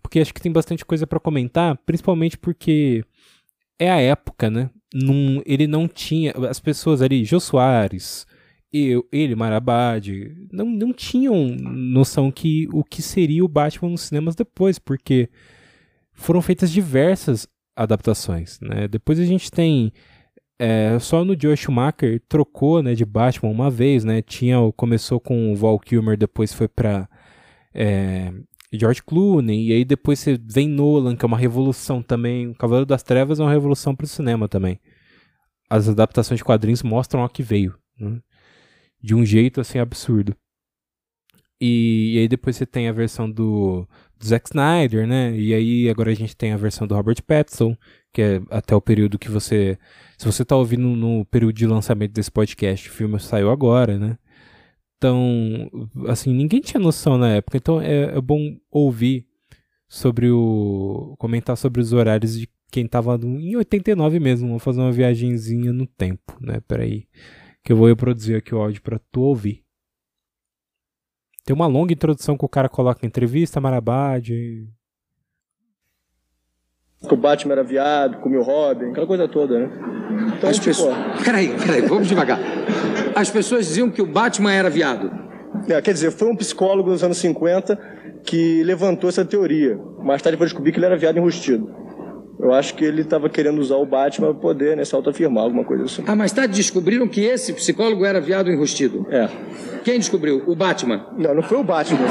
porque 0.02 0.18
acho 0.18 0.32
que 0.32 0.40
tem 0.40 0.50
bastante 0.50 0.82
coisa 0.82 1.06
para 1.06 1.20
comentar, 1.20 1.76
principalmente 1.84 2.38
porque 2.38 3.04
é 3.78 3.90
a 3.90 4.00
época, 4.00 4.48
né? 4.48 4.70
Num, 4.94 5.42
ele 5.44 5.66
não 5.66 5.86
tinha 5.86 6.32
as 6.48 6.58
pessoas 6.58 7.02
ali, 7.02 7.22
Jô 7.22 7.38
Soares, 7.38 8.26
eu, 8.72 9.06
ele, 9.12 9.34
Marabad, 9.34 10.08
não, 10.50 10.64
não 10.64 10.90
tinham 10.94 11.48
noção 11.54 12.32
que 12.32 12.66
o 12.72 12.82
que 12.82 13.02
seria 13.02 13.44
o 13.44 13.48
Batman 13.48 13.90
nos 13.90 14.00
cinemas 14.00 14.34
depois, 14.34 14.78
porque 14.78 15.28
foram 16.14 16.40
feitas 16.40 16.70
diversas 16.70 17.46
adaptações, 17.76 18.58
né? 18.60 18.88
Depois 18.88 19.18
a 19.18 19.24
gente 19.24 19.50
tem 19.50 19.92
é, 20.58 20.98
só 20.98 21.24
no 21.24 21.34
Joe 21.40 21.56
Schumacher 21.56 22.20
trocou, 22.28 22.82
né, 22.82 22.94
de 22.94 23.04
Batman 23.04 23.50
uma 23.50 23.70
vez, 23.70 24.04
né? 24.04 24.20
Tinha 24.20 24.58
começou 24.76 25.18
com 25.18 25.52
o 25.52 25.56
Val 25.56 25.78
Kilmer, 25.78 26.18
depois 26.18 26.52
foi 26.52 26.68
para 26.68 27.08
é, 27.74 28.32
George 28.72 29.02
Clooney 29.02 29.68
e 29.68 29.72
aí 29.72 29.84
depois 29.84 30.18
você 30.18 30.38
vem 30.42 30.68
Nolan, 30.68 31.16
que 31.16 31.24
é 31.24 31.28
uma 31.28 31.38
revolução 31.38 32.02
também. 32.02 32.48
O 32.48 32.54
Cavaleiro 32.54 32.86
das 32.86 33.02
Trevas 33.02 33.40
é 33.40 33.42
uma 33.42 33.52
revolução 33.52 33.96
para 33.96 34.04
o 34.04 34.08
cinema 34.08 34.48
também. 34.48 34.78
As 35.68 35.88
adaptações 35.88 36.38
de 36.38 36.44
quadrinhos 36.44 36.82
mostram 36.82 37.24
o 37.24 37.28
que 37.28 37.42
veio, 37.42 37.74
né? 37.98 38.20
de 39.02 39.14
um 39.14 39.24
jeito 39.24 39.60
assim 39.60 39.78
absurdo. 39.78 40.36
E, 41.60 42.14
e, 42.14 42.18
aí 42.20 42.28
depois 42.28 42.56
você 42.56 42.64
tem 42.64 42.88
a 42.88 42.92
versão 42.92 43.30
do, 43.30 43.86
do 44.18 44.26
Zack 44.26 44.48
Snyder, 44.48 45.06
né? 45.06 45.36
E 45.36 45.52
aí 45.52 45.90
agora 45.90 46.10
a 46.10 46.14
gente 46.14 46.36
tem 46.36 46.52
a 46.52 46.56
versão 46.56 46.86
do 46.86 46.94
Robert 46.94 47.22
Pattinson, 47.22 47.76
que 48.12 48.22
é 48.22 48.42
até 48.50 48.74
o 48.74 48.80
período 48.80 49.18
que 49.18 49.30
você... 49.30 49.78
Se 50.16 50.26
você 50.26 50.44
tá 50.44 50.56
ouvindo 50.56 50.88
no 50.88 51.24
período 51.26 51.54
de 51.54 51.66
lançamento 51.66 52.12
desse 52.12 52.30
podcast, 52.30 52.88
o 52.88 52.92
filme 52.92 53.20
saiu 53.20 53.50
agora, 53.50 53.98
né? 53.98 54.18
Então, 54.96 55.70
assim, 56.08 56.32
ninguém 56.34 56.60
tinha 56.60 56.80
noção 56.80 57.16
na 57.16 57.30
época. 57.30 57.56
Então 57.56 57.80
é, 57.80 58.16
é 58.16 58.20
bom 58.20 58.56
ouvir 58.70 59.26
sobre 59.88 60.30
o... 60.30 61.14
comentar 61.18 61.56
sobre 61.56 61.80
os 61.80 61.92
horários 61.92 62.38
de 62.38 62.48
quem 62.70 62.86
tava 62.86 63.18
no, 63.18 63.40
em 63.40 63.56
89 63.56 64.20
mesmo. 64.20 64.48
Vou 64.48 64.58
fazer 64.58 64.80
uma 64.80 64.92
viagenzinha 64.92 65.72
no 65.72 65.86
tempo, 65.86 66.36
né? 66.40 66.60
Peraí. 66.68 67.06
Que 67.64 67.72
eu 67.72 67.76
vou 67.76 67.88
reproduzir 67.88 68.36
aqui 68.36 68.54
o 68.54 68.60
áudio 68.60 68.82
pra 68.82 68.98
tu 69.10 69.22
ouvir. 69.22 69.59
Tem 71.44 71.54
uma 71.54 71.66
longa 71.66 71.92
introdução 71.92 72.36
que 72.36 72.44
o 72.44 72.48
cara 72.48 72.68
coloca 72.68 73.06
entrevista, 73.06 73.60
Marabad. 73.60 74.28
Que 77.08 77.14
o 77.14 77.16
Batman 77.16 77.52
era 77.52 77.64
viado, 77.64 78.18
comeu 78.20 78.42
Robin, 78.42 78.90
aquela 78.90 79.06
coisa 79.06 79.26
toda, 79.26 79.58
né? 79.58 79.70
Então, 80.36 80.50
As 80.50 80.56
tipo, 80.56 80.66
pessoas... 80.66 80.96
Peraí, 81.24 81.56
peraí, 81.56 81.80
vamos 81.82 82.08
devagar. 82.08 82.38
As 83.14 83.30
pessoas 83.30 83.66
diziam 83.66 83.90
que 83.90 84.02
o 84.02 84.06
Batman 84.06 84.52
era 84.52 84.68
viado. 84.68 85.10
É, 85.68 85.80
quer 85.80 85.92
dizer, 85.92 86.10
foi 86.10 86.28
um 86.28 86.36
psicólogo 86.36 86.90
dos 86.90 87.02
anos 87.02 87.16
50 87.18 87.76
que 88.24 88.62
levantou 88.64 89.08
essa 89.08 89.24
teoria. 89.24 89.78
Mais 90.02 90.20
tarde 90.20 90.38
eu 90.38 90.44
descobri 90.44 90.72
que 90.72 90.78
ele 90.78 90.86
era 90.86 90.96
viado 90.96 91.16
enrustido. 91.16 91.74
Eu 92.42 92.54
acho 92.54 92.74
que 92.74 92.84
ele 92.84 93.02
estava 93.02 93.28
querendo 93.28 93.58
usar 93.58 93.76
o 93.76 93.84
Batman 93.84 94.32
para 94.32 94.40
poder 94.40 94.76
né, 94.76 94.84
se 94.84 94.94
autoafirmar, 94.94 95.44
alguma 95.44 95.62
coisa 95.62 95.84
assim. 95.84 96.02
Ah, 96.06 96.16
mais 96.16 96.32
tarde 96.32 96.56
descobriram 96.56 97.06
que 97.06 97.20
esse 97.20 97.52
psicólogo 97.52 98.04
era 98.04 98.20
viado 98.20 98.50
enrustido. 98.50 99.06
É. 99.10 99.28
Quem 99.84 99.98
descobriu? 99.98 100.42
O 100.46 100.56
Batman? 100.56 101.06
Não, 101.18 101.34
não 101.34 101.42
foi 101.42 101.58
o 101.58 101.64
Batman. 101.64 102.00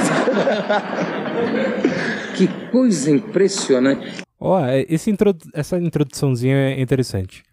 que 2.38 2.48
coisa 2.72 3.10
impressionante. 3.10 4.24
Ó, 4.40 4.62
oh, 4.62 5.10
introdu 5.10 5.46
essa 5.54 5.78
introduçãozinha 5.78 6.56
é 6.56 6.80
interessante. 6.80 7.44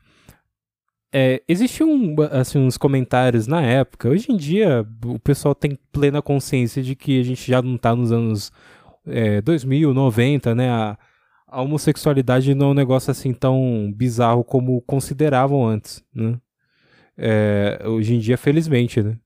É, 1.13 1.43
existiam 1.49 2.15
assim, 2.31 2.59
uns 2.59 2.77
comentários 2.77 3.47
na 3.47 3.63
época. 3.63 4.11
Hoje 4.11 4.31
em 4.31 4.37
dia, 4.37 4.87
o 5.05 5.19
pessoal 5.19 5.55
tem 5.55 5.79
plena 5.91 6.21
consciência 6.21 6.83
de 6.83 6.95
que 6.95 7.19
a 7.19 7.25
gente 7.25 7.51
já 7.51 7.63
não 7.63 7.77
está 7.77 7.97
nos 7.97 8.13
anos 8.13 8.53
é, 9.07 9.41
2000, 9.41 9.95
90, 9.95 10.55
né? 10.55 10.69
A, 10.69 10.99
a, 11.47 11.63
homossexualidade 11.63 12.55
não 12.55 12.69
é 12.69 12.71
um 12.71 12.75
negócio 12.75 13.11
assim 13.11 13.33
tão 13.33 13.93
bizarro 13.95 14.45
como 14.45 14.81
consideravam 14.83 15.67
antes, 15.67 16.05
né? 16.15 16.41
É, 17.19 17.83
hoje 17.87 18.15
em 18.15 18.19
dia, 18.19 18.37
felizmente, 18.37 19.03
né? 19.03 19.19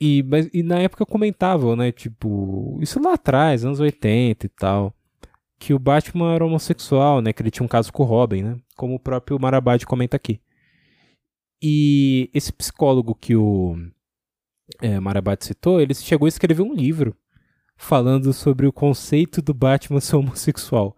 E, 0.00 0.22
mas, 0.22 0.48
e 0.52 0.62
na 0.62 0.78
época 0.78 1.06
comentavam, 1.06 1.74
né? 1.74 1.90
Tipo, 1.92 2.78
isso 2.82 3.02
lá 3.02 3.14
atrás, 3.14 3.64
anos 3.64 3.80
80 3.80 4.46
e 4.46 4.48
tal 4.48 4.94
que 5.58 5.74
o 5.74 5.78
Batman 5.78 6.34
era 6.34 6.44
homossexual, 6.44 7.20
né? 7.20 7.32
Que 7.32 7.42
ele 7.42 7.50
tinha 7.50 7.64
um 7.64 7.68
caso 7.68 7.92
com 7.92 8.02
o 8.02 8.06
Robin, 8.06 8.42
né? 8.42 8.56
Como 8.76 8.94
o 8.94 9.00
próprio 9.00 9.38
Marabad 9.40 9.84
comenta 9.84 10.16
aqui. 10.16 10.40
E 11.62 12.30
esse 12.34 12.52
psicólogo 12.52 13.14
que 13.14 13.34
o 13.34 13.76
é, 14.80 15.00
Marabad 15.00 15.42
citou, 15.42 15.80
ele 15.80 15.94
chegou 15.94 16.26
a 16.26 16.28
escrever 16.28 16.62
um 16.62 16.74
livro 16.74 17.16
falando 17.76 18.32
sobre 18.32 18.66
o 18.66 18.72
conceito 18.72 19.40
do 19.42 19.54
Batman 19.54 20.00
ser 20.00 20.16
homossexual. 20.16 20.96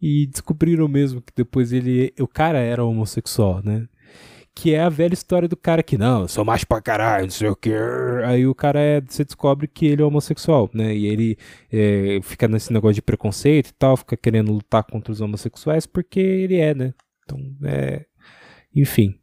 E 0.00 0.26
descobriram 0.26 0.88
mesmo 0.88 1.20
que 1.20 1.32
depois 1.34 1.72
ele, 1.72 2.12
o 2.18 2.26
cara 2.26 2.58
era 2.58 2.84
homossexual, 2.84 3.60
né? 3.62 3.86
que 4.54 4.74
é 4.74 4.80
a 4.82 4.88
velha 4.88 5.14
história 5.14 5.48
do 5.48 5.56
cara 5.56 5.82
que, 5.82 5.96
não, 5.96 6.22
eu 6.22 6.28
sou 6.28 6.44
macho 6.44 6.66
pra 6.66 6.82
caralho, 6.82 7.24
não 7.24 7.30
sei 7.30 7.48
o 7.48 7.56
que. 7.56 7.72
Aí 8.26 8.46
o 8.46 8.54
cara 8.54 8.80
é, 8.80 9.00
você 9.00 9.24
descobre 9.24 9.66
que 9.66 9.86
ele 9.86 10.02
é 10.02 10.04
homossexual, 10.04 10.68
né? 10.74 10.94
E 10.94 11.06
ele 11.06 11.38
é, 11.72 12.20
fica 12.22 12.46
nesse 12.46 12.72
negócio 12.72 12.96
de 12.96 13.02
preconceito 13.02 13.68
e 13.68 13.72
tal, 13.72 13.96
fica 13.96 14.16
querendo 14.16 14.52
lutar 14.52 14.84
contra 14.84 15.12
os 15.12 15.20
homossexuais 15.20 15.86
porque 15.86 16.20
ele 16.20 16.56
é, 16.56 16.74
né? 16.74 16.92
Então, 17.24 17.38
é. 17.64 18.04
Enfim. 18.74 19.14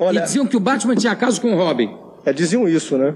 Olha, 0.00 0.20
e 0.20 0.22
diziam 0.22 0.46
que 0.46 0.56
o 0.56 0.60
Batman 0.60 0.94
tinha 0.94 1.14
caso 1.16 1.40
com 1.40 1.52
o 1.52 1.56
Robin. 1.56 1.90
É, 2.24 2.32
diziam 2.32 2.68
isso, 2.68 2.96
né? 2.96 3.14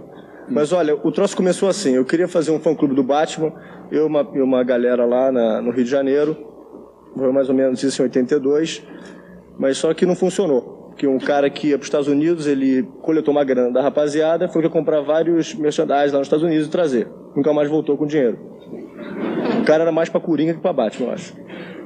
Mas 0.50 0.72
olha, 0.72 0.94
o 0.94 1.12
troço 1.12 1.36
começou 1.36 1.68
assim. 1.68 1.94
Eu 1.94 2.04
queria 2.04 2.26
fazer 2.26 2.50
um 2.50 2.58
fã-clube 2.58 2.94
do 2.94 3.02
Batman, 3.02 3.52
eu 3.90 4.04
e 4.04 4.06
uma, 4.06 4.22
uma 4.22 4.64
galera 4.64 5.04
lá 5.04 5.30
na, 5.30 5.62
no 5.62 5.70
Rio 5.70 5.84
de 5.84 5.90
Janeiro. 5.90 6.36
Foi 7.16 7.32
mais 7.32 7.48
ou 7.48 7.54
menos 7.54 7.82
isso 7.82 8.02
em 8.02 8.04
82 8.04 8.82
mas 9.60 9.76
só 9.76 9.92
que 9.92 10.06
não 10.06 10.16
funcionou. 10.16 10.94
Que 10.96 11.06
um 11.06 11.18
cara 11.18 11.50
que 11.50 11.68
ia 11.68 11.76
para 11.76 11.82
os 11.82 11.86
Estados 11.86 12.08
Unidos, 12.08 12.46
ele 12.46 12.82
coletou 13.02 13.32
uma 13.32 13.44
grana 13.44 13.70
da 13.70 13.82
rapaziada, 13.82 14.48
foi 14.48 14.62
que 14.62 14.68
comprar 14.70 15.02
vários 15.02 15.54
merchandise 15.54 16.12
lá 16.12 16.18
nos 16.18 16.26
Estados 16.26 16.44
Unidos 16.44 16.66
e 16.66 16.70
trazer. 16.70 17.06
Nunca 17.36 17.52
mais 17.52 17.68
voltou 17.68 17.96
com 17.96 18.06
dinheiro. 18.06 18.38
O 19.60 19.64
cara 19.64 19.82
era 19.82 19.92
mais 19.92 20.08
para 20.08 20.18
Coringa 20.18 20.54
que 20.54 20.60
para 20.60 20.72
Batman, 20.72 21.08
eu 21.08 21.12
acho. 21.12 21.36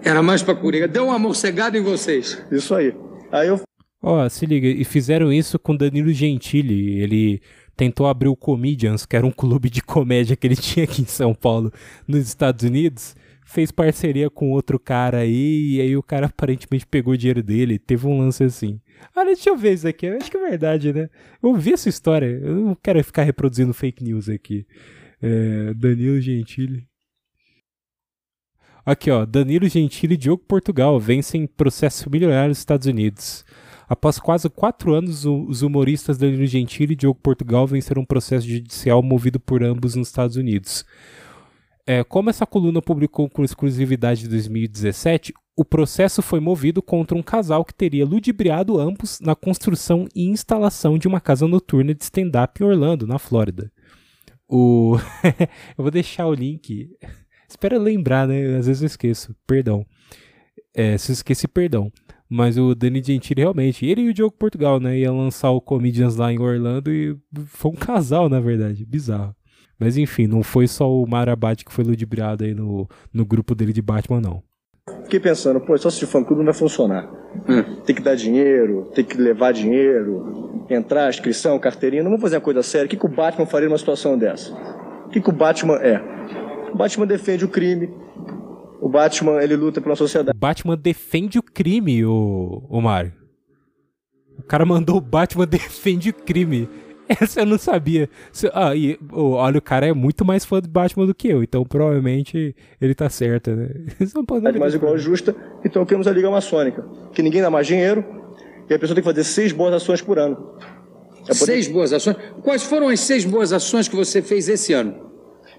Era 0.04 0.22
mais 0.22 0.40
para 0.40 0.54
Coringa. 0.54 0.86
Deu 0.86 1.06
uma 1.06 1.18
morcegada 1.18 1.76
em 1.76 1.82
vocês. 1.82 2.40
Isso 2.52 2.72
aí. 2.74 2.94
Aí 3.32 3.48
eu... 3.48 3.60
Ó, 4.00 4.24
oh, 4.24 4.30
se 4.30 4.46
liga, 4.46 4.68
e 4.68 4.84
fizeram 4.84 5.32
isso 5.32 5.58
com 5.58 5.74
Danilo 5.74 6.12
Gentili. 6.12 7.00
Ele 7.00 7.42
tentou 7.77 8.07
abrir 8.07 8.29
o 8.29 8.37
Comedians, 8.37 9.07
que 9.07 9.16
era 9.16 9.27
um 9.27 9.31
clube 9.31 9.68
de 9.70 9.83
comédia 9.83 10.37
que 10.37 10.47
ele 10.47 10.57
tinha 10.57 10.85
aqui 10.85 11.03
em 11.03 11.07
São 11.07 11.35
Paulo, 11.35 11.72
nos 12.07 12.27
Estados 12.27 12.64
Unidos 12.64 13.14
fez 13.45 13.70
parceria 13.70 14.31
com 14.31 14.51
outro 14.51 14.81
cara 14.81 15.18
aí, 15.18 15.77
e 15.77 15.81
aí 15.81 15.97
o 15.97 16.03
cara 16.03 16.27
aparentemente 16.27 16.87
pegou 16.87 17.14
o 17.14 17.16
dinheiro 17.16 17.43
dele, 17.43 17.79
teve 17.79 18.07
um 18.07 18.18
lance 18.18 18.43
assim. 18.43 18.81
Olha, 19.14 19.27
deixa 19.27 19.51
eu 19.51 19.57
ver 19.57 19.75
isso 19.75 19.87
aqui, 19.87 20.07
eu 20.07 20.16
acho 20.16 20.31
que 20.31 20.37
é 20.37 20.49
verdade, 20.51 20.93
né? 20.93 21.09
Eu 21.43 21.51
ouvi 21.51 21.72
essa 21.72 21.89
história, 21.89 22.27
eu 22.27 22.57
não 22.57 22.75
quero 22.75 23.03
ficar 23.05 23.22
reproduzindo 23.22 23.72
fake 23.75 24.03
news 24.03 24.29
aqui. 24.29 24.66
É, 25.22 25.75
Danilo 25.75 26.20
Gentili. 26.20 26.87
Aqui, 28.85 29.11
ó, 29.11 29.25
Danilo 29.25 29.66
Gentili 29.66 30.14
e 30.14 30.18
Diogo 30.18 30.45
Portugal 30.47 30.99
vencem 31.01 31.47
processo 31.47 32.11
milionário 32.11 32.49
nos 32.49 32.59
Estados 32.59 32.87
Unidos. 32.87 33.45
Após 33.89 34.18
quase 34.18 34.49
quatro 34.49 34.95
anos, 34.95 35.24
os 35.24 35.62
humoristas 35.62 36.18
Danilo 36.18 36.47
Gentili 36.47 36.95
e 36.95 36.97
Diogo 36.97 37.20
Portugal 37.20 37.66
venceram 37.66 38.03
um 38.03 38.07
processo 38.07 38.49
judicial 38.49 39.03
movido 39.03 39.39
por 39.39 39.62
ambos 39.62 39.95
nos 39.95 40.09
Estados 40.09 40.37
Unidos. 40.37 40.85
É, 41.87 42.03
como 42.03 42.30
essa 42.30 42.47
coluna 42.47 42.80
publicou 42.80 43.28
com 43.28 43.45
exclusividade 43.45 44.22
de 44.22 44.28
2017, 44.28 45.35
o 45.57 45.64
processo 45.64 46.22
foi 46.22 46.41
movido 46.41 46.82
contra 46.82 47.16
um 47.16 47.22
casal 47.22 47.64
que 47.64 47.74
teria 47.74 48.07
ludibriado 48.07 48.80
ambos 48.80 49.20
na 49.20 49.37
construção 49.37 50.09
e 50.14 50.24
instalação 50.24 50.99
de 50.99 51.07
uma 51.07 51.20
casa 51.20 51.47
noturna 51.47 51.95
de 51.95 52.03
stand-up 52.03 52.61
em 52.61 52.66
Orlando, 52.66 53.07
na 53.07 53.18
Flórida. 53.18 53.70
O... 54.49 54.97
eu 55.76 55.82
vou 55.82 55.91
deixar 55.91 56.26
o 56.26 56.35
link. 56.35 56.91
Espera 57.49 57.78
lembrar, 57.78 58.26
né? 58.26 58.57
Às 58.57 58.66
vezes 58.66 58.82
eu 58.82 58.87
esqueço. 58.87 59.37
Perdão. 59.47 59.87
É, 60.74 60.99
se 60.99 61.12
eu 61.12 61.14
esqueci, 61.14 61.47
perdão. 61.47 61.93
Mas 62.37 62.59
o 62.59 62.74
Danny 62.74 63.01
Gentili 63.01 63.43
realmente, 63.43 63.87
ele 63.87 64.01
e 64.01 64.09
o 64.09 64.12
Diogo 64.12 64.35
Portugal, 64.37 64.80
né? 64.80 64.99
Ia 64.99 65.12
lançar 65.12 65.53
o 65.53 65.61
Comedians 65.61 66.16
lá 66.16 66.32
em 66.32 66.41
Orlando 66.41 66.91
e 66.91 67.16
foi 67.47 67.70
um 67.70 67.76
casal, 67.76 68.28
na 68.28 68.41
verdade. 68.41 68.85
Bizarro. 68.85 69.32
Mas 69.78 69.97
enfim, 69.97 70.26
não 70.26 70.43
foi 70.43 70.66
só 70.66 70.91
o 70.91 71.07
Marabate 71.07 71.64
que 71.64 71.72
foi 71.72 71.85
ludibriado 71.85 72.43
aí 72.43 72.53
no, 72.53 72.89
no 73.12 73.24
grupo 73.24 73.55
dele 73.55 73.72
de 73.72 73.80
Batman, 73.80 74.20
não. 74.20 74.43
Fiquei 75.05 75.20
pensando, 75.20 75.61
pô, 75.61 75.78
só 75.78 75.89
se 75.89 76.05
fã 76.07 76.24
clube 76.24 76.41
não 76.41 76.47
vai 76.47 76.55
funcionar. 76.55 77.09
Hum. 77.49 77.82
Tem 77.87 77.95
que 77.95 78.03
dar 78.03 78.16
dinheiro, 78.16 78.91
tem 78.93 79.05
que 79.05 79.16
levar 79.16 79.53
dinheiro, 79.53 80.66
entrar, 80.68 81.11
inscrição, 81.11 81.57
carteirinha. 81.61 82.03
Não 82.03 82.11
vamos 82.11 82.22
fazer 82.22 82.35
uma 82.35 82.43
coisa 82.43 82.64
séria. 82.64 82.87
O 82.87 82.89
que, 82.89 82.97
que 82.97 83.07
o 83.07 83.09
Batman 83.09 83.47
faria 83.47 83.68
numa 83.68 83.78
situação 83.78 84.18
dessa? 84.18 84.53
O 85.07 85.11
que, 85.11 85.20
que 85.20 85.30
o 85.30 85.32
Batman 85.32 85.76
é? 85.76 86.03
O 86.72 86.76
Batman 86.76 87.07
defende 87.07 87.45
o 87.45 87.49
crime. 87.49 87.95
O 88.81 88.89
Batman, 88.89 89.43
ele 89.43 89.57
luta 89.57 89.81
pela 89.81 89.97
sociedade. 89.97 90.37
O 90.37 90.41
Batman 90.41 90.77
defende 90.77 91.39
o 91.39 91.43
crime, 91.43 92.05
o, 92.05 92.62
o 92.68 92.81
Mário. 92.81 93.12
O 94.39 94.43
cara 94.43 94.64
mandou 94.66 94.97
o 94.97 95.01
Batman 95.01 95.47
defende 95.49 96.11
o 96.11 96.14
crime. 96.14 96.68
Essa 97.09 97.41
eu 97.41 97.47
não 97.47 97.59
sabia. 97.59 98.09
Ah, 98.53 98.75
e, 98.75 98.99
olha, 99.12 99.59
o 99.59 99.62
cara 99.62 99.87
é 99.87 99.93
muito 99.93 100.25
mais 100.25 100.45
fã 100.45 100.61
do 100.61 100.68
Batman 100.68 101.07
do 101.07 101.14
que 101.14 101.29
eu, 101.29 101.43
então 101.43 101.62
provavelmente 101.64 102.57
ele 102.81 102.95
tá 102.95 103.11
certo, 103.11 103.51
né? 103.51 103.68
Isso 104.01 104.16
não 104.16 104.25
pode 104.25 104.47
é 104.47 104.53
mais 104.53 104.75
igual 104.75 104.97
justa, 104.97 105.35
então 105.64 105.85
queremos 105.85 106.07
a 106.07 106.12
Liga 106.12 106.31
Maçônica. 106.31 106.85
Que 107.12 107.22
ninguém 107.22 107.43
dá 107.43 107.51
mais 107.51 107.66
dinheiro 107.66 108.05
e 108.68 108.75
a 108.75 108.79
pessoa 108.79 108.95
tem 108.95 109.03
que 109.03 109.11
fazer 109.11 109.25
seis 109.25 109.53
boas 109.53 109.75
ações 109.75 110.01
por 110.01 110.18
ano. 110.18 110.57
É 111.22 111.35
poder... 111.35 111.37
Seis 111.37 111.68
boas 111.68 111.93
ações? 111.93 112.16
Quais 112.43 112.62
foram 112.62 112.89
as 112.89 113.01
seis 113.01 113.25
boas 113.25 113.53
ações 113.53 113.87
que 113.87 113.97
você 113.97 114.22
fez 114.22 114.49
esse 114.49 114.72
ano? 114.72 115.11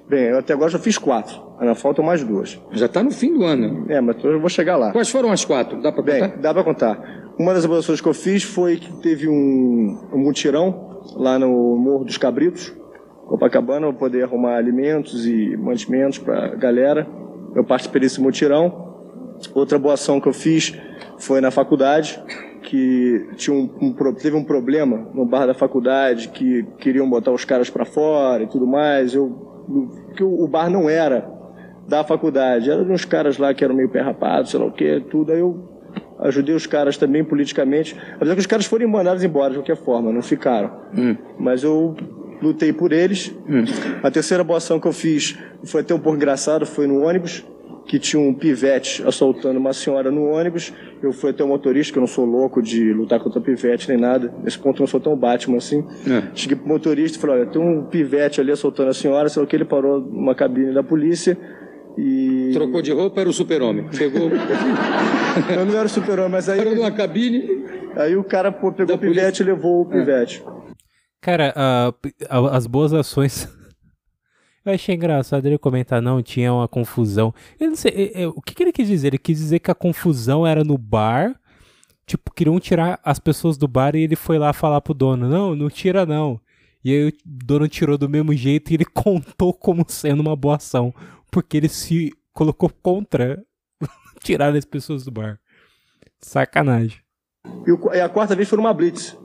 Bem, 0.07 0.25
eu 0.25 0.39
até 0.39 0.53
agora 0.53 0.69
já 0.69 0.79
fiz 0.79 0.97
quatro. 0.97 1.44
Ainda 1.59 1.73
faltam 1.73 2.03
mais 2.03 2.23
duas. 2.23 2.59
Já 2.71 2.85
está 2.85 3.01
no 3.01 3.11
fim 3.11 3.33
do 3.33 3.43
ano. 3.43 3.85
É, 3.89 4.01
mas 4.01 4.21
eu 4.23 4.39
vou 4.39 4.49
chegar 4.49 4.75
lá. 4.75 4.91
Quais 4.91 5.09
foram 5.09 5.31
as 5.31 5.45
quatro? 5.45 5.81
Dá 5.81 5.91
para 5.91 6.03
contar? 6.03 6.27
Bem, 6.27 6.41
dá 6.41 6.53
para 6.53 6.63
contar. 6.63 7.25
Uma 7.39 7.53
das 7.53 7.65
boas 7.65 7.79
ações 7.79 8.01
que 8.01 8.07
eu 8.07 8.13
fiz 8.13 8.43
foi 8.43 8.77
que 8.77 8.91
teve 9.01 9.27
um, 9.27 9.97
um 10.13 10.17
mutirão 10.17 11.01
lá 11.15 11.37
no 11.39 11.75
Morro 11.77 12.03
dos 12.03 12.17
Cabritos, 12.17 12.73
Copacabana, 13.27 13.87
para 13.87 13.97
poder 13.97 14.23
arrumar 14.23 14.55
alimentos 14.55 15.25
e 15.25 15.55
mantimentos 15.57 16.17
para 16.17 16.45
a 16.45 16.55
galera. 16.55 17.07
Eu 17.55 17.63
participei 17.63 18.01
desse 18.01 18.21
mutirão. 18.21 18.83
Outra 19.53 19.79
boa 19.79 19.93
ação 19.95 20.19
que 20.19 20.27
eu 20.27 20.33
fiz 20.33 20.77
foi 21.17 21.41
na 21.41 21.51
faculdade, 21.51 22.21
que 22.63 23.27
tinha 23.35 23.55
um, 23.55 23.69
um, 23.81 23.93
teve 24.13 24.35
um 24.35 24.43
problema 24.43 25.09
no 25.13 25.25
bar 25.25 25.45
da 25.45 25.53
faculdade, 25.53 26.29
que 26.29 26.63
queriam 26.79 27.09
botar 27.09 27.31
os 27.31 27.45
caras 27.45 27.69
para 27.69 27.85
fora 27.85 28.43
e 28.43 28.47
tudo 28.47 28.67
mais. 28.67 29.13
Eu, 29.13 29.63
que 30.15 30.23
o 30.23 30.47
bar 30.47 30.69
não 30.69 30.89
era 30.89 31.34
da 31.87 32.03
faculdade, 32.03 32.69
era 32.69 32.83
de 32.83 32.91
uns 32.91 33.05
caras 33.05 33.37
lá 33.37 33.53
que 33.53 33.63
eram 33.63 33.75
meio 33.75 33.89
perrapados, 33.89 34.51
sei 34.51 34.59
lá 34.59 34.65
o 34.65 34.71
que, 34.71 34.99
tudo. 35.09 35.31
Aí 35.31 35.39
eu 35.39 35.69
ajudei 36.19 36.55
os 36.55 36.65
caras 36.65 36.97
também 36.97 37.23
politicamente. 37.23 37.95
Apesar 38.15 38.33
que 38.33 38.39
os 38.39 38.47
caras 38.47 38.65
foram 38.65 38.87
mandados 38.87 39.23
embora 39.23 39.51
de 39.51 39.57
qualquer 39.59 39.77
forma, 39.77 40.11
não 40.11 40.21
ficaram. 40.21 40.71
Hum. 40.97 41.15
Mas 41.37 41.63
eu 41.63 41.95
lutei 42.41 42.73
por 42.73 42.91
eles. 42.91 43.31
Hum. 43.47 43.63
A 44.01 44.09
terceira 44.09 44.43
boa 44.43 44.57
ação 44.57 44.79
que 44.79 44.87
eu 44.87 44.93
fiz 44.93 45.37
foi 45.63 45.81
até 45.81 45.93
um 45.93 45.99
pouco 45.99 46.17
engraçado, 46.17 46.65
foi 46.65 46.87
no 46.87 47.01
ônibus. 47.03 47.45
que 47.85 47.99
tinha 47.99 48.19
um 48.19 48.33
pivete 48.33 49.03
assaltando 49.07 49.59
uma 49.59 49.71
senhora 49.73 50.09
no 50.09 50.25
ônibus. 50.25 50.73
Eu 51.01 51.13
fui 51.13 51.29
até 51.29 51.43
o 51.43 51.47
motorista, 51.47 51.93
que 51.93 51.99
eu 51.99 52.01
não 52.01 52.07
sou 52.07 52.25
louco 52.25 52.61
de 52.61 52.91
lutar 52.91 53.19
contra 53.19 53.39
pivete 53.39 53.87
nem 53.89 53.97
nada. 53.97 54.33
Nesse 54.43 54.57
ponto 54.57 54.77
eu 54.77 54.81
não 54.81 54.87
sou 54.87 54.99
tão 54.99 55.15
Batman 55.15 55.57
assim. 55.57 55.85
É. 56.07 56.23
Cheguei 56.33 56.57
pro 56.57 56.67
motorista 56.67 57.17
e 57.17 57.21
falei, 57.21 57.41
olha, 57.41 57.45
tem 57.45 57.61
um 57.61 57.83
pivete 57.83 58.41
ali 58.41 58.51
assaltando 58.51 58.89
a 58.89 58.93
senhora, 58.93 59.29
sei 59.29 59.41
lá 59.41 59.47
que 59.47 59.55
ele 59.55 59.65
parou 59.65 59.99
numa 59.99 60.33
cabine 60.33 60.73
da 60.73 60.83
polícia. 60.83 61.37
E... 61.97 62.51
Trocou 62.53 62.81
de 62.81 62.91
roupa, 62.91 63.21
era 63.21 63.29
o 63.29 63.33
super-homem. 63.33 63.87
Pegou. 63.89 64.29
eu 65.55 65.65
não 65.65 65.75
era 65.77 65.85
o 65.85 65.89
super-homem, 65.89 66.31
mas 66.31 66.49
aí. 66.49 66.57
Parou 66.57 66.75
numa 66.75 66.91
cabine. 66.91 67.65
Aí 67.95 68.15
o 68.15 68.23
cara 68.23 68.51
pô, 68.51 68.71
pegou 68.71 68.95
o 68.95 68.99
pivete 68.99 69.21
polícia. 69.21 69.43
e 69.43 69.45
levou 69.45 69.81
o 69.81 69.85
pivete. 69.85 70.43
É. 70.45 70.55
Cara, 71.21 71.53
uh, 71.57 72.47
as 72.51 72.67
boas 72.67 72.93
ações 72.93 73.47
eu 74.65 74.73
achei 74.73 74.95
engraçado 74.95 75.45
ele 75.45 75.57
comentar, 75.57 76.01
não, 76.01 76.21
tinha 76.21 76.53
uma 76.53 76.67
confusão. 76.67 77.33
Eu 77.59 77.69
não 77.69 77.75
sei, 77.75 77.91
eu, 77.91 78.21
eu, 78.21 78.29
o 78.35 78.41
que, 78.41 78.53
que, 78.53 78.63
ele 78.63 78.71
quis 78.71 78.87
dizer? 78.87 79.07
Ele 79.07 79.17
quis 79.17 79.37
dizer 79.37 79.59
que 79.59 79.71
a 79.71 79.75
confusão 79.75 80.45
era 80.45 80.63
no 80.63 80.77
bar, 80.77 81.39
tipo, 82.05 82.33
queriam 82.33 82.59
tirar 82.59 82.99
as 83.03 83.19
pessoas 83.19 83.57
do 83.57 83.67
bar 83.67 83.95
e 83.95 84.01
ele 84.01 84.15
foi 84.15 84.37
lá 84.37 84.53
falar 84.53 84.81
pro 84.81 84.93
dono, 84.93 85.29
não, 85.29 85.55
não 85.55 85.69
tira 85.69 86.05
não. 86.05 86.39
E 86.83 86.91
aí 86.91 87.07
o 87.07 87.13
dono 87.25 87.67
tirou 87.67 87.97
do 87.97 88.07
mesmo 88.07 88.33
jeito 88.33 88.69
e 88.71 88.75
ele 88.75 88.85
contou 88.93 89.53
como 89.53 89.85
sendo 89.87 90.19
uma 90.19 90.35
boa 90.35 90.57
ação, 90.57 90.93
porque 91.35 91.57
ele 91.57 91.67
se 91.67 92.13
colocou 92.31 92.71
contra 92.81 93.43
tirar 94.23 94.55
as 94.55 94.63
pessoas 94.63 95.03
do 95.03 95.11
bar. 95.11 95.37
Sacanagem. 96.21 97.01
E 97.93 97.99
a 97.99 98.07
quarta 98.07 98.33
vez 98.37 98.47
foi 98.47 98.55
numa 98.55 98.73
blitz 98.73 99.17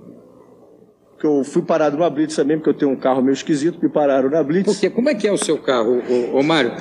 que 1.20 1.26
eu 1.26 1.44
fui 1.44 1.60
parado 1.60 1.98
numa 1.98 2.08
Blitz 2.08 2.34
também, 2.34 2.56
porque 2.56 2.70
eu 2.70 2.74
tenho 2.74 2.90
um 2.92 2.96
carro 2.96 3.20
meio 3.20 3.34
esquisito, 3.34 3.78
me 3.82 3.90
pararam 3.90 4.30
na 4.30 4.42
Blitz. 4.42 4.72
Por 4.72 4.80
quê? 4.80 4.88
Como 4.88 5.10
é 5.10 5.14
que 5.14 5.28
é 5.28 5.32
o 5.32 5.36
seu 5.36 5.58
carro, 5.58 6.02
ô, 6.08 6.38
ô 6.38 6.42
Mário? 6.42 6.72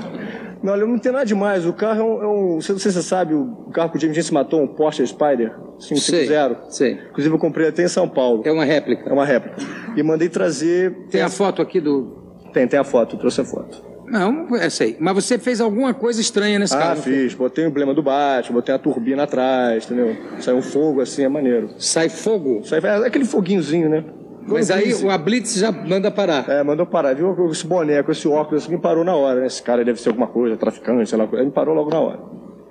Não, 0.63 0.71
olha, 0.71 0.85
não 0.85 0.97
tem 0.97 1.11
nada 1.11 1.25
demais. 1.25 1.65
O 1.65 1.73
carro 1.73 1.99
é 1.99 2.03
um. 2.03 2.23
É 2.23 2.27
um 2.27 2.53
não 2.53 2.61
sei 2.61 2.79
se 2.79 2.89
você 2.89 3.01
sabe, 3.01 3.33
o 3.33 3.69
carro 3.73 3.91
que 3.91 3.97
o 3.97 3.99
James 3.99 4.15
Jensen 4.15 4.33
matou, 4.33 4.61
um 4.61 4.67
Porsche 4.67 5.05
Spider 5.05 5.53
550. 5.79 6.71
Sei, 6.71 6.93
Inclusive 7.09 7.35
eu 7.35 7.39
comprei 7.39 7.67
até 7.67 7.83
em 7.83 7.89
São 7.89 8.07
Paulo. 8.07 8.41
É 8.45 8.51
uma 8.51 8.63
réplica. 8.63 9.09
É 9.09 9.11
uma 9.11 9.25
réplica. 9.25 9.57
E 9.97 10.01
mandei 10.01 10.29
trazer. 10.29 11.07
Tem 11.09 11.21
a 11.21 11.29
foto 11.29 11.61
aqui 11.61 11.81
do. 11.81 12.17
Tem, 12.53 12.65
tem 12.65 12.79
a 12.79 12.85
foto, 12.85 13.17
eu 13.17 13.19
trouxe 13.19 13.41
a 13.41 13.45
foto. 13.45 13.88
Não, 14.09 14.55
é 14.55 14.69
sei. 14.69 14.97
Mas 14.99 15.13
você 15.13 15.37
fez 15.37 15.61
alguma 15.61 15.93
coisa 15.93 16.19
estranha 16.19 16.57
nesse 16.57 16.75
ah, 16.75 16.79
carro? 16.79 16.99
Ah, 16.99 17.03
fiz. 17.03 17.33
Botei 17.33 17.65
o 17.65 17.67
emblema 17.67 17.93
do 17.93 18.01
Batman, 18.01 18.55
botei 18.55 18.73
a 18.73 18.79
turbina 18.79 19.23
atrás, 19.23 19.85
entendeu? 19.85 20.17
Sai 20.39 20.53
um 20.53 20.61
fogo 20.61 21.01
assim, 21.01 21.23
é 21.23 21.29
maneiro. 21.29 21.69
Sai 21.77 22.09
fogo? 22.09 22.61
Sai 22.65 22.79
é 22.83 23.07
aquele 23.07 23.25
foguinhozinho, 23.25 23.89
né? 23.89 24.03
Mas 24.47 24.71
aí 24.71 24.93
o 24.93 25.17
Blitz 25.19 25.55
já 25.55 25.71
manda 25.71 26.09
parar. 26.09 26.49
É, 26.49 26.63
mandou 26.63 26.85
parar. 26.85 27.13
Viu 27.13 27.51
esse 27.51 27.65
boneco, 27.65 28.11
esse 28.11 28.27
óculos 28.27 28.63
assim, 28.63 28.73
me 28.73 28.81
parou 28.81 29.03
na 29.03 29.15
hora, 29.15 29.41
né? 29.41 29.45
Esse 29.45 29.61
cara 29.61 29.85
deve 29.85 30.01
ser 30.01 30.09
alguma 30.09 30.27
coisa, 30.27 30.57
traficante, 30.57 31.09
sei 31.09 31.17
lá. 31.17 31.27
Ele 31.31 31.45
me 31.45 31.51
parou 31.51 31.75
logo 31.75 31.89
na 31.91 31.99
hora. 31.99 32.19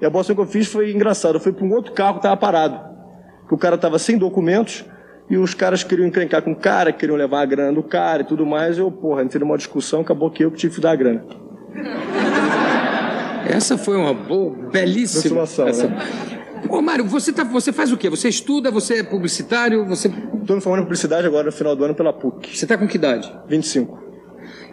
E 0.01 0.07
a 0.07 0.11
bolsa 0.11 0.34
que 0.34 0.41
eu 0.41 0.47
fiz 0.47 0.66
foi 0.66 0.93
engraçado. 0.93 1.36
Eu 1.36 1.41
fui 1.41 1.53
para 1.53 1.64
um 1.64 1.72
outro 1.72 1.93
carro 1.93 2.14
que 2.14 2.18
estava 2.20 2.36
parado. 2.36 2.80
Que 3.47 3.55
o 3.55 3.59
cara 3.59 3.76
estava 3.76 3.99
sem 3.99 4.18
documentos 4.18 4.84
e 5.30 5.36
os 5.36 5.52
caras 5.54 5.84
queriam 5.84 6.06
encrencar 6.06 6.42
com 6.42 6.52
o 6.52 6.56
cara, 6.56 6.92
queriam 6.92 7.16
levar 7.16 7.42
a 7.42 7.44
grana 7.44 7.72
do 7.72 7.82
cara 7.82 8.22
e 8.22 8.24
tudo 8.24 8.46
mais. 8.46 8.78
Eu, 8.78 8.90
porra, 8.90 9.22
entrei 9.22 9.40
numa 9.40 9.56
discussão, 9.56 10.00
acabou 10.00 10.30
que 10.30 10.44
eu 10.44 10.50
que 10.50 10.56
tive 10.56 10.76
que 10.76 10.80
dar 10.80 10.92
a 10.92 10.96
grana. 10.96 11.24
Essa 13.48 13.78
foi 13.78 13.96
uma 13.96 14.12
boa, 14.12 14.54
belíssima. 14.70 15.42
Essa... 15.42 15.64
Né? 15.64 15.96
Ô, 16.68 16.82
Mário, 16.82 17.04
você, 17.04 17.32
tá, 17.32 17.44
você 17.44 17.72
faz 17.72 17.92
o 17.92 17.96
quê? 17.96 18.10
Você 18.10 18.28
estuda, 18.28 18.70
você 18.70 18.98
é 18.98 19.02
publicitário, 19.02 19.84
você... 19.86 20.08
Estou 20.08 20.56
me 20.56 20.62
formando 20.62 20.80
em 20.80 20.84
publicidade 20.84 21.26
agora 21.26 21.46
no 21.46 21.52
final 21.52 21.76
do 21.76 21.84
ano 21.84 21.94
pela 21.94 22.12
PUC. 22.12 22.56
Você 22.56 22.64
está 22.64 22.76
com 22.76 22.86
que 22.86 22.96
idade? 22.96 23.32
25. 23.48 24.08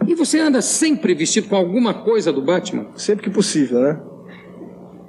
E 0.06 0.14
você 0.14 0.38
anda 0.40 0.60
sempre 0.60 1.14
vestido 1.14 1.48
com 1.48 1.56
alguma 1.56 1.94
coisa 1.94 2.32
do 2.32 2.42
Batman? 2.42 2.86
Sempre 2.96 3.24
que 3.24 3.30
possível, 3.30 3.80
né? 3.80 4.00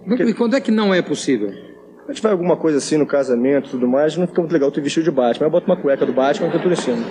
Porque... 0.07 0.23
E 0.23 0.33
quando 0.33 0.55
é 0.55 0.61
que 0.61 0.71
não 0.71 0.93
é 0.93 1.01
possível? 1.01 1.66
A 2.07 2.13
gente 2.13 2.21
vai 2.21 2.31
alguma 2.31 2.55
coisa 2.55 2.77
assim 2.77 2.95
no 2.95 3.05
casamento 3.05 3.67
e 3.67 3.71
tudo 3.71 3.85
mais, 3.85 4.15
não 4.15 4.25
fica 4.25 4.39
muito 4.39 4.53
legal 4.53 4.71
ter 4.71 4.79
vestido 4.79 5.03
de 5.03 5.11
Batman. 5.11 5.47
Eu 5.47 5.51
boto 5.51 5.65
uma 5.65 5.75
cueca 5.75 6.05
do 6.05 6.13
Batman 6.13 6.47
e 6.47 6.51
tudo 6.51 6.71
em 6.71 6.75
cima. 6.75 7.05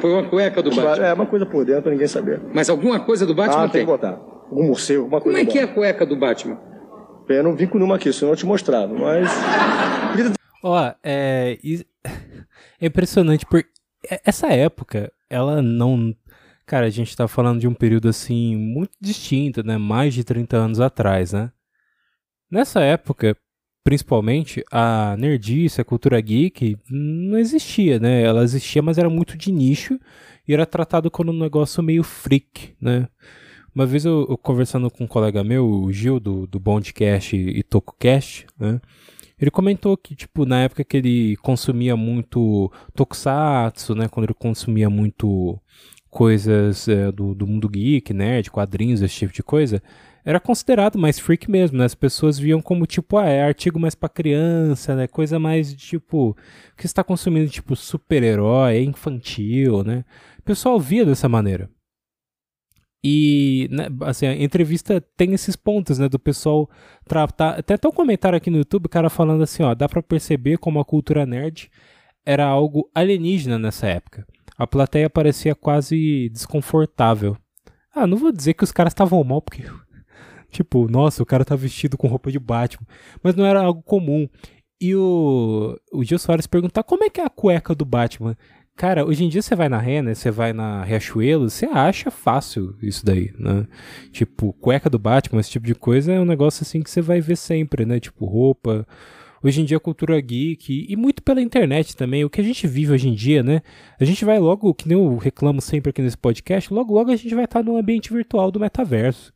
Foi 0.00 0.12
uma 0.12 0.28
cueca 0.28 0.62
do 0.62 0.70
Batman? 0.70 1.06
É, 1.06 1.12
uma 1.12 1.26
coisa 1.26 1.44
por 1.44 1.64
dentro 1.64 1.82
pra 1.82 1.90
ninguém 1.90 2.06
saber. 2.06 2.40
Mas 2.54 2.70
alguma 2.70 3.00
coisa 3.00 3.26
do 3.26 3.34
Batman 3.34 3.64
ah, 3.64 3.68
tem? 3.68 3.70
tem 3.70 3.80
que 3.80 3.86
botar. 3.86 4.12
Algum 4.48 4.68
morcego, 4.68 5.02
alguma 5.02 5.20
coisa. 5.20 5.38
Como 5.38 5.48
é 5.48 5.52
que 5.52 5.58
é 5.58 5.62
a 5.64 5.66
cueca 5.66 6.06
do 6.06 6.16
Batman? 6.16 6.56
Eu 7.28 7.42
não 7.42 7.56
vim 7.56 7.66
com 7.66 7.78
nenhuma 7.78 7.96
aqui, 7.96 8.12
senão 8.12 8.32
eu 8.32 8.36
te 8.36 8.46
mostrava, 8.46 8.94
mas. 8.94 9.28
Ó, 10.62 10.92
é. 11.02 11.58
É 12.80 12.86
impressionante, 12.86 13.44
porque 13.44 13.68
essa 14.24 14.46
época, 14.46 15.12
ela 15.28 15.60
não. 15.60 16.14
Cara, 16.64 16.86
a 16.86 16.90
gente 16.90 17.16
tá 17.16 17.26
falando 17.26 17.58
de 17.58 17.66
um 17.66 17.74
período 17.74 18.08
assim 18.08 18.54
muito 18.54 18.92
distinto, 19.00 19.64
né? 19.64 19.76
Mais 19.76 20.14
de 20.14 20.22
30 20.22 20.56
anos 20.56 20.80
atrás, 20.80 21.32
né? 21.32 21.50
Nessa 22.48 22.80
época, 22.80 23.36
principalmente, 23.88 24.62
a 24.70 25.16
nerdice, 25.18 25.80
a 25.80 25.84
cultura 25.84 26.20
geek, 26.20 26.76
não 26.90 27.38
existia, 27.38 27.98
né? 27.98 28.22
Ela 28.22 28.42
existia, 28.42 28.82
mas 28.82 28.98
era 28.98 29.08
muito 29.08 29.34
de 29.34 29.50
nicho 29.50 29.98
e 30.46 30.52
era 30.52 30.66
tratado 30.66 31.10
como 31.10 31.32
um 31.32 31.38
negócio 31.38 31.82
meio 31.82 32.02
freak, 32.02 32.74
né? 32.78 33.08
Uma 33.74 33.86
vez 33.86 34.04
eu, 34.04 34.26
eu, 34.28 34.36
conversando 34.36 34.90
com 34.90 35.04
um 35.04 35.06
colega 35.06 35.42
meu, 35.42 35.66
o 35.66 35.90
Gil, 35.90 36.20
do, 36.20 36.46
do 36.46 36.60
Bondcast 36.60 37.34
e 37.34 37.62
TokuCast, 37.62 38.46
né? 38.60 38.78
Ele 39.40 39.50
comentou 39.50 39.96
que, 39.96 40.14
tipo, 40.14 40.44
na 40.44 40.64
época 40.64 40.84
que 40.84 40.98
ele 40.98 41.36
consumia 41.38 41.96
muito 41.96 42.70
tokusatsu, 42.94 43.94
né? 43.94 44.06
Quando 44.06 44.26
ele 44.26 44.34
consumia 44.34 44.90
muito 44.90 45.58
coisas 46.10 46.86
é, 46.88 47.10
do, 47.10 47.34
do 47.34 47.46
mundo 47.46 47.66
geek, 47.70 48.12
nerd, 48.12 48.50
quadrinhos, 48.50 49.00
esse 49.00 49.14
tipo 49.14 49.32
de 49.32 49.42
coisa, 49.42 49.82
era 50.28 50.38
considerado 50.38 50.98
mais 50.98 51.18
freak 51.18 51.50
mesmo, 51.50 51.78
né? 51.78 51.86
As 51.86 51.94
pessoas 51.94 52.38
viam 52.38 52.60
como, 52.60 52.84
tipo, 52.84 53.16
ah, 53.16 53.24
é 53.24 53.42
artigo 53.42 53.80
mais 53.80 53.94
para 53.94 54.10
criança, 54.10 54.94
né? 54.94 55.06
Coisa 55.06 55.38
mais, 55.38 55.72
tipo, 55.72 56.36
que 56.76 56.84
está 56.84 57.02
consumindo, 57.02 57.50
tipo, 57.50 57.74
super-herói, 57.74 58.76
é 58.76 58.82
infantil, 58.82 59.82
né? 59.82 60.04
O 60.38 60.42
pessoal 60.42 60.78
via 60.78 61.06
dessa 61.06 61.30
maneira. 61.30 61.70
E, 63.02 63.68
né, 63.70 63.86
assim, 64.02 64.26
a 64.26 64.34
entrevista 64.34 65.00
tem 65.16 65.32
esses 65.32 65.56
pontos, 65.56 65.98
né, 65.98 66.10
do 66.10 66.18
pessoal 66.18 66.68
tratar. 67.06 67.62
Tem 67.62 67.76
até 67.76 67.88
um 67.88 67.92
comentário 67.92 68.36
aqui 68.36 68.50
no 68.50 68.58
YouTube, 68.58 68.84
o 68.84 68.90
cara 68.90 69.08
falando 69.08 69.42
assim, 69.42 69.62
ó, 69.62 69.74
dá 69.74 69.88
para 69.88 70.02
perceber 70.02 70.58
como 70.58 70.78
a 70.78 70.84
cultura 70.84 71.24
nerd 71.24 71.70
era 72.26 72.44
algo 72.44 72.90
alienígena 72.94 73.58
nessa 73.58 73.86
época. 73.86 74.26
A 74.58 74.66
plateia 74.66 75.08
parecia 75.08 75.54
quase 75.54 76.28
desconfortável. 76.28 77.34
Ah, 77.94 78.06
não 78.06 78.18
vou 78.18 78.30
dizer 78.30 78.52
que 78.52 78.64
os 78.64 78.72
caras 78.72 78.90
estavam 78.90 79.24
mal, 79.24 79.40
porque, 79.40 79.64
tipo, 80.50 80.88
nossa, 80.88 81.22
o 81.22 81.26
cara 81.26 81.44
tá 81.44 81.56
vestido 81.56 81.96
com 81.96 82.08
roupa 82.08 82.30
de 82.30 82.38
Batman. 82.38 82.86
Mas 83.22 83.34
não 83.34 83.44
era 83.44 83.60
algo 83.60 83.82
comum. 83.82 84.28
E 84.80 84.94
o, 84.94 85.76
o 85.92 86.04
Gil 86.04 86.18
Soares 86.18 86.46
perguntar 86.46 86.84
como 86.84 87.04
é 87.04 87.10
que 87.10 87.20
é 87.20 87.24
a 87.24 87.30
cueca 87.30 87.74
do 87.74 87.84
Batman. 87.84 88.36
Cara, 88.76 89.04
hoje 89.04 89.24
em 89.24 89.28
dia 89.28 89.42
você 89.42 89.56
vai 89.56 89.68
na 89.68 89.78
Renner, 89.78 90.14
você 90.14 90.30
vai 90.30 90.52
na 90.52 90.84
Riachuelo, 90.84 91.50
você 91.50 91.66
acha 91.66 92.12
fácil 92.12 92.76
isso 92.80 93.04
daí, 93.04 93.32
né? 93.36 93.66
Tipo, 94.12 94.52
cueca 94.52 94.88
do 94.88 95.00
Batman, 95.00 95.40
esse 95.40 95.50
tipo 95.50 95.66
de 95.66 95.74
coisa 95.74 96.12
é 96.12 96.20
um 96.20 96.24
negócio 96.24 96.62
assim 96.62 96.80
que 96.80 96.88
você 96.88 97.02
vai 97.02 97.20
ver 97.20 97.34
sempre, 97.34 97.84
né? 97.84 97.98
Tipo, 97.98 98.24
roupa. 98.24 98.86
Hoje 99.42 99.60
em 99.60 99.64
dia 99.64 99.80
cultura 99.80 100.20
geek 100.20 100.86
e 100.88 100.96
muito 100.96 101.24
pela 101.24 101.40
internet 101.40 101.96
também, 101.96 102.24
o 102.24 102.30
que 102.30 102.40
a 102.40 102.44
gente 102.44 102.68
vive 102.68 102.92
hoje 102.92 103.08
em 103.08 103.14
dia, 103.14 103.42
né? 103.42 103.62
A 103.98 104.04
gente 104.04 104.24
vai 104.24 104.38
logo, 104.38 104.72
que 104.72 104.88
nem 104.88 104.96
eu 104.96 105.16
reclamo 105.16 105.60
sempre 105.60 105.90
aqui 105.90 106.00
nesse 106.00 106.16
podcast, 106.16 106.72
logo 106.72 106.94
logo 106.94 107.10
a 107.10 107.16
gente 107.16 107.34
vai 107.34 107.46
estar 107.46 107.64
no 107.64 107.76
ambiente 107.76 108.12
virtual 108.12 108.52
do 108.52 108.60
metaverso. 108.60 109.32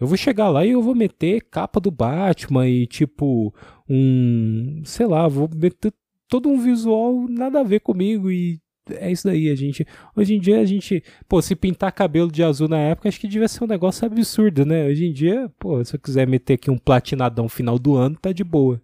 Eu 0.00 0.06
vou 0.06 0.16
chegar 0.16 0.48
lá 0.48 0.64
e 0.64 0.72
eu 0.72 0.82
vou 0.82 0.94
meter 0.94 1.42
capa 1.50 1.80
do 1.80 1.90
Batman 1.90 2.68
e 2.68 2.86
tipo 2.86 3.54
um, 3.88 4.82
sei 4.84 5.06
lá, 5.06 5.26
vou 5.26 5.48
meter 5.54 5.92
todo 6.28 6.48
um 6.48 6.58
visual 6.58 7.26
nada 7.28 7.60
a 7.60 7.64
ver 7.64 7.80
comigo 7.80 8.30
e 8.30 8.60
é 8.90 9.10
isso 9.10 9.26
daí, 9.26 9.50
a 9.50 9.54
gente. 9.54 9.84
Hoje 10.14 10.34
em 10.34 10.40
dia 10.40 10.60
a 10.60 10.64
gente. 10.64 11.02
Pô, 11.28 11.42
se 11.42 11.56
pintar 11.56 11.90
cabelo 11.92 12.30
de 12.30 12.42
azul 12.42 12.68
na 12.68 12.78
época, 12.78 13.08
acho 13.08 13.18
que 13.18 13.26
devia 13.26 13.48
ser 13.48 13.64
um 13.64 13.66
negócio 13.66 14.06
absurdo, 14.06 14.64
né? 14.64 14.86
Hoje 14.86 15.06
em 15.06 15.12
dia, 15.12 15.50
pô, 15.58 15.84
se 15.84 15.94
eu 15.96 16.00
quiser 16.00 16.26
meter 16.26 16.54
aqui 16.54 16.70
um 16.70 16.78
platinadão 16.78 17.48
final 17.48 17.78
do 17.78 17.96
ano, 17.96 18.16
tá 18.16 18.32
de 18.32 18.44
boa. 18.44 18.80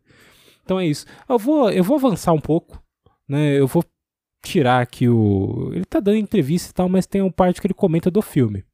Então 0.65 0.79
é 0.81 0.87
isso. 0.87 1.07
Eu 1.29 1.39
vou, 1.39 1.71
eu 1.71 1.85
vou 1.85 1.97
avançar 1.97 2.33
um 2.33 2.41
pouco, 2.41 2.83
né? 3.29 3.59
Eu 3.59 3.67
vou 3.67 3.85
tirar 4.43 4.81
aqui 4.81 5.09
o. 5.09 5.71
Ele 5.73 5.85
tá 5.85 6.01
dando 6.01 6.17
entrevista 6.17 6.71
e 6.71 6.75
tal, 6.75 6.89
mas 6.89 7.07
tem 7.07 7.23
uma 7.23 7.33
parte 7.33 7.61
que 7.61 7.67
ele 7.67 7.75
comenta 7.75 8.11
do 8.11 8.23
filme. 8.23 8.65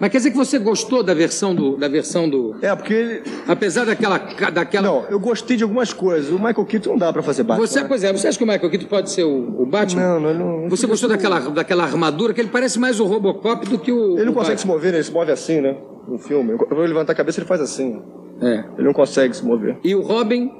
Mas 0.00 0.12
quer 0.12 0.18
dizer 0.18 0.30
que 0.30 0.36
você 0.36 0.58
gostou 0.58 1.02
da 1.02 1.12
versão 1.12 1.54
do. 1.54 1.76
Da 1.76 1.88
versão 1.88 2.28
do... 2.28 2.56
É, 2.62 2.74
porque 2.74 2.94
ele... 2.94 3.22
Apesar 3.48 3.84
daquela, 3.84 4.18
daquela. 4.50 4.86
Não, 4.86 5.04
eu 5.10 5.18
gostei 5.18 5.56
de 5.56 5.64
algumas 5.64 5.92
coisas. 5.92 6.30
O 6.30 6.34
Michael 6.34 6.64
Keaton 6.64 6.90
não 6.90 6.98
dá 6.98 7.12
pra 7.12 7.22
fazer 7.22 7.42
Batman. 7.42 7.66
Você, 7.66 7.84
pois 7.84 8.04
é, 8.04 8.12
você 8.12 8.28
acha 8.28 8.38
que 8.38 8.44
o 8.44 8.46
Michael 8.46 8.70
Keaton 8.70 8.86
pode 8.86 9.10
ser 9.10 9.24
o, 9.24 9.62
o 9.62 9.66
Batman? 9.66 10.02
Não, 10.02 10.20
não, 10.20 10.34
não. 10.34 10.68
Você 10.68 10.86
gostou 10.86 11.08
daquela, 11.08 11.40
daquela 11.50 11.82
armadura, 11.82 12.32
que 12.32 12.40
ele 12.40 12.48
parece 12.48 12.78
mais 12.78 13.00
o 13.00 13.04
Robocop 13.04 13.68
do 13.68 13.78
que 13.78 13.90
o. 13.90 14.16
Ele 14.16 14.26
não 14.26 14.32
o 14.32 14.34
consegue 14.34 14.56
Batman. 14.56 14.58
se 14.58 14.66
mover, 14.66 14.94
ele 14.94 15.02
se 15.02 15.12
move 15.12 15.32
assim, 15.32 15.60
né? 15.60 15.76
No 16.06 16.18
filme. 16.18 16.52
Eu 16.52 16.58
vou 16.58 16.84
levantar 16.84 17.12
a 17.12 17.16
cabeça 17.16 17.40
ele 17.40 17.48
faz 17.48 17.60
assim. 17.60 18.00
É. 18.40 18.64
Ele 18.76 18.86
não 18.86 18.92
consegue 18.92 19.34
se 19.34 19.44
mover. 19.44 19.78
E 19.82 19.94
o 19.94 20.00
Robin. 20.00 20.50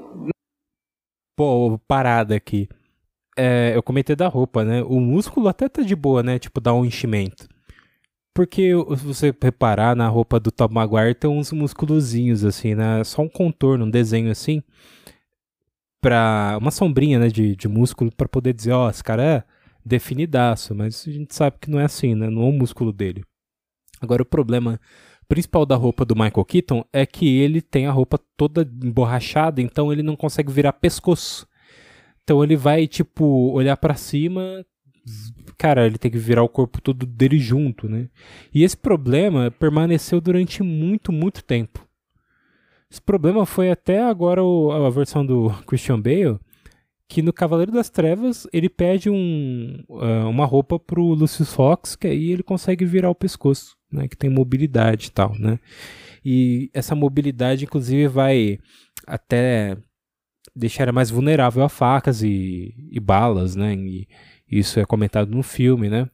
Pô, 1.37 1.79
parada 1.87 2.35
aqui. 2.35 2.69
É, 3.37 3.73
eu 3.77 3.85
comentei 3.85 4.17
da 4.17 4.27
roupa, 4.27 4.65
né? 4.65 4.83
O 4.83 4.99
músculo 4.99 5.47
até 5.47 5.69
tá 5.69 5.81
de 5.81 5.95
boa, 5.95 6.25
né? 6.25 6.41
Tipo, 6.41 6.61
dá 6.61 6.75
um 6.75 6.85
enchimento. 6.85 7.47
Porque 8.39 8.71
se 8.97 9.05
você 9.05 9.35
reparar 9.43 9.97
na 9.97 10.07
roupa 10.07 10.39
do 10.39 10.53
Tom 10.53 10.69
Maguire 10.71 11.13
tem 11.13 11.29
uns 11.29 11.51
musculozinhos 11.51 12.45
assim, 12.45 12.73
né? 12.73 13.03
Só 13.03 13.23
um 13.23 13.29
contorno, 13.29 13.85
um 13.85 13.91
desenho 13.91 14.31
assim. 14.31 14.63
Pra 16.01 16.57
uma 16.61 16.71
sombrinha, 16.71 17.19
né, 17.19 17.27
de, 17.27 17.57
de 17.57 17.67
músculo 17.67 18.13
para 18.17 18.29
poder 18.29 18.53
dizer, 18.53 18.71
ó, 18.71 18.87
oh, 18.87 18.91
esse 18.91 19.03
cara 19.03 19.25
é 19.25 19.45
definidaço, 19.85 20.73
mas 20.73 21.05
a 21.09 21.11
gente 21.11 21.35
sabe 21.35 21.57
que 21.61 21.69
não 21.69 21.81
é 21.81 21.85
assim, 21.87 22.15
né? 22.15 22.31
Não 22.31 22.43
é 22.43 22.45
o 22.45 22.53
músculo 22.53 22.93
dele. 22.93 23.25
Agora 24.01 24.23
o 24.23 24.25
problema 24.25 24.81
principal 25.29 25.67
da 25.67 25.75
roupa 25.75 26.05
do 26.05 26.15
Michael 26.15 26.45
Keaton 26.45 26.85
é 26.93 27.05
que 27.05 27.41
ele 27.41 27.61
tem 27.61 27.89
a 27.89 27.91
roupa 27.91 28.21
toda 28.37 28.63
emborrachada, 28.85 29.61
então 29.61 29.93
ele 29.93 30.05
não 30.05 30.15
consegue 30.15 30.53
virar 30.53 30.75
pescoço. 30.75 31.45
Então 32.23 32.45
ele 32.45 32.55
vai, 32.55 32.87
tipo, 32.87 33.51
olhar 33.51 33.77
para 33.77 33.97
cima, 33.97 34.65
cara, 35.59 35.87
ele 35.87 35.99
tem 35.99 36.11
que 36.11 36.19
virar 36.19 36.43
o 36.43 36.49
corpo 36.49 36.81
todo 36.81 37.05
dele 37.05 37.39
junto, 37.39 37.89
né? 37.89 38.09
E 38.55 38.63
esse 38.63 38.77
problema 38.77 39.51
permaneceu 39.51 40.21
durante 40.21 40.63
muito, 40.63 41.13
muito 41.13 41.43
tempo. 41.43 41.87
Esse 42.91 43.03
problema 43.03 43.45
foi 43.45 43.71
até 43.71 44.03
agora 44.03 44.43
o, 44.43 44.71
a 44.71 44.89
versão 44.89 45.27
do 45.27 45.51
Christian 45.67 46.01
Bale, 46.01 46.39
que 47.09 47.23
no 47.23 47.33
Cavaleiro 47.33 47.73
das 47.73 47.91
Trevas 47.91 48.47
ele 48.53 48.69
pede 48.69 49.11
um, 49.11 49.83
uh, 49.89 50.29
uma 50.29 50.45
roupa 50.45 50.79
pro 50.79 51.03
Lucius 51.03 51.53
Fox, 51.53 51.97
que 51.97 52.07
aí 52.07 52.31
ele 52.31 52.43
consegue 52.43 52.85
virar 52.85 53.11
o 53.11 53.15
pescoço, 53.15 53.77
né? 53.91 54.07
Que 54.07 54.17
tem 54.17 54.31
mobilidade 54.31 55.09
e 55.09 55.11
tal, 55.11 55.35
né? 55.39 55.59
E 56.25 56.71
essa 56.73 56.95
mobilidade, 56.95 57.65
inclusive, 57.65 58.07
vai 58.09 58.59
até 59.07 59.77
deixar 60.55 60.93
mais 60.93 61.11
vulnerável 61.11 61.63
a 61.63 61.69
facas 61.69 62.23
e, 62.23 62.75
e 62.91 63.01
balas, 63.01 63.55
né? 63.57 63.75
E, 63.75 64.07
isso 64.51 64.81
é 64.81 64.85
comentado 64.85 65.31
no 65.31 65.43
filme, 65.43 65.89
né? 65.89 66.09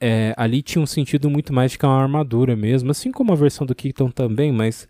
É, 0.00 0.34
ali 0.36 0.62
tinha 0.62 0.82
um 0.82 0.86
sentido 0.86 1.30
muito 1.30 1.52
mais 1.52 1.72
de 1.72 1.78
que 1.78 1.84
é 1.84 1.88
uma 1.88 2.02
armadura 2.02 2.56
mesmo, 2.56 2.90
assim 2.90 3.12
como 3.12 3.32
a 3.32 3.36
versão 3.36 3.64
do 3.64 3.74
Keaton 3.74 4.10
também, 4.10 4.50
mas 4.50 4.88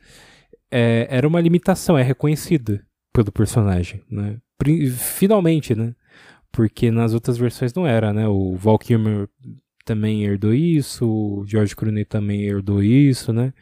é, 0.71 1.07
era 1.11 1.29
uma 1.29 1.41
limitação, 1.41 1.99
é 1.99 2.03
reconhecida 2.03 2.83
pelo 3.13 3.31
personagem, 3.31 4.01
né? 4.11 4.39
Finalmente, 4.97 5.75
né? 5.75 5.95
Porque 6.51 6.91
nas 6.91 7.13
outras 7.13 7.37
versões 7.37 7.75
não 7.75 7.87
era, 7.87 8.13
né? 8.13 8.27
O 8.27 8.57
Val 8.57 8.79
Kilmer 8.79 9.29
também 9.85 10.25
herdou 10.25 10.55
isso, 10.55 11.07
o 11.07 11.45
George 11.47 11.77
Clooney 11.77 12.05
também 12.05 12.43
herdou 12.45 12.83
isso, 12.83 13.33
né? 13.33 13.53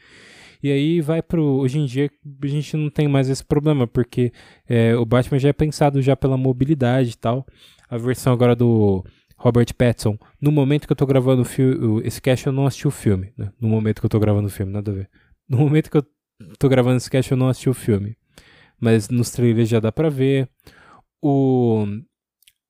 E 0.62 0.70
aí 0.70 1.00
vai 1.00 1.22
pro. 1.22 1.42
Hoje 1.42 1.78
em 1.78 1.86
dia 1.86 2.10
a 2.42 2.46
gente 2.46 2.76
não 2.76 2.90
tem 2.90 3.08
mais 3.08 3.28
esse 3.28 3.42
problema, 3.42 3.86
porque 3.86 4.32
é, 4.68 4.94
o 4.94 5.06
Batman 5.06 5.38
já 5.38 5.48
é 5.48 5.52
pensado 5.52 6.02
já 6.02 6.14
pela 6.14 6.36
mobilidade 6.36 7.10
e 7.10 7.16
tal 7.16 7.46
a 7.90 7.98
versão 7.98 8.32
agora 8.32 8.54
do 8.54 9.04
Robert 9.36 9.74
Pattinson. 9.74 10.16
No 10.40 10.52
momento 10.52 10.86
que 10.86 10.92
eu 10.92 10.96
tô 10.96 11.04
gravando 11.04 11.44
esse 12.04 12.22
cast, 12.22 12.46
eu 12.46 12.52
não 12.52 12.66
assisti 12.66 12.86
o 12.86 12.90
filme. 12.90 13.32
Né? 13.36 13.52
No 13.60 13.68
momento 13.68 14.00
que 14.00 14.06
eu 14.06 14.10
tô 14.10 14.20
gravando 14.20 14.46
o 14.46 14.50
filme, 14.50 14.72
nada 14.72 14.90
a 14.90 14.94
ver. 14.94 15.10
No 15.48 15.58
momento 15.58 15.90
que 15.90 15.96
eu 15.96 16.06
tô 16.58 16.68
gravando 16.68 16.98
esse 16.98 17.10
cast, 17.10 17.32
eu 17.32 17.36
não 17.36 17.48
assisti 17.48 17.68
o 17.68 17.74
filme. 17.74 18.16
Mas 18.78 19.08
nos 19.08 19.30
trailers 19.30 19.68
já 19.68 19.80
dá 19.80 19.90
pra 19.90 20.08
ver. 20.08 20.48
O. 21.20 21.84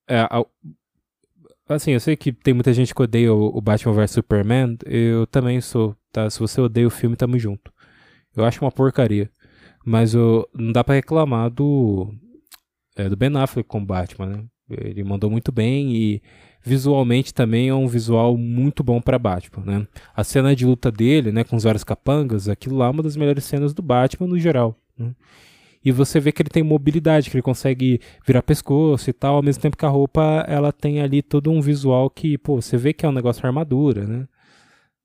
É, 0.07 0.21
a, 0.21 0.43
assim, 1.69 1.91
eu 1.91 1.99
sei 1.99 2.15
que 2.15 2.31
tem 2.33 2.53
muita 2.53 2.73
gente 2.73 2.93
que 2.93 3.01
odeia 3.01 3.33
o, 3.33 3.57
o 3.57 3.61
Batman 3.61 3.93
vs 3.93 4.11
Superman. 4.11 4.77
Eu 4.85 5.27
também 5.27 5.61
sou, 5.61 5.95
tá? 6.11 6.29
Se 6.29 6.39
você 6.39 6.59
odeia 6.59 6.87
o 6.87 6.89
filme, 6.89 7.15
tamo 7.15 7.37
junto. 7.37 7.71
Eu 8.35 8.43
acho 8.43 8.63
uma 8.63 8.71
porcaria. 8.71 9.29
Mas 9.85 10.13
eu, 10.13 10.49
não 10.53 10.71
dá 10.71 10.83
pra 10.83 10.95
reclamar 10.95 11.49
do. 11.49 12.13
É, 12.95 13.07
do 13.07 13.15
Ben 13.15 13.35
Affleck 13.37 13.67
com 13.69 13.85
Batman, 13.85 14.25
né? 14.25 14.45
Ele 14.79 15.03
mandou 15.03 15.29
muito 15.29 15.51
bem 15.51 15.95
e 15.95 16.21
visualmente 16.63 17.33
também 17.33 17.69
é 17.69 17.73
um 17.73 17.87
visual 17.87 18.37
muito 18.37 18.83
bom 18.83 19.01
para 19.01 19.17
Batman, 19.17 19.63
né? 19.65 19.87
A 20.15 20.23
cena 20.23 20.55
de 20.55 20.65
luta 20.65 20.91
dele, 20.91 21.31
né, 21.31 21.43
com 21.43 21.55
os 21.55 21.63
vários 21.63 21.83
capangas, 21.83 22.47
aquilo 22.47 22.77
lá 22.77 22.87
é 22.87 22.89
uma 22.89 23.03
das 23.03 23.17
melhores 23.17 23.43
cenas 23.43 23.73
do 23.73 23.81
Batman 23.81 24.27
no 24.27 24.39
geral. 24.39 24.75
Né? 24.97 25.11
E 25.83 25.91
você 25.91 26.19
vê 26.19 26.31
que 26.31 26.41
ele 26.41 26.49
tem 26.49 26.61
mobilidade, 26.61 27.29
que 27.29 27.35
ele 27.35 27.41
consegue 27.41 27.99
virar 28.25 28.43
pescoço 28.43 29.09
e 29.09 29.13
tal, 29.13 29.37
ao 29.37 29.43
mesmo 29.43 29.61
tempo 29.61 29.75
que 29.75 29.85
a 29.85 29.89
roupa 29.89 30.45
ela 30.47 30.71
tem 30.71 31.01
ali 31.01 31.23
todo 31.23 31.49
um 31.49 31.59
visual 31.59 32.09
que, 32.09 32.37
pô, 32.37 32.61
você 32.61 32.77
vê 32.77 32.93
que 32.93 33.05
é 33.05 33.09
um 33.09 33.13
negócio 33.13 33.41
de 33.41 33.47
armadura, 33.47 34.05
né? 34.05 34.27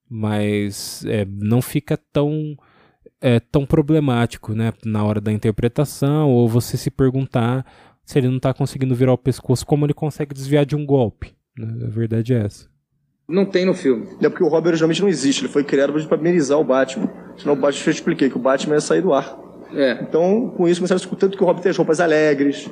Mas 0.09 1.05
é, 1.07 1.25
não 1.25 1.63
fica 1.63 1.97
tão 1.97 2.57
é, 3.21 3.41
tão 3.41 3.65
problemático, 3.65 4.55
né, 4.55 4.73
na 4.85 5.05
hora 5.05 5.21
da 5.21 5.33
interpretação, 5.33 6.31
ou 6.31 6.49
você 6.49 6.77
se 6.77 6.91
perguntar 6.91 7.65
se 8.07 8.19
ele 8.19 8.29
não 8.29 8.39
tá 8.39 8.55
conseguindo 8.55 8.95
virar 8.95 9.13
o 9.13 9.19
pescoço, 9.19 9.67
como 9.67 9.85
ele 9.85 9.93
consegue 9.93 10.33
desviar 10.33 10.65
de 10.65 10.77
um 10.77 10.87
golpe. 10.87 11.35
Né? 11.59 11.67
A 11.85 11.91
verdade 11.91 12.33
é 12.33 12.39
essa. 12.39 12.69
Não 13.29 13.45
tem 13.45 13.67
no 13.67 13.75
filme. 13.75 14.07
É 14.23 14.29
porque 14.29 14.45
o 14.45 14.49
Robin 14.49 14.69
originalmente 14.69 15.03
não 15.03 15.09
existe, 15.09 15.43
ele 15.43 15.53
foi 15.53 15.65
criado 15.65 15.93
para 16.07 16.17
amenizar 16.17 16.59
o 16.61 16.65
Batman. 16.65 17.11
Senão 17.37 17.55
o 17.55 17.57
Batman, 17.57 17.83
eu 17.87 17.91
expliquei 17.91 18.31
que 18.31 18.37
o 18.37 18.41
Batman 18.41 18.77
ia 18.77 18.81
sair 18.81 19.03
do 19.03 19.13
ar. 19.13 19.37
É. 19.75 19.99
Então, 20.01 20.55
com 20.57 20.69
isso, 20.69 20.81
começaram 20.81 20.99
a 20.99 21.03
escutar 21.03 21.27
tanto 21.27 21.37
que 21.37 21.43
o 21.43 21.47
Robin 21.47 21.61
tem 21.61 21.71
as 21.71 21.77
roupas 21.77 21.99
alegres, 21.99 22.71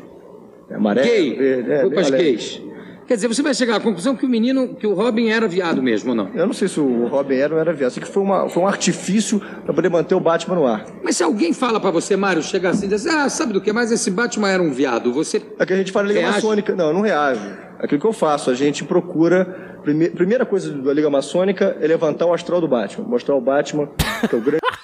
é 0.71 0.75
amarelo, 0.77 1.09
Gay, 1.09 1.37
verde, 1.37 1.73
é, 1.73 1.83
roupas 1.83 2.11
gays. 2.11 2.63
Quer 3.07 3.17
dizer, 3.17 3.29
você 3.29 3.43
vai 3.43 3.53
chegar 3.53 3.77
à 3.77 3.81
conclusão 3.81 4.17
que 4.17 4.25
o 4.25 4.29
menino, 4.29 4.75
que 4.75 4.87
o 4.87 4.95
Robin 4.95 5.29
era 5.29 5.47
viado 5.47 5.83
mesmo 5.83 6.11
ou 6.11 6.17
não? 6.17 6.31
Eu 6.35 6.47
não 6.47 6.55
sei 6.55 6.69
se 6.69 6.81
o 6.81 7.07
Robin 7.07 7.35
era 7.35 7.55
ou 7.55 7.61
era 7.61 7.73
viado. 7.73 7.91
Sei 7.91 8.03
que 8.03 8.09
foi, 8.09 8.23
uma, 8.23 8.49
foi 8.49 8.63
um 8.63 8.67
artifício 8.67 9.41
para 9.41 9.75
poder 9.75 9.91
manter 9.91 10.15
o 10.15 10.21
Batman 10.21 10.55
no 10.55 10.67
ar. 10.67 10.87
Mas 11.03 11.19
se 11.19 11.23
alguém 11.23 11.53
fala 11.53 11.79
para 11.79 11.91
você, 11.91 12.17
Mário, 12.17 12.43
chegar 12.43 12.71
assim 12.71 12.87
e 12.87 12.89
dizer, 12.89 13.11
ah, 13.11 13.29
sabe 13.29 13.53
do 13.53 13.61
que 13.61 13.71
mais? 13.73 13.93
Esse 13.93 14.11
Batman 14.11 14.49
era 14.49 14.63
um 14.63 14.73
viado, 14.73 15.13
você. 15.13 15.43
É 15.59 15.67
que 15.67 15.73
a 15.75 15.77
gente 15.77 15.93
fala 15.93 16.09
Liga 16.09 16.21
reage? 16.21 16.37
Maçônica. 16.37 16.75
Não, 16.75 16.87
eu 16.87 16.95
não 16.95 17.03
reage. 17.03 17.47
É 17.79 17.85
aquilo 17.85 18.01
que 18.01 18.07
eu 18.07 18.13
faço. 18.13 18.51
A 18.51 18.55
gente 18.55 18.85
procura. 18.85 19.81
Prime... 19.83 20.09
Primeira 20.09 20.47
coisa 20.47 20.73
da 20.73 20.93
Liga 20.95 21.11
Maçônica 21.11 21.77
é 21.81 21.87
levantar 21.87 22.25
o 22.25 22.33
astral 22.33 22.59
do 22.61 22.69
Batman. 22.69 23.07
Mostrar 23.07 23.35
o 23.35 23.41
Batman, 23.41 23.91
que 24.29 24.35
é 24.35 24.39
o 24.39 24.41
grande. 24.41 24.63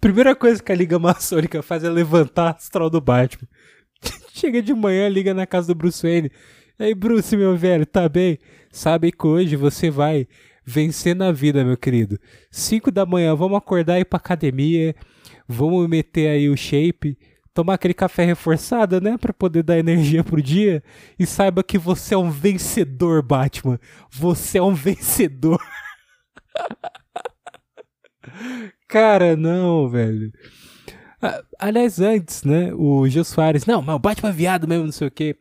Primeira 0.00 0.36
coisa 0.36 0.62
que 0.62 0.70
a 0.70 0.74
Liga 0.76 0.96
Maçônica 1.00 1.60
faz 1.62 1.82
é 1.82 1.90
levantar 1.90 2.44
o 2.44 2.56
astral 2.56 2.88
do 2.88 3.00
Batman. 3.00 3.48
Chega 4.38 4.62
de 4.62 4.72
manhã, 4.72 5.08
liga 5.08 5.34
na 5.34 5.44
casa 5.44 5.66
do 5.66 5.74
Bruce 5.74 6.00
Wayne. 6.00 6.30
Aí, 6.78 6.94
Bruce, 6.94 7.36
meu 7.36 7.56
velho, 7.56 7.84
tá 7.84 8.08
bem? 8.08 8.38
Sabe 8.70 9.10
que 9.10 9.26
hoje 9.26 9.56
você 9.56 9.90
vai 9.90 10.28
vencer 10.64 11.16
na 11.16 11.32
vida, 11.32 11.64
meu 11.64 11.76
querido. 11.76 12.20
5 12.48 12.92
da 12.92 13.04
manhã, 13.04 13.34
vamos 13.34 13.58
acordar 13.58 13.98
e 13.98 14.02
ir 14.02 14.04
pra 14.04 14.18
academia. 14.18 14.94
Vamos 15.48 15.88
meter 15.88 16.28
aí 16.28 16.48
o 16.48 16.56
shape. 16.56 17.18
Tomar 17.52 17.74
aquele 17.74 17.94
café 17.94 18.24
reforçado, 18.24 19.00
né? 19.00 19.18
Pra 19.18 19.32
poder 19.32 19.64
dar 19.64 19.76
energia 19.76 20.22
pro 20.22 20.40
dia. 20.40 20.84
E 21.18 21.26
saiba 21.26 21.64
que 21.64 21.76
você 21.76 22.14
é 22.14 22.18
um 22.18 22.30
vencedor, 22.30 23.24
Batman. 23.24 23.80
Você 24.08 24.58
é 24.58 24.62
um 24.62 24.72
vencedor. 24.72 25.60
Cara, 28.86 29.36
não, 29.36 29.88
velho. 29.88 30.30
Aliás, 31.58 32.00
antes, 32.00 32.44
né? 32.44 32.72
O 32.74 33.06
Gil 33.08 33.24
Soares, 33.24 33.66
não, 33.66 33.82
mas 33.82 33.96
o 33.96 33.98
Batman 33.98 34.30
é 34.30 34.32
viado 34.32 34.68
mesmo, 34.68 34.84
não 34.84 34.92
sei 34.92 35.08
o 35.08 35.10
quê. 35.10 35.36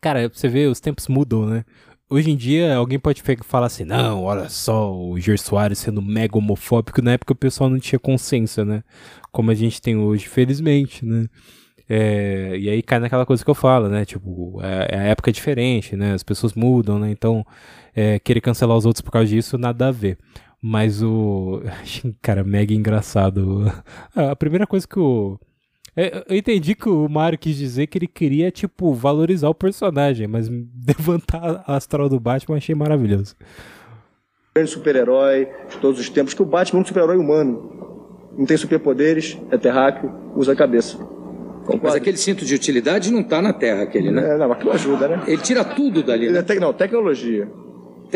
Cara, 0.00 0.28
você 0.28 0.48
vê, 0.48 0.66
os 0.66 0.80
tempos 0.80 1.08
mudam, 1.08 1.46
né? 1.46 1.64
Hoje 2.08 2.30
em 2.30 2.36
dia, 2.36 2.76
alguém 2.76 2.98
pode 2.98 3.22
falar 3.42 3.66
assim, 3.66 3.84
não, 3.84 4.22
olha 4.24 4.48
só, 4.48 4.94
o 4.94 5.18
Gil 5.18 5.36
Soares 5.38 5.78
sendo 5.78 6.02
mega 6.02 6.36
homofóbico. 6.36 7.02
Na 7.02 7.12
época 7.12 7.32
o 7.32 7.36
pessoal 7.36 7.70
não 7.70 7.78
tinha 7.78 7.98
consciência, 7.98 8.64
né? 8.64 8.82
Como 9.32 9.50
a 9.50 9.54
gente 9.54 9.80
tem 9.80 9.96
hoje, 9.96 10.28
felizmente, 10.28 11.04
né? 11.04 11.26
É, 11.88 12.56
e 12.58 12.68
aí 12.68 12.82
cai 12.82 12.98
naquela 12.98 13.26
coisa 13.26 13.44
que 13.44 13.50
eu 13.50 13.54
falo, 13.54 13.88
né? 13.88 14.04
Tipo, 14.04 14.60
é, 14.62 14.96
é 14.96 14.98
a 14.98 15.02
época 15.04 15.32
diferente, 15.32 15.96
né? 15.96 16.14
As 16.14 16.22
pessoas 16.22 16.54
mudam, 16.54 16.98
né? 16.98 17.10
Então, 17.10 17.44
é, 17.94 18.18
querer 18.18 18.40
cancelar 18.40 18.76
os 18.76 18.86
outros 18.86 19.02
por 19.02 19.10
causa 19.10 19.28
disso, 19.28 19.58
nada 19.58 19.88
a 19.88 19.90
ver. 19.90 20.18
Mas 20.66 21.02
o. 21.02 21.60
Cara, 22.22 22.42
mega 22.42 22.72
engraçado. 22.72 23.70
A 24.16 24.34
primeira 24.34 24.66
coisa 24.66 24.88
que 24.88 24.98
o. 24.98 25.38
É, 25.94 26.24
eu 26.26 26.34
entendi 26.34 26.74
que 26.74 26.88
o 26.88 27.06
Mario 27.06 27.38
quis 27.38 27.54
dizer 27.54 27.86
que 27.86 27.98
ele 27.98 28.06
queria, 28.06 28.50
tipo, 28.50 28.94
valorizar 28.94 29.50
o 29.50 29.54
personagem, 29.54 30.26
mas 30.26 30.48
levantar 30.88 31.62
a 31.66 31.76
astral 31.76 32.08
do 32.08 32.18
Batman 32.18 32.54
eu 32.54 32.56
achei 32.56 32.74
maravilhoso. 32.74 33.36
Grande 34.54 34.70
super-herói 34.70 35.50
de 35.68 35.76
todos 35.76 36.00
os 36.00 36.08
tempos, 36.08 36.32
que 36.32 36.40
o 36.40 36.46
Batman 36.46 36.80
é 36.80 36.82
um 36.82 36.86
super-herói 36.86 37.18
humano. 37.18 38.30
Não 38.34 38.46
tem 38.46 38.56
superpoderes, 38.56 39.38
é 39.50 39.58
terráqueo, 39.58 40.14
usa 40.34 40.52
a 40.52 40.56
cabeça. 40.56 40.96
Concordo? 40.96 41.80
Mas 41.82 41.94
aquele 41.94 42.16
cinto 42.16 42.42
de 42.42 42.54
utilidade 42.54 43.12
não 43.12 43.20
está 43.20 43.42
na 43.42 43.52
Terra, 43.52 43.82
aquele, 43.82 44.10
né? 44.10 44.34
É, 44.34 44.38
não, 44.38 44.50
aquilo 44.50 44.72
ajuda, 44.72 45.08
né? 45.08 45.24
Ele 45.26 45.42
tira 45.42 45.62
tudo 45.62 46.02
dali. 46.02 46.30
Né? 46.30 46.42
É 46.48 46.54
não, 46.58 46.72
tecnologia. 46.72 47.50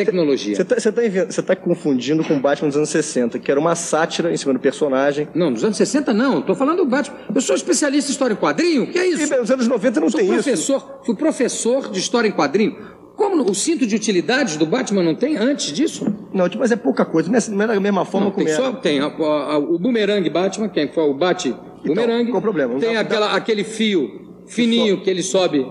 Tecnologia. 0.05 0.55
Você 0.55 0.63
está 0.63 1.43
tá, 1.43 1.55
tá 1.55 1.57
confundindo 1.57 2.23
com 2.23 2.35
o 2.35 2.41
Batman 2.41 2.69
dos 2.69 2.77
anos 2.77 2.89
60, 2.89 3.39
que 3.41 3.51
era 3.51 3.59
uma 3.59 3.75
sátira 3.75 4.33
em 4.33 4.37
cima 4.37 4.53
do 4.53 4.61
personagem. 4.61 5.27
Não, 5.35 5.51
nos 5.51 5.65
anos 5.65 5.77
60 5.77 6.15
não. 6.15 6.39
Estou 6.39 6.55
falando 6.55 6.79
do 6.79 6.87
Batman. 6.87 7.17
Eu 7.35 7.41
sou 7.41 7.57
especialista 7.57 8.09
em 8.09 8.13
história 8.13 8.33
em 8.33 8.37
quadrinho. 8.37 8.87
que 8.87 8.99
é 8.99 9.07
isso? 9.09 9.35
E 9.35 9.37
nos 9.37 9.51
anos 9.51 9.67
90 9.67 10.01
não 10.01 10.09
sou 10.09 10.21
tem 10.21 10.29
professor, 10.29 10.77
isso. 10.77 10.87
Fui 11.05 11.17
professor 11.17 11.91
de 11.91 11.99
história 11.99 12.29
em 12.29 12.33
quadrinho. 12.33 12.77
Como 13.17 13.43
o 13.43 13.55
cinto 13.57 13.85
de 13.85 13.97
utilidades 13.97 14.57
do 14.57 14.65
Batman 14.65 15.03
não 15.03 15.17
tem 15.17 15.37
antes 15.37 15.73
disso? 15.73 16.07
Não, 16.33 16.49
mas 16.57 16.71
é 16.71 16.77
pouca 16.77 17.05
coisa. 17.05 17.29
Não 17.29 17.65
é 17.65 17.67
da 17.67 17.81
mesma 17.81 18.05
forma 18.05 18.27
não, 18.27 18.33
como 18.33 18.47
tem 18.47 18.55
só 18.55 18.71
Tem 18.75 19.01
a, 19.01 19.07
a, 19.07 19.59
o 19.59 19.81
bumerangue 19.81 20.31
Batman, 20.31 20.69
quem 20.69 20.87
foi 20.93 21.03
o 21.03 21.15
bate 21.15 21.53
bumerangue. 21.85 22.29
Então, 22.29 22.33
qual 22.35 22.39
o 22.39 22.43
problema? 22.43 22.79
Tem 22.79 22.97
aquela, 22.97 23.35
aquele 23.35 23.65
fio 23.65 24.29
fininho 24.47 25.03
que 25.03 25.11
ele 25.11 25.25
sobe 25.25 25.67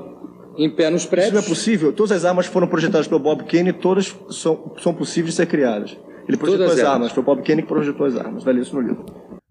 em 0.57 0.69
pé 0.69 0.89
nos 0.89 1.05
prédios. 1.05 1.33
Isso 1.33 1.41
não 1.41 1.45
é 1.45 1.55
possível. 1.55 1.93
Todas 1.93 2.11
as 2.11 2.25
armas 2.25 2.45
foram 2.45 2.67
projetadas 2.67 3.07
pelo 3.07 3.19
Bob 3.19 3.43
Kane 3.43 3.69
e 3.69 3.73
todas 3.73 4.15
são, 4.29 4.73
são 4.79 4.93
possíveis 4.93 5.33
de 5.33 5.37
ser 5.37 5.45
criadas. 5.45 5.97
Ele 6.27 6.37
projetou 6.37 6.65
todas 6.65 6.73
as 6.73 6.79
elas. 6.79 6.93
armas. 6.93 7.11
Foi 7.11 7.23
o 7.23 7.25
Bob 7.25 7.41
Kane 7.43 7.61
que 7.61 7.67
projetou 7.67 8.05
as 8.05 8.15
armas. 8.15 8.43
Vai 8.43 8.53
ler 8.53 8.61
isso 8.61 8.75
no 8.75 8.81
livro. 8.81 9.05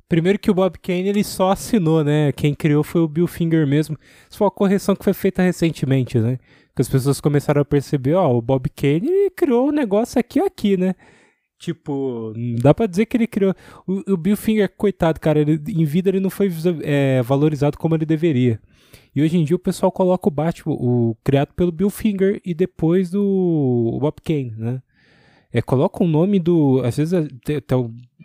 Primeiro 0.09 0.39
que 0.39 0.51
o 0.51 0.55
Bob 0.55 0.79
Kane 0.79 1.09
ele 1.09 1.25
só 1.25 1.51
assinou, 1.51 2.05
né? 2.05 2.31
Quem 2.33 2.55
criou 2.55 2.85
foi 2.85 3.01
o 3.01 3.09
Bill 3.09 3.27
Finger 3.27 3.67
mesmo. 3.67 3.97
Isso 4.29 4.39
foi 4.39 4.45
uma 4.45 4.51
correção 4.51 4.95
que 4.95 5.03
foi 5.03 5.13
feita 5.13 5.43
recentemente, 5.43 6.19
né? 6.19 6.39
Que 6.75 6.83
as 6.83 6.89
pessoas 6.89 7.21
começaram 7.21 7.63
a 7.63 7.65
perceber, 7.65 8.15
ó, 8.15 8.31
o 8.37 8.43
Bob 8.43 8.69
Kane 8.69 9.31
criou 9.35 9.69
um 9.69 9.73
negócio 9.73 10.21
aqui 10.21 10.41
ou 10.41 10.47
aqui, 10.47 10.77
né? 10.77 10.95
Tipo, 11.59 12.35
dá 12.61 12.75
pra 12.75 12.87
dizer 12.87 13.07
que 13.07 13.17
ele 13.17 13.27
criou. 13.27 13.55
O, 13.87 14.13
o 14.13 14.17
Bill 14.17 14.37
Finger, 14.37 14.71
coitado, 14.77 15.19
cara, 15.19 15.41
ele, 15.41 15.61
em 15.69 15.85
vida 15.85 16.11
ele 16.11 16.21
não 16.21 16.31
foi 16.31 16.53
é, 16.83 17.23
valorizado 17.23 17.79
como 17.79 17.95
ele 17.95 18.05
deveria. 18.05 18.61
E 19.15 19.23
hoje 19.23 19.39
em 19.39 19.45
dia 19.45 19.57
o 19.57 19.59
pessoal 19.59 19.91
coloca 19.91 20.29
o 20.29 20.31
Batman, 20.31 20.75
o 20.75 21.17
criado 21.25 21.55
pelo 21.55 21.73
Bill 21.73 21.91
Finger 21.91 22.41
e 22.45 22.55
depois 22.55 23.11
do 23.11 23.99
Bob 24.01 24.17
Kane, 24.23 24.55
né? 24.57 24.83
É, 25.53 25.63
coloca 25.63 26.05
o 26.05 26.07
nome 26.07 26.39
do. 26.39 26.83
Às 26.85 26.99
vezes 26.99 27.15
até, 27.15 27.57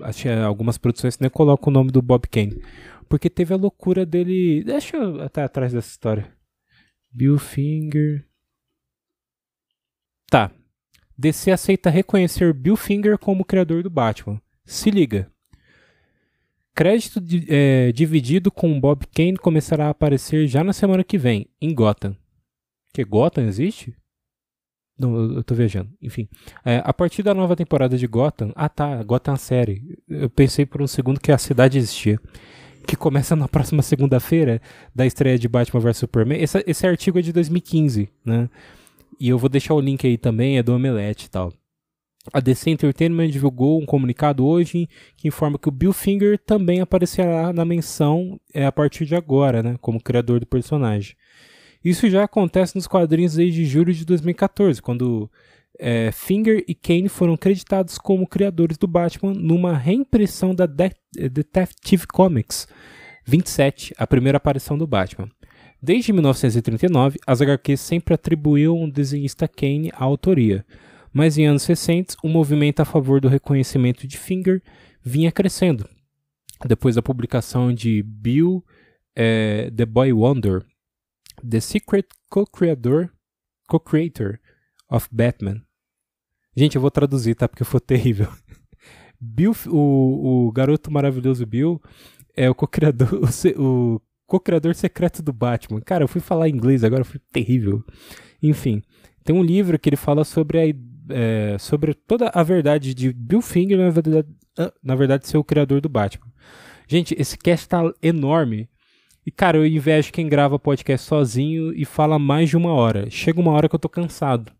até 0.01 0.43
algumas 0.43 0.77
produções 0.77 1.17
né, 1.19 1.29
colocam 1.29 1.69
o 1.69 1.73
nome 1.73 1.89
do 1.89 2.01
Bob 2.01 2.27
Kane. 2.27 2.61
Porque 3.07 3.29
teve 3.29 3.53
a 3.53 3.57
loucura 3.57 4.05
dele. 4.05 4.63
Deixa 4.65 4.97
eu 4.97 5.21
até 5.21 5.43
atrás 5.43 5.71
dessa 5.71 5.89
história. 5.89 6.29
Bill 7.09 7.37
Finger. 7.37 8.27
Tá. 10.29 10.51
DC 11.17 11.51
aceita 11.51 11.89
reconhecer 11.89 12.53
Bill 12.53 12.75
Finger 12.75 13.17
como 13.17 13.45
criador 13.45 13.81
do 13.81 13.89
Batman. 13.89 14.41
Se 14.65 14.91
liga. 14.91 15.30
Crédito 16.81 17.21
de, 17.21 17.45
é, 17.47 17.91
dividido 17.91 18.49
com 18.49 18.79
Bob 18.79 19.05
Kane 19.13 19.37
começará 19.37 19.85
a 19.85 19.89
aparecer 19.91 20.47
já 20.47 20.63
na 20.63 20.73
semana 20.73 21.03
que 21.03 21.15
vem, 21.15 21.45
em 21.61 21.75
Gotham. 21.75 22.17
Que 22.91 23.03
Gotham 23.03 23.43
existe? 23.43 23.95
Não, 24.97 25.35
eu 25.35 25.43
tô 25.43 25.53
viajando. 25.53 25.91
Enfim. 26.01 26.27
É, 26.65 26.81
a 26.83 26.91
partir 26.91 27.21
da 27.21 27.35
nova 27.35 27.55
temporada 27.55 27.95
de 27.95 28.07
Gotham. 28.07 28.51
Ah 28.55 28.67
tá, 28.67 29.03
Gotham 29.03 29.35
série. 29.35 29.95
Eu 30.09 30.27
pensei 30.27 30.65
por 30.65 30.81
um 30.81 30.87
segundo 30.87 31.19
que 31.19 31.31
a 31.31 31.37
cidade 31.37 31.77
existia. 31.77 32.19
Que 32.87 32.95
começa 32.95 33.35
na 33.35 33.45
próxima 33.47 33.83
segunda-feira 33.83 34.59
da 34.93 35.05
estreia 35.05 35.37
de 35.37 35.47
Batman 35.47 35.81
vs 35.81 35.97
Superman. 35.97 36.41
Esse, 36.41 36.63
esse 36.65 36.87
artigo 36.87 37.19
é 37.19 37.21
de 37.21 37.31
2015, 37.31 38.09
né? 38.25 38.49
E 39.19 39.29
eu 39.29 39.37
vou 39.37 39.51
deixar 39.51 39.75
o 39.75 39.79
link 39.79 40.07
aí 40.07 40.17
também, 40.17 40.57
é 40.57 40.63
do 40.63 40.73
Omelete 40.73 41.27
e 41.27 41.29
tal. 41.29 41.53
A 42.31 42.39
DC 42.39 42.69
Entertainment 42.69 43.29
divulgou 43.29 43.81
um 43.81 43.85
comunicado 43.85 44.45
hoje 44.45 44.87
que 45.17 45.27
informa 45.27 45.57
que 45.57 45.69
o 45.69 45.71
Bill 45.71 45.91
Finger 45.91 46.37
também 46.37 46.79
aparecerá 46.79 47.51
na 47.51 47.65
menção 47.65 48.39
é, 48.53 48.65
a 48.65 48.71
partir 48.71 49.05
de 49.05 49.15
agora, 49.15 49.63
né, 49.63 49.75
como 49.81 50.01
criador 50.01 50.39
do 50.39 50.45
personagem. 50.45 51.15
Isso 51.83 52.07
já 52.09 52.23
acontece 52.23 52.75
nos 52.75 52.87
quadrinhos 52.87 53.33
desde 53.33 53.65
julho 53.65 53.91
de 53.91 54.05
2014, 54.05 54.81
quando 54.81 55.31
é, 55.79 56.11
Finger 56.11 56.63
e 56.67 56.75
Kane 56.75 57.09
foram 57.09 57.35
creditados 57.35 57.97
como 57.97 58.27
criadores 58.27 58.77
do 58.77 58.85
Batman 58.85 59.33
numa 59.33 59.75
reimpressão 59.75 60.53
da 60.53 60.67
De 60.67 60.91
Detective 61.29 62.05
Comics 62.05 62.67
27, 63.25 63.93
a 63.97 64.05
primeira 64.05 64.37
aparição 64.37 64.77
do 64.77 64.85
Batman. 64.85 65.29
Desde 65.81 66.13
1939, 66.13 67.19
as 67.25 67.41
HQs 67.41 67.79
sempre 67.79 68.13
atribuíam 68.13 68.83
o 68.83 68.91
desenhista 68.91 69.47
Kane 69.47 69.91
a 69.93 70.03
autoria, 70.03 70.63
mas 71.13 71.37
em 71.37 71.45
anos 71.45 71.65
recentes, 71.65 72.15
o 72.23 72.27
movimento 72.27 72.79
a 72.79 72.85
favor 72.85 73.19
do 73.19 73.27
reconhecimento 73.27 74.07
de 74.07 74.17
Finger 74.17 74.61
vinha 75.03 75.31
crescendo. 75.31 75.87
Depois 76.65 76.95
da 76.95 77.01
publicação 77.01 77.73
de 77.73 78.03
Bill 78.03 78.63
é, 79.15 79.71
The 79.75 79.85
Boy 79.85 80.13
Wonder, 80.13 80.63
The 81.47 81.59
Secret 81.59 82.07
Co-Creator 82.29 83.09
co 83.67 83.81
of 84.89 85.07
Batman. 85.11 85.61
Gente, 86.55 86.75
eu 86.75 86.81
vou 86.81 86.91
traduzir, 86.91 87.35
tá? 87.35 87.47
Porque 87.47 87.63
foi 87.63 87.79
terrível. 87.79 88.27
Bill, 89.19 89.55
o, 89.67 90.47
o 90.47 90.51
garoto 90.51 90.91
maravilhoso 90.91 91.45
Bill 91.45 91.81
é 92.35 92.49
o 92.49 92.55
co-criador, 92.55 93.09
o, 93.57 93.95
o 93.95 94.01
co-criador 94.25 94.75
secreto 94.75 95.21
do 95.21 95.31
Batman. 95.31 95.81
Cara, 95.81 96.03
eu 96.03 96.07
fui 96.07 96.19
falar 96.19 96.49
inglês 96.49 96.83
agora, 96.83 97.03
foi 97.03 97.21
terrível. 97.31 97.83
Enfim, 98.41 98.81
tem 99.23 99.35
um 99.35 99.43
livro 99.43 99.77
que 99.79 99.87
ele 99.87 99.95
fala 99.95 100.23
sobre 100.23 100.59
a 100.59 100.65
é, 101.09 101.57
sobre 101.59 101.93
toda 101.93 102.29
a 102.29 102.43
verdade 102.43 102.93
de 102.93 103.11
Bill 103.13 103.41
Finger, 103.41 103.77
na 103.77 103.89
verdade, 103.89 104.27
ah, 104.57 104.73
na 104.83 104.95
verdade, 104.95 105.27
ser 105.27 105.37
o 105.37 105.43
criador 105.43 105.81
do 105.81 105.89
Batman. 105.89 106.31
Gente, 106.87 107.15
esse 107.17 107.37
cast 107.37 107.67
tá 107.69 107.81
enorme. 108.01 108.69
E, 109.25 109.31
cara, 109.31 109.57
eu 109.57 109.65
invejo 109.65 110.11
quem 110.11 110.27
grava 110.27 110.59
podcast 110.59 111.07
sozinho 111.07 111.73
e 111.73 111.85
fala 111.85 112.17
mais 112.17 112.49
de 112.49 112.57
uma 112.57 112.73
hora. 112.73 113.09
Chega 113.09 113.39
uma 113.39 113.51
hora 113.51 113.69
que 113.69 113.75
eu 113.75 113.79
tô 113.79 113.87
cansado. 113.87 114.51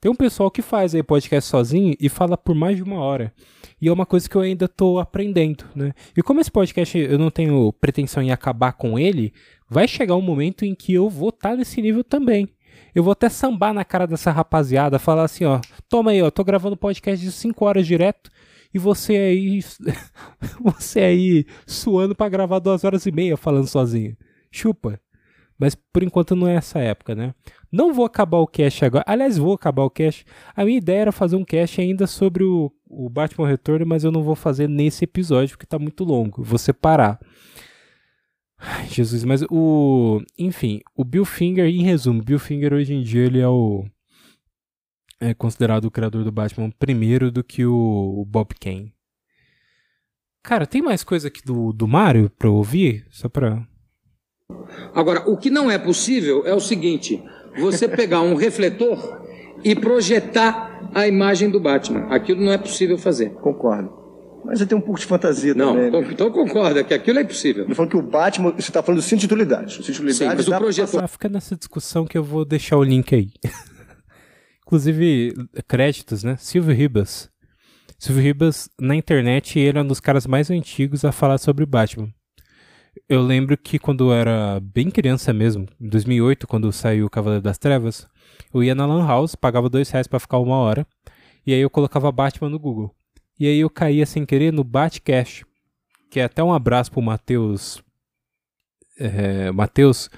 Tem 0.00 0.12
um 0.12 0.14
pessoal 0.14 0.50
que 0.50 0.62
faz 0.62 0.94
aí 0.94 1.02
podcast 1.02 1.50
sozinho 1.50 1.96
e 1.98 2.08
fala 2.08 2.36
por 2.36 2.54
mais 2.54 2.76
de 2.76 2.82
uma 2.82 3.00
hora. 3.00 3.32
E 3.80 3.88
é 3.88 3.92
uma 3.92 4.06
coisa 4.06 4.28
que 4.28 4.36
eu 4.36 4.42
ainda 4.42 4.68
tô 4.68 4.98
aprendendo, 4.98 5.64
né? 5.74 5.92
E 6.16 6.22
como 6.22 6.40
esse 6.40 6.50
podcast 6.50 6.96
eu 6.96 7.18
não 7.18 7.30
tenho 7.30 7.72
pretensão 7.72 8.22
em 8.22 8.30
acabar 8.30 8.72
com 8.72 8.98
ele, 8.98 9.32
vai 9.68 9.88
chegar 9.88 10.14
um 10.14 10.22
momento 10.22 10.64
em 10.64 10.74
que 10.74 10.92
eu 10.92 11.08
vou 11.08 11.30
estar 11.30 11.50
tá 11.50 11.56
nesse 11.56 11.80
nível 11.82 12.04
também. 12.04 12.48
Eu 12.96 13.02
vou 13.02 13.12
até 13.12 13.28
sambar 13.28 13.74
na 13.74 13.84
cara 13.84 14.06
dessa 14.06 14.30
rapaziada, 14.30 14.98
falar 14.98 15.24
assim, 15.24 15.44
ó, 15.44 15.60
toma 15.86 16.12
aí, 16.12 16.22
ó, 16.22 16.30
tô 16.30 16.42
gravando 16.42 16.78
podcast 16.78 17.22
de 17.22 17.30
5 17.30 17.62
horas 17.62 17.86
direto 17.86 18.30
e 18.72 18.78
você 18.78 19.14
aí 19.16 19.60
você 20.64 21.00
aí 21.00 21.46
suando 21.66 22.14
para 22.14 22.30
gravar 22.30 22.58
duas 22.58 22.84
horas 22.84 23.04
e 23.04 23.12
meia 23.12 23.36
falando 23.36 23.66
sozinho. 23.66 24.16
Chupa. 24.50 24.98
Mas 25.58 25.74
por 25.74 26.02
enquanto 26.02 26.34
não 26.34 26.48
é 26.48 26.54
essa 26.54 26.78
época, 26.78 27.14
né? 27.14 27.34
Não 27.70 27.92
vou 27.92 28.06
acabar 28.06 28.38
o 28.38 28.46
cast 28.46 28.82
agora. 28.82 29.04
Aliás, 29.06 29.36
vou 29.36 29.52
acabar 29.52 29.82
o 29.82 29.90
cast. 29.90 30.24
A 30.54 30.64
minha 30.64 30.78
ideia 30.78 31.00
era 31.02 31.12
fazer 31.12 31.36
um 31.36 31.44
cast 31.44 31.78
ainda 31.78 32.06
sobre 32.06 32.44
o, 32.44 32.72
o 32.88 33.10
Batman 33.10 33.46
Retorno, 33.46 33.84
mas 33.84 34.04
eu 34.04 34.10
não 34.10 34.22
vou 34.22 34.34
fazer 34.34 34.70
nesse 34.70 35.04
episódio 35.04 35.50
porque 35.50 35.66
tá 35.66 35.78
muito 35.78 36.02
longo. 36.02 36.42
Vou 36.42 36.58
separar. 36.58 37.20
Ai, 38.68 38.88
Jesus, 38.88 39.22
mas 39.22 39.42
o. 39.48 40.20
Enfim, 40.36 40.80
o 40.96 41.04
Bill 41.04 41.24
Finger, 41.24 41.66
em 41.66 41.82
resumo, 41.82 42.20
Bill 42.20 42.38
Finger 42.40 42.74
hoje 42.74 42.92
em 42.92 43.02
dia 43.02 43.24
ele 43.24 43.38
é 43.38 43.46
o. 43.46 43.84
É 45.20 45.32
considerado 45.32 45.84
o 45.84 45.90
criador 45.90 46.24
do 46.24 46.32
Batman 46.32 46.70
primeiro 46.76 47.30
do 47.30 47.44
que 47.44 47.64
o, 47.64 47.72
o 48.20 48.24
Bob 48.24 48.54
Kane. 48.60 48.92
Cara, 50.42 50.66
tem 50.66 50.82
mais 50.82 51.04
coisa 51.04 51.28
aqui 51.28 51.42
do, 51.44 51.72
do 51.72 51.86
Mario 51.86 52.28
pra 52.28 52.50
ouvir? 52.50 53.06
Só 53.08 53.28
pra. 53.28 53.64
Agora, 54.92 55.30
o 55.30 55.36
que 55.36 55.48
não 55.48 55.70
é 55.70 55.78
possível 55.78 56.44
é 56.44 56.52
o 56.52 56.60
seguinte: 56.60 57.22
você 57.56 57.86
pegar 57.88 58.20
um 58.20 58.34
refletor 58.34 59.24
e 59.62 59.76
projetar 59.76 60.90
a 60.92 61.06
imagem 61.06 61.50
do 61.50 61.60
Batman. 61.60 62.08
Aquilo 62.10 62.44
não 62.44 62.52
é 62.52 62.58
possível 62.58 62.98
fazer. 62.98 63.30
Concordo. 63.34 64.05
Mas 64.46 64.60
eu 64.60 64.66
tenho 64.66 64.80
um 64.80 64.84
pouco 64.84 65.00
de 65.00 65.06
fantasia 65.06 65.54
não, 65.54 65.74
também. 65.74 65.90
Não, 65.90 66.00
né? 66.00 66.08
então 66.12 66.30
concorda 66.30 66.84
que 66.84 66.94
aquilo 66.94 67.18
é 67.18 67.22
impossível. 67.22 67.66
Eu 67.68 67.74
falando 67.74 67.90
que 67.90 67.96
o 67.96 68.02
Batman, 68.02 68.52
você 68.52 68.60
está 68.70 68.82
falando 68.82 69.00
de 69.00 69.06
cinto 69.06 69.20
de 69.20 69.26
utilidade. 69.26 69.66
O 69.66 69.70
cinto 69.82 69.84
de 69.86 69.92
utilidade 69.92 70.18
Sim, 70.18 70.26
mas 70.26 70.48
o 70.48 70.56
projeto... 70.56 70.98
Ah, 71.00 71.08
fica 71.08 71.28
nessa 71.28 71.56
discussão 71.56 72.06
que 72.06 72.16
eu 72.16 72.22
vou 72.22 72.44
deixar 72.44 72.76
o 72.76 72.84
link 72.84 73.12
aí. 73.12 73.30
Inclusive, 74.64 75.34
créditos, 75.66 76.22
né? 76.22 76.36
Silvio 76.38 76.74
Ribas. 76.74 77.28
Silvio 77.98 78.22
Ribas, 78.22 78.68
na 78.80 78.94
internet, 78.94 79.58
ele 79.58 79.78
é 79.78 79.82
um 79.82 79.86
dos 79.86 80.00
caras 80.00 80.26
mais 80.26 80.50
antigos 80.50 81.04
a 81.04 81.10
falar 81.10 81.38
sobre 81.38 81.66
Batman. 81.66 82.08
Eu 83.08 83.22
lembro 83.22 83.56
que 83.56 83.78
quando 83.78 84.10
eu 84.10 84.14
era 84.14 84.60
bem 84.60 84.90
criança 84.90 85.32
mesmo, 85.32 85.66
em 85.80 85.88
2008, 85.88 86.46
quando 86.46 86.72
saiu 86.72 87.06
o 87.06 87.10
Cavaleiro 87.10 87.42
das 87.42 87.58
Trevas, 87.58 88.06
eu 88.52 88.62
ia 88.62 88.74
na 88.74 88.86
Lan 88.86 89.06
House, 89.06 89.34
pagava 89.34 89.68
dois 89.68 89.90
reais 89.90 90.06
pra 90.06 90.18
ficar 90.18 90.38
uma 90.38 90.56
hora, 90.56 90.86
e 91.46 91.52
aí 91.52 91.60
eu 91.60 91.70
colocava 91.70 92.10
Batman 92.10 92.48
no 92.48 92.58
Google. 92.58 92.94
E 93.38 93.46
aí 93.46 93.60
eu 93.60 93.70
caía 93.70 94.06
sem 94.06 94.24
querer 94.24 94.52
no 94.52 94.64
Batcash, 94.64 95.44
que 96.10 96.20
é 96.20 96.24
até 96.24 96.42
um 96.42 96.52
abraço 96.52 96.90
pro 96.90 97.02
Matheus, 97.02 97.82
é, 98.98 99.50
Matheus 99.50 100.08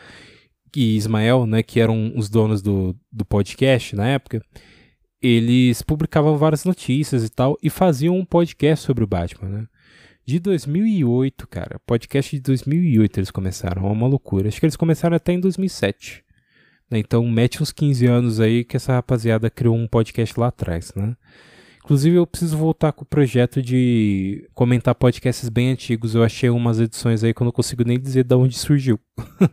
e 0.74 0.96
Ismael, 0.96 1.46
né, 1.46 1.62
que 1.62 1.80
eram 1.80 2.12
os 2.16 2.28
donos 2.28 2.62
do, 2.62 2.94
do 3.10 3.24
podcast 3.24 3.96
na 3.96 4.06
época. 4.08 4.40
Eles 5.20 5.82
publicavam 5.82 6.36
várias 6.36 6.64
notícias 6.64 7.24
e 7.24 7.28
tal, 7.28 7.58
e 7.60 7.68
faziam 7.68 8.16
um 8.16 8.24
podcast 8.24 8.84
sobre 8.84 9.02
o 9.02 9.06
Batman, 9.06 9.48
né? 9.48 9.66
De 10.24 10.38
2008, 10.38 11.48
cara. 11.48 11.80
Podcast 11.86 12.36
de 12.36 12.42
2008 12.42 13.18
eles 13.18 13.30
começaram, 13.30 13.86
é 13.86 13.90
uma 13.90 14.06
loucura. 14.06 14.46
Acho 14.46 14.60
que 14.60 14.66
eles 14.66 14.76
começaram 14.76 15.16
até 15.16 15.32
em 15.32 15.40
2007. 15.40 16.22
Né? 16.90 16.98
Então 16.98 17.26
mete 17.26 17.62
uns 17.62 17.72
15 17.72 18.06
anos 18.06 18.38
aí 18.38 18.62
que 18.62 18.76
essa 18.76 18.92
rapaziada 18.92 19.50
criou 19.50 19.74
um 19.74 19.88
podcast 19.88 20.38
lá 20.38 20.48
atrás, 20.48 20.92
né? 20.94 21.16
Inclusive, 21.84 22.16
eu 22.16 22.26
preciso 22.26 22.56
voltar 22.56 22.92
com 22.92 23.02
o 23.02 23.06
projeto 23.06 23.62
de 23.62 24.48
comentar 24.54 24.94
podcasts 24.94 25.48
bem 25.48 25.70
antigos. 25.70 26.14
Eu 26.14 26.22
achei 26.22 26.50
umas 26.50 26.78
edições 26.78 27.24
aí 27.24 27.32
que 27.32 27.40
eu 27.40 27.44
não 27.44 27.52
consigo 27.52 27.84
nem 27.84 27.98
dizer 27.98 28.24
de 28.24 28.34
onde 28.34 28.58
surgiu. 28.58 28.98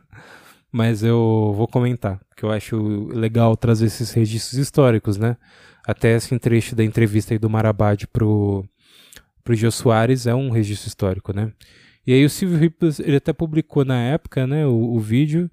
Mas 0.71 1.03
eu 1.03 1.53
vou 1.55 1.67
comentar, 1.67 2.19
porque 2.28 2.43
eu 2.43 2.51
acho 2.51 3.07
legal 3.13 3.55
trazer 3.55 3.86
esses 3.86 4.11
registros 4.11 4.59
históricos, 4.59 5.17
né? 5.17 5.38
Até 5.88 6.15
esse 6.15 6.38
trecho 6.38 6.76
da 6.76 6.84
entrevista 6.84 7.34
aí 7.34 7.39
do 7.39 7.49
Marabad 7.49 8.05
pro, 8.07 8.65
pro 9.41 9.55
Jô 9.55 9.71
Soares 9.71 10.28
é 10.28 10.36
um 10.36 10.49
registro 10.49 10.89
histórico, 10.89 11.32
né? 11.34 11.53
E 12.05 12.13
aí 12.13 12.26
o 12.26 12.30
Silvio 12.30 12.57
Ripples, 12.57 12.99
ele 12.99 13.15
até 13.15 13.32
publicou 13.32 13.86
na 13.86 13.99
época, 14.01 14.45
né, 14.45 14.65
o, 14.67 14.95
o 14.95 14.99
vídeo, 14.99 15.49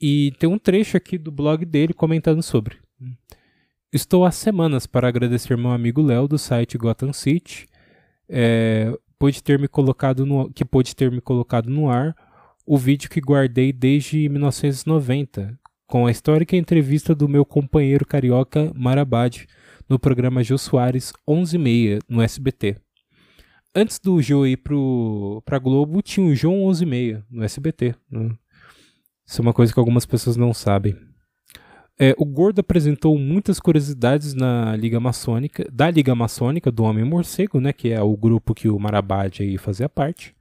E 0.00 0.32
tem 0.38 0.48
um 0.48 0.58
trecho 0.58 0.96
aqui 0.96 1.18
do 1.18 1.32
blog 1.32 1.64
dele 1.64 1.94
comentando 1.94 2.42
sobre. 2.42 2.76
Estou 3.92 4.24
há 4.24 4.30
semanas 4.30 4.86
para 4.86 5.08
agradecer 5.08 5.56
meu 5.56 5.72
amigo 5.72 6.00
Léo 6.00 6.28
do 6.28 6.38
site 6.38 6.78
Gotham 6.78 7.12
City, 7.12 7.66
é, 8.28 8.96
pôde 9.18 9.42
ter 9.42 9.58
me 9.58 9.66
colocado 9.66 10.24
no, 10.24 10.48
que 10.48 10.64
pôde 10.64 10.94
ter 10.94 11.10
me 11.10 11.20
colocado 11.20 11.68
no 11.68 11.90
ar 11.90 12.14
o 12.64 12.78
vídeo 12.78 13.10
que 13.10 13.20
guardei 13.20 13.72
desde 13.72 14.28
1990, 14.28 15.58
com 15.88 16.06
a 16.06 16.10
histórica 16.12 16.56
entrevista 16.56 17.16
do 17.16 17.28
meu 17.28 17.44
companheiro 17.44 18.06
carioca 18.06 18.72
Marabad 18.76 19.44
no 19.88 19.98
programa 19.98 20.44
Jô 20.44 20.56
Soares 20.56 21.12
11:30 21.28 21.98
no 22.08 22.22
SBT. 22.22 22.76
Antes 23.74 23.98
do 23.98 24.22
Jô 24.22 24.46
ir 24.46 24.62
para 25.44 25.58
Globo, 25.58 26.00
tinha 26.00 26.24
o 26.24 26.34
João 26.36 26.62
11:30 26.62 27.24
no 27.28 27.42
SBT. 27.42 27.96
Né? 28.08 28.30
Isso 29.26 29.40
é 29.40 29.42
uma 29.42 29.52
coisa 29.52 29.72
que 29.72 29.80
algumas 29.80 30.06
pessoas 30.06 30.36
não 30.36 30.54
sabem. 30.54 31.09
É, 32.02 32.14
o 32.16 32.24
Gordo 32.24 32.60
apresentou 32.60 33.18
muitas 33.18 33.60
curiosidades 33.60 34.32
na 34.32 34.74
Liga 34.74 34.98
Maçônica, 34.98 35.68
da 35.70 35.90
Liga 35.90 36.14
Maçônica 36.14 36.72
do 36.72 36.82
Homem 36.82 37.04
Morcego, 37.04 37.60
né, 37.60 37.74
que 37.74 37.90
é 37.90 38.00
o 38.00 38.16
grupo 38.16 38.54
que 38.54 38.70
o 38.70 38.78
Marabad 38.78 39.42
aí 39.42 39.58
fazia 39.58 39.86
parte, 39.86 40.34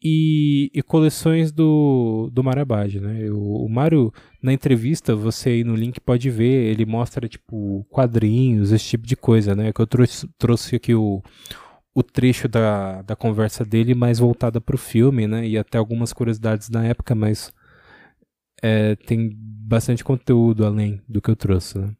e, 0.00 0.70
e 0.72 0.80
coleções 0.80 1.50
do, 1.50 2.30
do 2.32 2.44
né. 2.44 3.28
O, 3.32 3.64
o 3.64 3.68
Mário, 3.68 4.12
na 4.40 4.52
entrevista, 4.52 5.16
você 5.16 5.48
aí 5.48 5.64
no 5.64 5.74
link 5.74 5.98
pode 5.98 6.30
ver, 6.30 6.70
ele 6.70 6.86
mostra, 6.86 7.28
tipo, 7.28 7.84
quadrinhos, 7.90 8.70
esse 8.70 8.84
tipo 8.84 9.08
de 9.08 9.16
coisa, 9.16 9.56
né, 9.56 9.72
que 9.72 9.80
eu 9.80 9.88
trouxe, 9.88 10.28
trouxe 10.38 10.76
aqui 10.76 10.94
o, 10.94 11.20
o 11.92 12.00
trecho 12.00 12.46
da, 12.46 13.02
da 13.02 13.16
conversa 13.16 13.64
dele 13.64 13.92
mais 13.92 14.20
voltada 14.20 14.60
para 14.60 14.76
o 14.76 14.78
filme, 14.78 15.26
né, 15.26 15.48
e 15.48 15.58
até 15.58 15.78
algumas 15.78 16.12
curiosidades 16.12 16.70
da 16.70 16.84
época, 16.84 17.12
mas 17.12 17.52
é, 18.62 18.96
tem 18.96 19.30
bastante 19.34 20.04
conteúdo 20.04 20.64
além 20.64 21.00
do 21.08 21.20
que 21.20 21.30
eu 21.30 21.36
trouxe. 21.36 21.78
Né? 21.78 21.90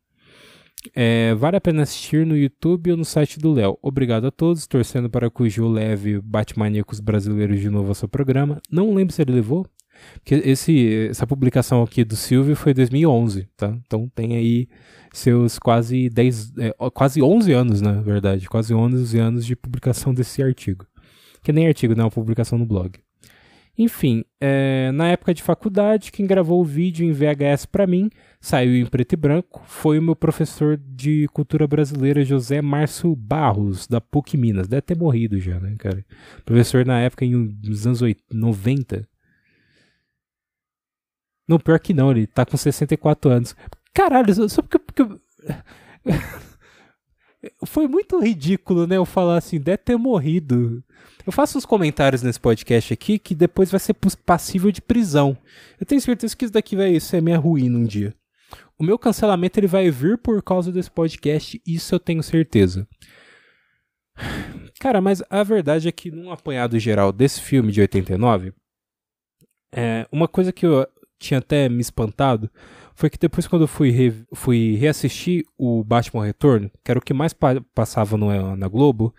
É, 0.94 1.34
vale 1.34 1.56
a 1.56 1.60
pena 1.60 1.82
assistir 1.82 2.26
no 2.26 2.36
YouTube 2.36 2.90
ou 2.90 2.96
no 2.96 3.04
site 3.04 3.38
do 3.38 3.52
Léo. 3.52 3.78
Obrigado 3.80 4.26
a 4.26 4.30
todos, 4.30 4.66
torcendo 4.66 5.08
para 5.08 5.30
que 5.30 5.42
o 5.42 5.48
Gil 5.48 5.68
leve 5.68 6.20
Batmaníacos 6.20 7.00
brasileiros 7.00 7.60
de 7.60 7.70
novo 7.70 7.88
ao 7.88 7.94
seu 7.94 8.08
programa. 8.08 8.60
Não 8.70 8.92
lembro 8.92 9.14
se 9.14 9.22
ele 9.22 9.32
levou, 9.32 9.66
porque 10.14 10.34
esse, 10.34 11.08
essa 11.08 11.26
publicação 11.26 11.82
aqui 11.82 12.04
do 12.04 12.16
Silvio 12.16 12.56
foi 12.56 12.74
2011, 12.74 13.48
tá? 13.56 13.76
Então 13.86 14.10
tem 14.14 14.36
aí 14.36 14.68
seus 15.12 15.58
quase 15.58 16.08
10, 16.10 16.52
é, 16.58 16.74
quase 16.92 17.22
11 17.22 17.52
anos, 17.52 17.80
na 17.80 18.00
verdade, 18.00 18.48
quase 18.48 18.74
11 18.74 19.18
anos 19.18 19.46
de 19.46 19.56
publicação 19.56 20.12
desse 20.12 20.42
artigo. 20.42 20.86
Que 21.42 21.52
nem 21.52 21.66
artigo, 21.66 21.94
não, 21.94 22.02
é 22.02 22.04
uma 22.06 22.10
publicação 22.10 22.58
no 22.58 22.66
blog. 22.66 22.98
Enfim, 23.76 24.24
é, 24.40 24.92
na 24.92 25.08
época 25.08 25.34
de 25.34 25.42
faculdade, 25.42 26.12
quem 26.12 26.26
gravou 26.26 26.60
o 26.60 26.64
vídeo 26.64 27.04
em 27.04 27.10
VHS 27.10 27.66
para 27.66 27.86
mim, 27.88 28.08
saiu 28.40 28.76
em 28.76 28.86
preto 28.86 29.14
e 29.14 29.16
branco, 29.16 29.62
foi 29.66 29.98
o 29.98 30.02
meu 30.02 30.14
professor 30.14 30.76
de 30.76 31.26
cultura 31.32 31.66
brasileira, 31.66 32.24
José 32.24 32.62
Márcio 32.62 33.16
Barros, 33.16 33.88
da 33.88 34.00
PUC 34.00 34.36
Minas. 34.36 34.68
Deve 34.68 34.82
ter 34.82 34.96
morrido 34.96 35.40
já, 35.40 35.58
né, 35.58 35.74
cara? 35.76 36.04
Professor 36.44 36.86
na 36.86 37.00
época, 37.00 37.26
nos 37.26 37.84
anos 37.84 38.00
90. 38.32 39.08
Não, 41.48 41.58
pior 41.58 41.78
que 41.80 41.92
não, 41.92 42.12
ele 42.12 42.26
tá 42.26 42.46
com 42.46 42.56
64 42.56 43.30
anos. 43.30 43.56
Caralho, 43.92 44.48
só 44.48 44.62
porque. 44.62 44.78
porque... 44.78 45.02
Foi 47.66 47.86
muito 47.86 48.18
ridículo, 48.18 48.86
né? 48.86 48.96
Eu 48.96 49.04
falar 49.04 49.36
assim, 49.36 49.60
deve 49.60 49.78
ter 49.78 49.96
morrido. 49.98 50.82
Eu 51.26 51.32
faço 51.32 51.56
uns 51.56 51.64
comentários 51.64 52.22
nesse 52.22 52.38
podcast 52.38 52.92
aqui 52.92 53.18
que 53.18 53.34
depois 53.34 53.70
vai 53.70 53.80
ser 53.80 53.94
passível 54.26 54.70
de 54.70 54.82
prisão. 54.82 55.36
Eu 55.80 55.86
tenho 55.86 56.00
certeza 56.00 56.36
que 56.36 56.44
isso 56.44 56.52
daqui 56.52 56.76
vai 56.76 57.00
ser 57.00 57.22
minha 57.22 57.38
ruína 57.38 57.78
um 57.78 57.84
dia. 57.84 58.14
O 58.78 58.84
meu 58.84 58.98
cancelamento 58.98 59.58
ele 59.58 59.66
vai 59.66 59.90
vir 59.90 60.18
por 60.18 60.42
causa 60.42 60.70
desse 60.70 60.90
podcast, 60.90 61.60
isso 61.66 61.94
eu 61.94 62.00
tenho 62.00 62.22
certeza. 62.22 62.86
Cara, 64.78 65.00
mas 65.00 65.22
a 65.30 65.42
verdade 65.42 65.88
é 65.88 65.92
que 65.92 66.10
num 66.10 66.30
apanhado 66.30 66.78
geral 66.78 67.10
desse 67.10 67.40
filme 67.40 67.72
de 67.72 67.80
89, 67.80 68.52
é, 69.74 70.06
uma 70.12 70.28
coisa 70.28 70.52
que 70.52 70.66
eu 70.66 70.86
tinha 71.18 71.38
até 71.38 71.68
me 71.68 71.80
espantado 71.80 72.50
foi 72.94 73.08
que 73.08 73.18
depois 73.18 73.46
quando 73.46 73.62
eu 73.62 73.68
fui, 73.68 73.90
re, 73.90 74.12
fui 74.34 74.76
reassistir 74.76 75.44
o 75.56 75.82
Batman 75.82 76.24
Retorno, 76.26 76.70
que 76.84 76.90
era 76.90 76.98
o 76.98 77.02
que 77.02 77.14
mais 77.14 77.32
pa 77.32 77.60
passava 77.74 78.16
no, 78.16 78.56
na 78.56 78.68
Globo, 78.68 79.14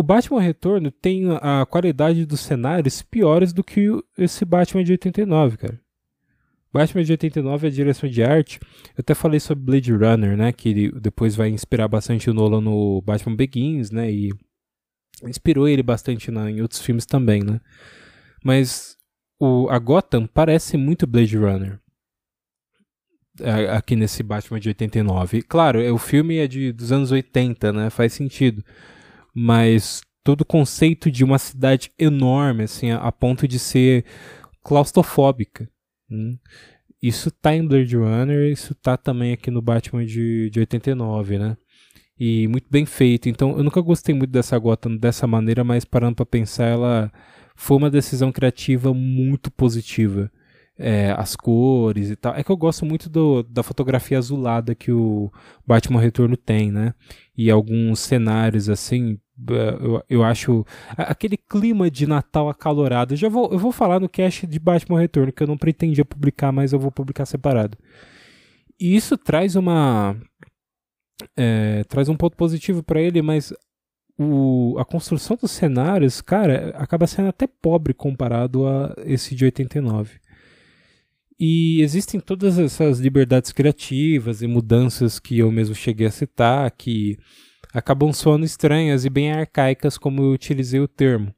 o 0.00 0.02
Batman 0.02 0.40
Retorno 0.40 0.90
tem 0.90 1.24
a 1.42 1.66
qualidade 1.66 2.24
dos 2.24 2.40
cenários 2.40 3.02
piores 3.02 3.52
do 3.52 3.62
que 3.62 3.86
esse 4.16 4.46
Batman 4.46 4.82
de 4.82 4.92
89, 4.92 5.58
cara. 5.58 5.78
Batman 6.72 7.04
de 7.04 7.12
89 7.12 7.66
é 7.66 7.70
a 7.70 7.72
direção 7.72 8.08
de 8.08 8.22
arte. 8.22 8.58
Eu 8.96 9.00
até 9.00 9.14
falei 9.14 9.38
sobre 9.38 9.62
Blade 9.62 9.92
Runner, 9.92 10.38
né? 10.38 10.52
Que 10.52 10.90
depois 10.92 11.36
vai 11.36 11.50
inspirar 11.50 11.86
bastante 11.86 12.30
o 12.30 12.32
Nolan 12.32 12.62
no 12.62 13.02
Batman 13.02 13.36
Begins, 13.36 13.90
né? 13.90 14.10
E 14.10 14.30
inspirou 15.22 15.68
ele 15.68 15.82
bastante 15.82 16.30
na, 16.30 16.50
em 16.50 16.62
outros 16.62 16.80
filmes 16.80 17.04
também, 17.04 17.44
né? 17.44 17.60
Mas 18.42 18.96
o, 19.38 19.68
a 19.68 19.78
Gotham 19.78 20.26
parece 20.26 20.78
muito 20.78 21.06
Blade 21.06 21.36
Runner. 21.36 21.78
Aqui 23.76 23.94
nesse 23.96 24.22
Batman 24.22 24.60
de 24.60 24.68
89. 24.70 25.42
Claro, 25.42 25.94
o 25.94 25.98
filme 25.98 26.38
é 26.38 26.46
de, 26.46 26.72
dos 26.72 26.90
anos 26.90 27.12
80, 27.12 27.70
né? 27.70 27.90
Faz 27.90 28.14
sentido 28.14 28.64
mas 29.34 30.00
todo 30.22 30.42
o 30.42 30.46
conceito 30.46 31.10
de 31.10 31.24
uma 31.24 31.38
cidade 31.38 31.90
enorme, 31.98 32.64
assim, 32.64 32.90
a, 32.90 32.98
a 32.98 33.12
ponto 33.12 33.48
de 33.48 33.58
ser 33.58 34.04
claustrofóbica. 34.62 35.68
Hum. 36.10 36.36
Isso 37.02 37.30
tá 37.30 37.54
em 37.54 37.66
Blade 37.66 37.96
Runner, 37.96 38.52
isso 38.52 38.74
tá 38.74 38.96
também 38.96 39.32
aqui 39.32 39.50
no 39.50 39.62
Batman 39.62 40.04
de, 40.04 40.50
de 40.50 40.60
89, 40.60 41.38
né? 41.38 41.56
E 42.18 42.46
muito 42.48 42.66
bem 42.70 42.84
feito. 42.84 43.28
Então, 43.28 43.56
eu 43.56 43.64
nunca 43.64 43.80
gostei 43.80 44.14
muito 44.14 44.30
dessa 44.30 44.58
Gotham 44.58 44.96
dessa 44.96 45.26
maneira, 45.26 45.64
mas 45.64 45.86
parando 45.86 46.16
para 46.16 46.26
pensar, 46.26 46.66
ela 46.66 47.10
foi 47.56 47.78
uma 47.78 47.90
decisão 47.90 48.30
criativa 48.30 48.92
muito 48.92 49.50
positiva. 49.50 50.30
É, 50.82 51.12
as 51.12 51.36
cores 51.36 52.08
e 52.08 52.16
tal. 52.16 52.34
É 52.34 52.42
que 52.42 52.50
eu 52.50 52.56
gosto 52.56 52.86
muito 52.86 53.10
do, 53.10 53.42
da 53.42 53.62
fotografia 53.62 54.16
azulada 54.16 54.74
que 54.74 54.90
o 54.90 55.30
Batman 55.66 56.00
Retorno 56.00 56.38
tem, 56.38 56.72
né? 56.72 56.94
E 57.36 57.50
alguns 57.50 58.00
cenários 58.00 58.66
assim, 58.70 59.18
eu, 59.48 60.02
eu 60.08 60.24
acho 60.24 60.64
aquele 60.96 61.36
clima 61.36 61.90
de 61.90 62.06
Natal 62.06 62.48
acalorado. 62.48 63.12
Eu 63.12 63.18
já 63.18 63.28
vou, 63.28 63.52
eu 63.52 63.58
vou 63.58 63.72
falar 63.72 64.00
no 64.00 64.08
cast 64.08 64.46
de 64.46 64.58
Batman 64.58 65.00
Retorno, 65.00 65.32
que 65.32 65.42
eu 65.42 65.46
não 65.46 65.58
pretendia 65.58 66.04
publicar, 66.04 66.50
mas 66.50 66.72
eu 66.72 66.78
vou 66.78 66.90
publicar 66.90 67.26
separado. 67.26 67.76
E 68.78 68.96
isso 68.96 69.18
traz 69.18 69.56
uma. 69.56 70.16
É, 71.36 71.84
traz 71.84 72.08
um 72.08 72.16
ponto 72.16 72.34
positivo 72.36 72.82
para 72.82 73.02
ele, 73.02 73.20
mas 73.20 73.52
o, 74.18 74.76
a 74.78 74.84
construção 74.84 75.36
dos 75.36 75.50
cenários, 75.50 76.20
cara, 76.20 76.70
acaba 76.76 77.06
sendo 77.06 77.28
até 77.28 77.46
pobre 77.46 77.92
comparado 77.92 78.66
a 78.66 78.94
esse 79.04 79.34
de 79.34 79.44
89. 79.44 80.18
E 81.40 81.80
existem 81.80 82.20
todas 82.20 82.58
essas 82.58 83.00
liberdades 83.00 83.50
criativas 83.50 84.42
e 84.42 84.46
mudanças 84.46 85.18
que 85.18 85.38
eu 85.38 85.50
mesmo 85.50 85.74
cheguei 85.74 86.06
a 86.06 86.10
citar, 86.10 86.70
que 86.70 87.16
acabam 87.72 88.12
soando 88.12 88.44
estranhas 88.44 89.06
e 89.06 89.10
bem 89.10 89.32
arcaicas, 89.32 89.96
como 89.96 90.22
eu 90.22 90.32
utilizei 90.32 90.80
o 90.80 90.86
termo. 90.86 91.34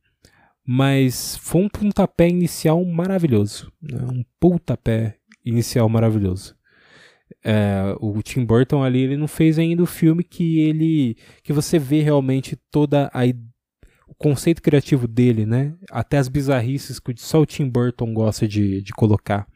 Mas 0.66 1.36
foi 1.36 1.62
um 1.62 1.68
pontapé 1.68 2.28
inicial 2.28 2.84
maravilhoso. 2.84 3.72
Né? 3.80 4.00
Um 4.02 4.24
pontapé 4.40 5.18
inicial 5.44 5.88
maravilhoso. 5.88 6.56
É, 7.44 7.94
o 8.00 8.20
Tim 8.22 8.44
Burton 8.44 8.82
ali 8.82 9.02
ele 9.02 9.16
não 9.16 9.28
fez 9.28 9.56
ainda 9.56 9.84
o 9.84 9.86
filme 9.86 10.22
que 10.22 10.60
ele 10.60 11.16
que 11.42 11.52
você 11.52 11.78
vê 11.78 12.00
realmente 12.00 12.56
toda 12.70 13.10
a 13.12 13.22
o 14.06 14.14
conceito 14.14 14.60
criativo 14.60 15.08
dele, 15.08 15.46
né? 15.46 15.74
Até 15.90 16.18
as 16.18 16.28
bizarrices 16.28 17.00
que 17.00 17.14
só 17.16 17.40
o 17.40 17.46
Tim 17.46 17.68
Burton 17.68 18.12
gosta 18.12 18.46
de, 18.46 18.82
de 18.82 18.92
colocar. 18.92 19.46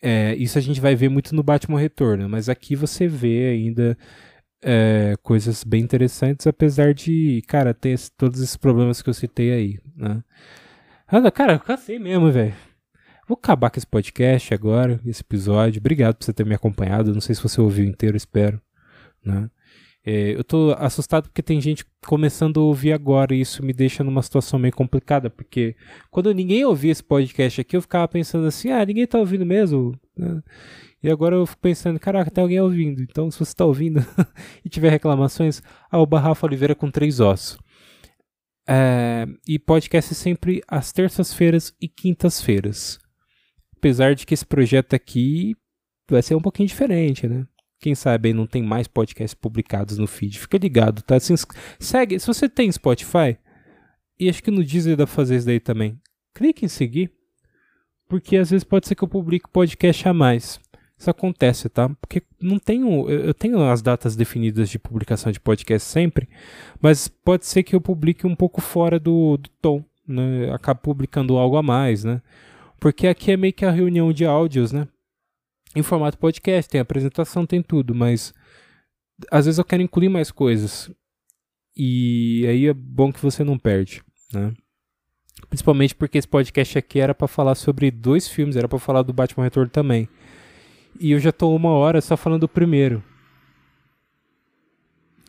É, 0.00 0.34
isso 0.36 0.58
a 0.58 0.60
gente 0.60 0.80
vai 0.80 0.94
ver 0.94 1.08
muito 1.08 1.34
no 1.34 1.42
Batman 1.42 1.80
Retorno, 1.80 2.28
mas 2.28 2.48
aqui 2.48 2.76
você 2.76 3.08
vê 3.08 3.48
ainda 3.50 3.98
é, 4.62 5.14
coisas 5.22 5.64
bem 5.64 5.82
interessantes, 5.82 6.46
apesar 6.46 6.94
de, 6.94 7.42
cara, 7.46 7.74
ter 7.74 7.90
esse, 7.90 8.10
todos 8.12 8.40
esses 8.40 8.56
problemas 8.56 9.02
que 9.02 9.10
eu 9.10 9.14
citei 9.14 9.52
aí, 9.52 9.78
né? 9.96 10.22
Cara, 11.34 11.54
eu 11.54 11.60
cansei 11.60 11.98
mesmo, 11.98 12.30
velho. 12.30 12.54
Vou 13.26 13.36
acabar 13.36 13.70
com 13.70 13.78
esse 13.78 13.86
podcast 13.86 14.54
agora, 14.54 15.00
esse 15.04 15.22
episódio. 15.22 15.80
Obrigado 15.80 16.16
por 16.16 16.24
você 16.24 16.32
ter 16.32 16.46
me 16.46 16.54
acompanhado. 16.54 17.12
Não 17.12 17.20
sei 17.20 17.34
se 17.34 17.42
você 17.42 17.60
ouviu 17.60 17.84
inteiro, 17.84 18.16
espero. 18.16 18.60
Né? 19.24 19.50
É, 20.10 20.34
eu 20.34 20.42
tô 20.42 20.74
assustado 20.78 21.24
porque 21.24 21.42
tem 21.42 21.60
gente 21.60 21.84
começando 22.06 22.58
a 22.58 22.62
ouvir 22.62 22.94
agora 22.94 23.34
e 23.34 23.42
isso 23.42 23.62
me 23.62 23.74
deixa 23.74 24.02
numa 24.02 24.22
situação 24.22 24.58
meio 24.58 24.72
complicada, 24.72 25.28
porque 25.28 25.76
quando 26.10 26.32
ninguém 26.32 26.64
ouvia 26.64 26.90
esse 26.90 27.04
podcast 27.04 27.60
aqui, 27.60 27.76
eu 27.76 27.82
ficava 27.82 28.08
pensando 28.08 28.46
assim, 28.46 28.70
ah, 28.70 28.82
ninguém 28.86 29.06
tá 29.06 29.18
ouvindo 29.18 29.44
mesmo. 29.44 29.94
Né? 30.16 30.42
E 31.02 31.10
agora 31.10 31.36
eu 31.36 31.44
fico 31.44 31.60
pensando, 31.60 32.00
caraca, 32.00 32.30
tem 32.30 32.40
alguém 32.40 32.58
ouvindo. 32.58 33.02
Então, 33.02 33.30
se 33.30 33.38
você 33.38 33.52
está 33.52 33.66
ouvindo 33.66 34.00
e 34.64 34.70
tiver 34.70 34.88
reclamações, 34.88 35.60
arroba 35.90 36.18
Rafa 36.18 36.46
Oliveira 36.46 36.74
com 36.74 36.90
três 36.90 37.20
ossos. 37.20 37.58
É, 38.66 39.26
e 39.46 39.58
podcast 39.58 40.14
sempre 40.14 40.62
às 40.66 40.90
terças-feiras 40.90 41.74
e 41.78 41.86
quintas-feiras. 41.86 42.98
Apesar 43.76 44.14
de 44.14 44.24
que 44.24 44.32
esse 44.32 44.46
projeto 44.46 44.94
aqui 44.94 45.54
vai 46.10 46.22
ser 46.22 46.34
um 46.34 46.40
pouquinho 46.40 46.66
diferente, 46.66 47.28
né? 47.28 47.46
Quem 47.80 47.94
sabe 47.94 48.28
aí 48.28 48.34
não 48.34 48.46
tem 48.46 48.62
mais 48.62 48.88
podcasts 48.88 49.34
publicados 49.34 49.98
no 49.98 50.06
feed. 50.06 50.38
Fica 50.38 50.58
ligado, 50.58 51.02
tá? 51.02 51.18
Se 51.20 51.34
segue, 51.78 52.18
se 52.18 52.26
você 52.26 52.48
tem 52.48 52.70
Spotify, 52.70 53.38
e 54.18 54.28
acho 54.28 54.42
que 54.42 54.50
no 54.50 54.64
Deezer 54.64 54.96
dá 54.96 55.06
pra 55.06 55.14
fazer 55.14 55.36
isso 55.36 55.46
daí 55.46 55.60
também. 55.60 56.00
Clique 56.34 56.64
em 56.64 56.68
seguir, 56.68 57.10
porque 58.08 58.36
às 58.36 58.50
vezes 58.50 58.64
pode 58.64 58.88
ser 58.88 58.94
que 58.94 59.04
eu 59.04 59.08
publique 59.08 59.48
podcast 59.48 60.08
a 60.08 60.12
mais. 60.12 60.60
Isso 60.98 61.08
acontece, 61.10 61.68
tá? 61.68 61.88
Porque 62.00 62.22
não 62.40 62.58
tenho. 62.58 63.08
Eu 63.08 63.32
tenho 63.32 63.62
as 63.62 63.80
datas 63.80 64.16
definidas 64.16 64.68
de 64.68 64.80
publicação 64.80 65.30
de 65.30 65.38
podcast 65.38 65.88
sempre, 65.88 66.28
mas 66.80 67.06
pode 67.06 67.46
ser 67.46 67.62
que 67.62 67.76
eu 67.76 67.80
publique 67.80 68.26
um 68.26 68.34
pouco 68.34 68.60
fora 68.60 68.98
do, 68.98 69.36
do 69.36 69.48
tom, 69.62 69.84
né? 70.06 70.52
Acabe 70.52 70.80
publicando 70.82 71.36
algo 71.36 71.56
a 71.56 71.62
mais, 71.62 72.02
né? 72.02 72.20
Porque 72.80 73.06
aqui 73.06 73.30
é 73.30 73.36
meio 73.36 73.52
que 73.52 73.64
a 73.64 73.70
reunião 73.70 74.12
de 74.12 74.24
áudios, 74.24 74.72
né? 74.72 74.88
Em 75.76 75.82
formato 75.82 76.18
podcast, 76.18 76.70
tem 76.70 76.80
apresentação, 76.80 77.46
tem 77.46 77.62
tudo, 77.62 77.94
mas 77.94 78.32
às 79.30 79.46
vezes 79.46 79.58
eu 79.58 79.64
quero 79.64 79.82
incluir 79.82 80.08
mais 80.08 80.30
coisas. 80.30 80.90
E 81.76 82.44
aí 82.48 82.66
é 82.66 82.74
bom 82.74 83.12
que 83.12 83.20
você 83.20 83.44
não 83.44 83.58
perde, 83.58 84.02
né? 84.32 84.52
Principalmente 85.48 85.94
porque 85.94 86.18
esse 86.18 86.26
podcast 86.26 86.78
aqui 86.78 86.98
era 86.98 87.14
para 87.14 87.28
falar 87.28 87.54
sobre 87.54 87.90
dois 87.90 88.28
filmes, 88.28 88.56
era 88.56 88.68
para 88.68 88.78
falar 88.78 89.02
do 89.02 89.12
Batman 89.12 89.44
Retorno 89.44 89.70
também. 89.70 90.08
E 90.98 91.12
eu 91.12 91.20
já 91.20 91.30
tô 91.30 91.54
uma 91.54 91.70
hora 91.70 92.00
só 92.00 92.16
falando 92.16 92.40
do 92.40 92.48
primeiro. 92.48 93.02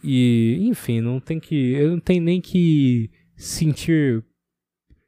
E, 0.04 0.58
enfim, 0.62 1.02
não 1.02 1.20
tem 1.20 1.40
que. 1.40 1.74
Eu 1.74 1.92
não 1.92 2.00
tenho 2.00 2.24
nem 2.24 2.42
que 2.42 3.12
sentir. 3.36 4.24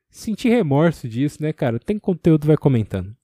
Sentir 0.09 0.49
remorso 0.49 1.07
disso, 1.07 1.41
né, 1.41 1.53
cara? 1.53 1.79
Tem 1.79 1.97
conteúdo, 1.97 2.45
vai 2.45 2.57
comentando. 2.57 3.15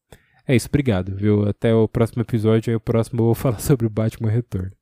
É 0.48 0.56
isso, 0.56 0.68
obrigado, 0.70 1.16
viu? 1.16 1.48
Até 1.48 1.74
o 1.74 1.88
próximo 1.88 2.22
episódio. 2.22 2.72
Aí 2.72 2.76
o 2.76 2.80
próximo 2.80 3.20
eu 3.22 3.26
vou 3.26 3.36
falar 3.36 3.60
sobre 3.60 3.86
o 3.86 3.89
Batman 3.89 4.30
Retorno. 4.30 4.76